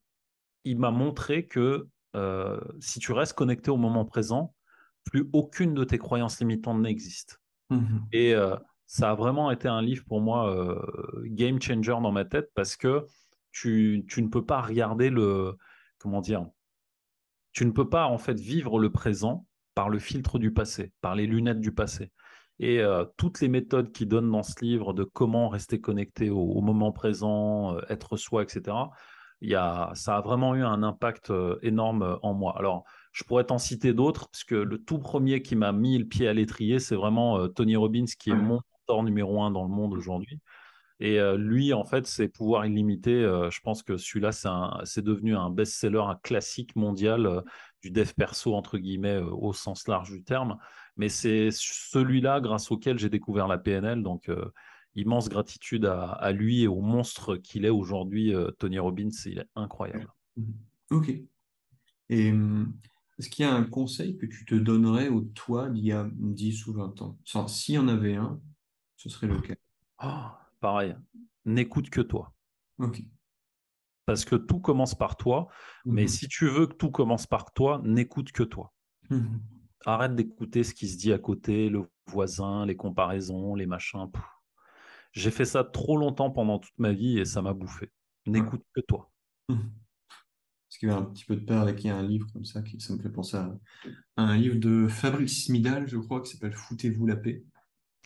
il 0.65 0.79
m'a 0.79 0.93
montré 0.93 1.47
que 1.47 1.89
euh, 2.15 2.61
si 2.79 3.01
tu 3.01 3.13
restes 3.13 3.35
connecté 3.35 3.71
au 3.73 3.77
moment 3.77 4.05
présent, 4.05 4.55
plus 5.05 5.29
aucune 5.33 5.75
de 5.75 5.85
tes 5.85 5.99
croyances 5.99 6.41
limitantes 6.41 6.81
n'existe. 6.81 7.41
Mhm. 7.71 8.07
Et 8.13 8.35
euh, 8.35 8.57
ça 8.87 9.11
a 9.11 9.15
vraiment 9.15 9.51
été 9.51 9.69
un 9.69 9.83
livre 9.83 10.05
pour 10.07 10.21
moi 10.21 10.55
euh, 10.55 11.23
game 11.27 11.61
changer 11.61 11.93
dans 11.93 12.13
ma 12.13 12.25
tête 12.25 12.51
parce 12.55 12.77
que 12.77 13.07
tu, 13.51 14.05
tu 14.09 14.23
ne 14.23 14.29
peux 14.29 14.45
pas 14.45 14.61
regarder 14.61 15.11
le 15.11 15.57
comment 15.99 16.21
dire, 16.21 16.47
tu 17.53 17.65
ne 17.65 17.71
peux 17.71 17.89
pas 17.89 18.07
en 18.07 18.19
fait 18.19 18.39
vivre 18.39 18.79
le 18.79 18.91
présent 18.91 19.47
par 19.75 19.89
le 19.89 19.99
filtre 19.99 20.39
du 20.39 20.53
passé, 20.53 20.93
par 21.01 21.15
les 21.15 21.27
lunettes 21.27 21.61
du 21.61 21.73
passé. 21.73 22.13
Et 22.59 22.81
euh, 22.81 23.05
toutes 23.17 23.41
les 23.41 23.49
méthodes 23.49 23.93
qu'il 23.93 24.09
donne 24.09 24.31
dans 24.31 24.43
ce 24.43 24.63
livre 24.63 24.93
de 24.93 25.05
comment 25.05 25.49
rester 25.49 25.81
connecté 25.81 26.31
au, 26.31 26.61
moment 26.61 26.93
présent, 26.93 27.79
être 27.89 28.17
soi, 28.17 28.43
etc., 28.43 28.77
y 29.41 29.55
a, 29.55 29.91
ça 29.95 30.19
a 30.19 30.21
vraiment 30.21 30.55
eu 30.55 30.63
un 30.63 30.83
impact 30.83 31.33
énorme 31.63 32.19
en 32.23 32.35
moi. 32.35 32.55
Alors, 32.57 32.85
je 33.13 33.25
pourrais 33.25 33.45
t'en 33.45 33.59
citer 33.59 33.93
d'autres, 33.93 34.29
parce 34.29 34.45
que 34.45 34.55
le 34.55 34.79
tout 34.79 34.99
premier 34.99 35.43
qui 35.43 35.55
m'a 35.55 35.73
mis 35.73 35.99
le 35.99 36.07
pied 36.07 36.29
à 36.29 36.33
l'étrier, 36.33 36.79
c'est 36.79 36.97
vraiment 36.97 37.49
Tony 37.49 37.77
Robbins, 37.77 38.07
qui 38.19 38.31
est 38.31 38.35
mon 38.35 38.61
mentor 38.89 39.03
numéro 39.05 39.43
un 39.43 39.51
dans 39.51 39.65
le 39.65 39.71
monde 39.71 39.93
aujourd'hui. 39.93 40.41
Et 40.99 41.19
lui, 41.37 41.73
en 41.73 41.85
fait, 41.85 42.07
c'est 42.07 42.29
pouvoir 42.29 42.65
illimité. 42.65 43.23
je 43.23 43.61
pense 43.61 43.83
que 43.83 43.97
celui-là, 43.97 44.31
c'est 44.85 45.03
devenu 45.03 45.37
un 45.37 45.51
best-seller, 45.51 45.99
un 45.99 46.15
classique 46.23 46.77
mondial 46.77 47.43
du 47.83 47.91
dev 47.91 48.13
perso, 48.17 48.55
entre 48.55 48.79
guillemets, 48.79 49.19
au 49.19 49.53
sens 49.53 49.89
large 49.89 50.11
du 50.11 50.23
terme. 50.23 50.59
Mais 50.97 51.09
c'est 51.09 51.49
celui-là 51.51 52.41
grâce 52.41 52.71
auquel 52.71 52.99
j'ai 52.99 53.09
découvert 53.11 53.49
la 53.49 53.59
PNL. 53.59 54.03
Donc, 54.03 54.31
immense 54.95 55.29
gratitude 55.29 55.87
à, 55.87 56.33
lui 56.33 56.63
et 56.63 56.69
au 56.69 56.81
monstre 56.81 57.37
qu'il 57.37 57.65
est 57.65 57.71
aujourd'hui, 57.71 58.33
Tony 58.59 58.79
Robbins. 58.79 59.11
Il 59.27 59.41
est 59.41 59.49
incroyable. 59.57 60.07
Ok. 60.91 61.11
Et 62.09 62.33
mmh, 62.33 62.73
est-ce 63.23 63.31
qu'il 63.31 63.45
y 63.45 63.49
a 63.49 63.55
un 63.55 63.63
conseil 63.63 64.17
que 64.19 64.27
tu 64.27 64.45
te 64.45 64.57
donnerais 64.57 65.09
au 65.09 65.21
toi 65.21 65.71
d'il 65.71 65.85
y 65.85 65.93
a 65.93 66.11
10 66.13 66.67
ou 66.67 66.73
20 66.73 67.03
ans? 67.03 67.17
S'il 67.47 67.77
y 67.77 67.79
en 67.79 67.87
avait 67.87 68.17
un, 68.17 68.41
ce 68.97 69.09
serait 69.09 69.29
lequel? 69.29 69.57
Oh 70.03 70.27
pareil, 70.59 70.97
n'écoute 71.45 71.89
que 71.89 72.01
toi. 72.01 72.35
Ok. 72.79 73.01
Parce 74.07 74.25
que 74.25 74.35
tout 74.35 74.59
commence 74.59 74.97
par 74.97 75.17
toi, 75.17 75.47
mais 75.85 76.03
mhm. 76.03 76.09
si 76.09 76.27
tu 76.27 76.49
veux 76.49 76.67
que 76.67 76.75
tout 76.75 76.91
commence 76.91 77.29
par 77.29 77.53
toi, 77.53 77.81
n'écoute 77.85 78.33
que 78.33 78.43
toi. 78.43 78.73
Mhm. 79.09 79.41
Arrête 79.87 80.17
d'écouter 80.17 80.65
ce 80.65 80.75
qui 80.75 80.89
se 80.89 80.99
dit 80.99 81.13
à 81.13 81.19
côté, 81.21 81.69
le 81.69 81.89
voisin, 82.07 82.67
les 82.67 82.75
comparaisons, 82.75 83.55
les 83.55 83.67
machins. 83.67 84.11
J'ai 85.13 85.31
fait 85.31 85.45
ça 85.45 85.63
trop 85.63 85.97
longtemps 85.97 86.33
pendant 86.33 86.59
toute 86.59 86.77
ma 86.77 86.93
vie 86.93 87.21
et 87.21 87.25
ça 87.25 87.41
m'a 87.41 87.53
bouffé. 87.53 87.93
N'écoute 88.27 88.65
que 88.75 88.81
toi. 88.81 89.13
Parce 90.73 90.79
qu'il 90.79 90.89
y 90.89 90.93
a 90.93 90.97
un 90.97 91.03
petit 91.03 91.27
peu 91.27 91.37
de 91.37 91.45
peur 91.45 91.61
avec 91.61 91.85
un 91.85 92.03
livre 92.03 92.27
comme 92.33 92.47
ça, 92.47 92.63
qui, 92.63 92.81
ça 92.81 92.95
me 92.95 92.99
fait 92.99 93.11
penser 93.11 93.37
à, 93.37 93.55
un 94.17 94.39
livre 94.39 94.59
de 94.59 94.89
Fabrice 94.89 95.51
Midal, 95.51 95.87
je 95.87 95.99
crois, 95.99 96.23
qui 96.23 96.33
s'appelle 96.33 96.55
Foutez-vous 96.55 97.07
la 97.07 97.17
paix. 97.17 97.45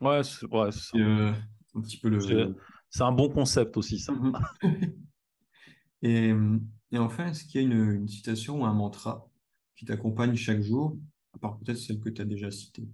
Ouais, 0.01 0.25
c'est 0.25 0.45
ouais, 0.47 0.71
euh, 0.97 1.33
un 1.77 1.81
petit 1.81 1.97
peu 1.97 2.09
le. 2.09 2.57
C'est 2.91 3.05
un 3.05 3.12
bon 3.12 3.29
concept 3.29 3.77
aussi, 3.77 4.01
ça. 4.01 4.14
Mhm. 4.14 4.33
et, 6.03 6.33
et, 6.91 6.99
enfin, 6.99 7.29
est-ce 7.29 7.45
qu'il 7.45 7.62
y 7.62 7.64
a 7.64 7.69
une, 7.69 8.09
citation 8.09 8.62
ou 8.62 8.64
un 8.64 8.75
mantra 8.75 9.31
qui 9.77 9.85
t'accompagne 9.85 10.35
chaque 10.35 10.61
jour, 10.61 10.99
à 11.35 11.39
part 11.39 11.59
peut-être 11.59 11.79
celle 11.79 12.01
que 12.01 12.09
tu 12.09 12.21
as 12.21 12.25
déjà 12.25 12.51
citée? 12.51 12.89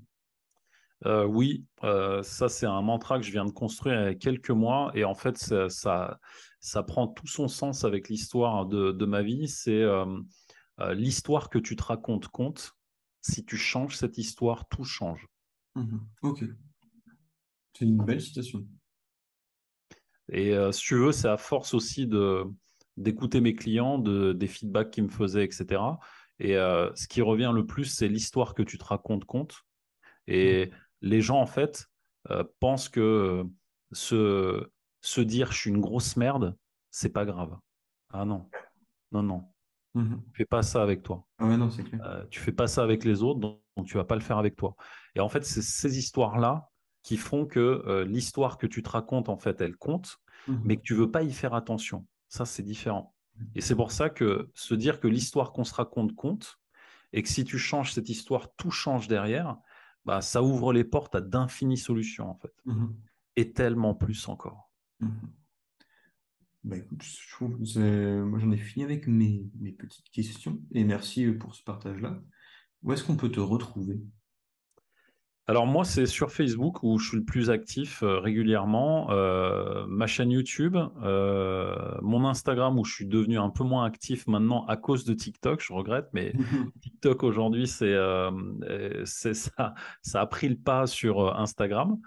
Euh, 1.04 1.24
oui, 1.24 1.64
euh, 1.82 2.22
ça 2.22 2.48
c'est 2.48 2.66
un 2.66 2.80
mantra 2.80 3.18
que 3.18 3.24
je 3.24 3.32
viens 3.32 3.44
de 3.44 3.50
construire 3.50 4.00
il 4.00 4.04
y 4.04 4.08
a 4.08 4.14
quelques 4.14 4.50
mois 4.50 4.92
et 4.94 5.04
en 5.04 5.14
fait 5.14 5.36
ça, 5.36 6.18
ça, 6.60 6.82
prend 6.84 7.08
tout 7.08 7.26
son 7.26 7.48
sens 7.48 7.84
avec 7.84 8.08
l'histoire 8.08 8.66
de, 8.66 8.92
de, 8.92 9.06
ma 9.06 9.22
vie. 9.22 9.48
C'est 9.48 9.82
euh, 9.82 10.06
l'histoire 10.94 11.50
que 11.50 11.58
tu 11.58 11.74
te 11.74 11.82
racontes 11.82 12.28
compte. 12.28 12.76
Si 13.20 13.44
tu 13.44 13.56
changes 13.56 13.96
cette 13.96 14.18
histoire, 14.18 14.68
tout 14.68 14.84
change. 14.84 15.26
Mhm. 15.74 16.00
Ok. 16.22 16.44
C'est 17.76 17.84
une 17.84 17.96
belle 17.96 18.20
citation. 18.20 18.66
Et 20.30 20.54
si 20.70 20.82
tu 20.82 20.94
veux, 20.94 21.12
c'est 21.12 21.28
à 21.28 21.36
force 21.36 21.74
aussi 21.74 22.06
de 22.06 22.44
d'écouter 22.98 23.40
mes 23.40 23.54
clients, 23.54 23.98
de, 23.98 24.34
des 24.34 24.46
feedbacks 24.46 24.90
qu'ils 24.90 25.04
me 25.04 25.08
faisaient, 25.08 25.44
etc. 25.44 25.80
Et 26.38 26.52
ce 26.52 27.08
qui 27.08 27.22
revient 27.22 27.50
le 27.54 27.66
plus, 27.66 27.86
c'est 27.86 28.08
l'histoire 28.08 28.54
que 28.54 28.62
tu 28.62 28.78
te 28.78 28.84
racontes 28.84 29.24
compte. 29.24 29.62
Et 30.26 30.66
mmh. 30.66 30.70
Les 31.02 31.20
gens, 31.20 31.40
en 31.40 31.46
fait, 31.46 31.88
euh, 32.30 32.44
pensent 32.60 32.88
que 32.88 33.44
se, 33.92 34.70
se 35.00 35.20
dire 35.20 35.52
je 35.52 35.58
suis 35.58 35.70
une 35.70 35.80
grosse 35.80 36.16
merde, 36.16 36.56
c'est 36.90 37.10
pas 37.10 37.24
grave. 37.24 37.56
Ah 38.10 38.24
non, 38.24 38.48
non, 39.10 39.22
non. 39.22 39.44
Mmh. 39.94 40.16
Fais 40.34 40.46
pas 40.46 40.62
ça 40.62 40.82
avec 40.82 41.02
toi. 41.02 41.26
Ah 41.38 41.46
ouais, 41.46 41.56
non, 41.56 41.70
c'est 41.70 41.82
clair. 41.82 42.26
tu 42.30 42.40
fais 42.40 42.52
pas 42.52 42.66
ça 42.66 42.82
avec 42.82 43.04
les 43.04 43.22
autres, 43.22 43.40
donc, 43.40 43.60
donc 43.76 43.86
tu 43.86 43.96
vas 43.96 44.04
pas 44.04 44.14
le 44.14 44.22
faire 44.22 44.38
avec 44.38 44.56
toi. 44.56 44.74
Et 45.14 45.20
en 45.20 45.28
fait, 45.28 45.44
c'est 45.44 45.62
ces 45.62 45.98
histoires-là 45.98 46.70
qui 47.02 47.16
font 47.16 47.46
que 47.46 47.82
euh, 47.86 48.04
l'histoire 48.04 48.58
que 48.58 48.66
tu 48.66 48.82
te 48.82 48.88
racontes, 48.88 49.28
en 49.28 49.36
fait, 49.36 49.60
elle 49.60 49.76
compte, 49.76 50.18
mmh 50.46 50.54
mais 50.64 50.76
que 50.76 50.82
tu 50.82 50.94
veux 50.94 51.10
pas 51.10 51.22
y 51.22 51.32
faire 51.32 51.54
attention. 51.54 52.06
Ça, 52.28 52.44
c'est 52.46 52.62
différent. 52.62 53.14
Mmh. 53.36 53.44
Et 53.56 53.60
c'est 53.60 53.76
pour 53.76 53.92
ça 53.92 54.08
que 54.08 54.50
se 54.54 54.74
dire 54.74 55.00
que 55.00 55.08
l'histoire 55.08 55.52
qu'on 55.52 55.64
se 55.64 55.74
raconte 55.74 56.14
compte, 56.14 56.58
et 57.12 57.22
que 57.22 57.28
si 57.28 57.44
tu 57.44 57.58
changes 57.58 57.92
cette 57.92 58.08
histoire, 58.08 58.54
tout 58.56 58.70
change 58.70 59.08
derrière, 59.08 59.58
bah, 60.04 60.20
ça 60.20 60.42
ouvre 60.42 60.72
les 60.72 60.84
portes 60.84 61.14
à 61.14 61.20
d'infinies 61.20 61.78
solutions, 61.78 62.28
en 62.28 62.34
fait. 62.34 62.52
Mmh 62.66 62.86
et 63.36 63.52
tellement 63.52 63.94
plus 63.94 64.28
encore. 64.28 64.70
Bah 66.64 66.76
écoute, 66.76 67.02
je 67.02 67.34
trouve, 67.34 67.58
moi 68.28 68.38
j'en 68.38 68.52
ai 68.52 68.56
fini 68.56 68.84
avec 68.84 69.08
mes, 69.08 69.50
mes 69.58 69.72
petites 69.72 70.10
questions 70.10 70.60
et 70.72 70.84
merci 70.84 71.24
euh, 71.24 71.36
pour 71.36 71.54
ce 71.54 71.62
partage-là. 71.64 72.22
Où 72.82 72.92
est-ce 72.92 73.02
qu'on 73.02 73.16
peut 73.16 73.30
te 73.30 73.40
retrouver? 73.40 74.00
Alors 75.48 75.66
moi, 75.66 75.84
c'est 75.84 76.06
sur 76.06 76.30
Facebook 76.30 76.84
où 76.84 76.98
je 76.98 77.08
suis 77.08 77.16
le 77.16 77.24
plus 77.24 77.50
actif 77.50 78.04
euh, 78.04 78.20
régulièrement, 78.20 79.10
euh, 79.10 79.84
ma 79.88 80.06
chaîne 80.06 80.30
YouTube, 80.30 80.76
euh, 81.02 81.74
mon 82.00 82.24
Instagram 82.26 82.78
où 82.78 82.84
je 82.84 82.94
suis 82.94 83.06
devenu 83.06 83.38
un 83.38 83.50
peu 83.50 83.64
moins 83.64 83.84
actif 83.84 84.28
maintenant 84.28 84.64
à 84.66 84.76
cause 84.76 85.04
de 85.04 85.14
TikTok, 85.14 85.60
je 85.60 85.72
regrette, 85.72 86.06
mais 86.12 86.32
TikTok 86.80 87.24
aujourd'hui, 87.24 87.66
c'est 87.66 87.96
ça, 89.04 89.74
ça 90.02 90.20
a 90.20 90.26
pris 90.26 90.48
le 90.48 90.56
pas 90.56 90.86
sur 90.86 91.36
Instagram. 91.36 91.98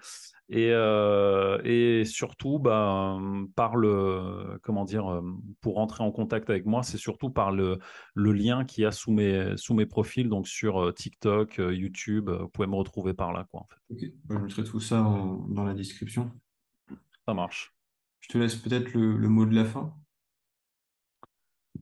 Et, 0.49 0.69
euh, 0.71 1.59
et 1.63 2.05
surtout, 2.05 2.59
bah, 2.59 3.17
par 3.55 3.75
le, 3.75 4.59
comment 4.61 4.85
dire, 4.85 5.11
euh, 5.11 5.21
pour 5.61 5.75
rentrer 5.75 6.03
en 6.03 6.11
contact 6.11 6.49
avec 6.51 6.65
moi, 6.65 6.83
c'est 6.83 6.99
surtout 6.99 7.31
par 7.31 7.51
le, 7.51 7.79
le 8.13 8.31
lien 8.31 8.63
qu'il 8.63 8.83
y 8.83 8.85
a 8.85 8.91
sous 8.91 9.11
mes, 9.11 9.57
sous 9.57 9.73
mes 9.73 9.87
profils, 9.87 10.29
donc 10.29 10.47
sur 10.47 10.83
euh, 10.83 10.91
TikTok, 10.91 11.55
YouTube. 11.57 12.29
Vous 12.29 12.47
pouvez 12.49 12.67
me 12.67 12.75
retrouver 12.75 13.15
par 13.15 13.33
là, 13.33 13.47
quoi, 13.49 13.61
en 13.61 13.65
fait. 13.65 14.11
Je 14.29 14.35
mettrai 14.35 14.63
tout 14.63 14.79
ça 14.79 15.01
dans 15.49 15.63
la 15.63 15.73
description. 15.73 16.31
Ça 17.25 17.33
marche. 17.33 17.73
Je 18.19 18.29
te 18.29 18.37
laisse 18.37 18.55
peut-être 18.55 18.93
le, 18.93 19.17
le, 19.17 19.27
mot 19.27 19.47
de 19.47 19.55
la 19.55 19.65
fin. 19.65 19.95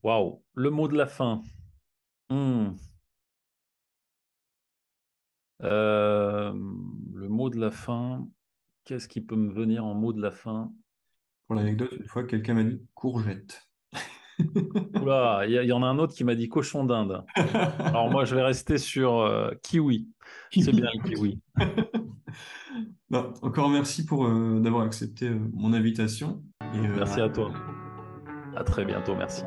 Waouh, 0.04 0.42
le 0.54 0.70
mot 0.70 0.88
de 0.88 0.96
la 0.96 1.08
fin. 1.08 1.42
Hmm. 2.30 2.72
le 5.60 7.28
mot 7.28 7.50
de 7.50 7.60
la 7.60 7.72
fin. 7.72 8.26
Qu'est-ce 8.86 9.08
qui 9.08 9.22
peut 9.22 9.36
me 9.36 9.52
venir 9.52 9.86
en 9.86 9.94
mot 9.94 10.12
de 10.12 10.22
la 10.22 10.32
fin? 10.32 10.72
Pour 11.48 11.56
l'anecdote, 11.56 11.92
une 11.98 12.08
fois, 12.08 12.24
quelqu'un 12.24 12.54
m'a 12.54 12.64
dit 12.64 12.82
courgette. 12.94 13.62
Oula, 15.02 15.44
il 15.48 15.54
y, 15.54 15.72
en 15.72 15.84
a 15.84 15.86
un 15.86 16.00
autre 16.00 16.14
qui 16.14 16.24
m'a 16.24 16.36
dit 16.36 16.50
cochon 16.50 16.84
d'Inde. 16.84 17.24
Alors 17.80 18.10
moi, 18.10 18.26
je 18.26 18.36
vais 18.36 18.44
rester 18.44 18.78
sur 18.78 19.20
euh, 19.20 19.52
kiwi. 19.62 20.10
C'est 20.52 20.72
bien 20.72 20.90
le 20.94 21.10
kiwi. 21.10 21.40
Encore 23.42 23.70
merci 23.70 24.06
pour 24.06 24.26
euh, 24.26 24.60
d'avoir 24.60 24.84
accepté 24.84 25.28
euh, 25.28 25.40
mon 25.54 25.74
invitation. 25.74 26.44
merci 26.74 27.22
à 27.22 27.30
toi. 27.30 27.54
À 28.56 28.64
très 28.64 28.86
bientôt, 28.86 29.16
merci. 29.16 29.44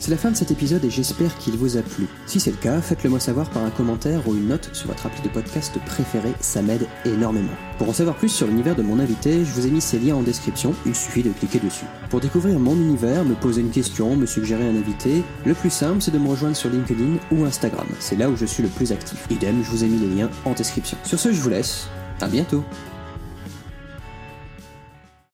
C'est 0.00 0.10
la 0.10 0.16
fin 0.16 0.30
de 0.30 0.36
cet 0.36 0.50
épisode 0.50 0.82
et 0.82 0.90
j'espère 0.90 1.36
qu'il 1.36 1.58
vous 1.58 1.76
a 1.76 1.82
plu. 1.82 2.06
Si 2.24 2.40
c'est 2.40 2.52
le 2.52 2.56
cas, 2.56 2.80
faites-le 2.80 3.10
moi 3.10 3.20
savoir 3.20 3.50
par 3.50 3.62
un 3.64 3.70
commentaire 3.70 4.26
ou 4.26 4.34
une 4.34 4.48
note 4.48 4.70
sur 4.72 4.86
votre 4.86 5.04
appli 5.04 5.20
de 5.20 5.28
podcast 5.28 5.78
préféré, 5.84 6.32
ça 6.40 6.62
m'aide 6.62 6.86
énormément. 7.04 7.52
Pour 7.76 7.90
en 7.90 7.92
savoir 7.92 8.16
plus 8.16 8.30
sur 8.30 8.46
l'univers 8.46 8.74
de 8.74 8.82
mon 8.82 8.98
invité, 8.98 9.44
je 9.44 9.50
vous 9.52 9.66
ai 9.66 9.70
mis 9.70 9.82
ces 9.82 9.98
liens 9.98 10.16
en 10.16 10.22
description, 10.22 10.74
il 10.86 10.94
suffit 10.94 11.22
de 11.22 11.28
cliquer 11.32 11.58
dessus. 11.58 11.84
Pour 12.08 12.20
découvrir 12.20 12.58
mon 12.58 12.76
univers, 12.76 13.26
me 13.26 13.34
poser 13.34 13.60
une 13.60 13.70
question, 13.70 14.16
me 14.16 14.24
suggérer 14.24 14.66
un 14.66 14.74
invité, 14.74 15.22
le 15.44 15.52
plus 15.52 15.68
simple 15.68 16.00
c'est 16.00 16.12
de 16.12 16.18
me 16.18 16.30
rejoindre 16.30 16.56
sur 16.56 16.70
LinkedIn 16.70 17.18
ou 17.30 17.44
Instagram, 17.44 17.86
c'est 17.98 18.16
là 18.16 18.30
où 18.30 18.36
je 18.36 18.46
suis 18.46 18.62
le 18.62 18.70
plus 18.70 18.92
actif. 18.92 19.26
Idem, 19.28 19.62
je 19.62 19.70
vous 19.70 19.84
ai 19.84 19.86
mis 19.86 19.98
les 19.98 20.14
liens 20.14 20.30
en 20.46 20.54
description. 20.54 20.96
Sur 21.04 21.18
ce, 21.18 21.30
je 21.30 21.42
vous 21.42 21.50
laisse, 21.50 21.88
à 22.22 22.26
bientôt 22.26 22.64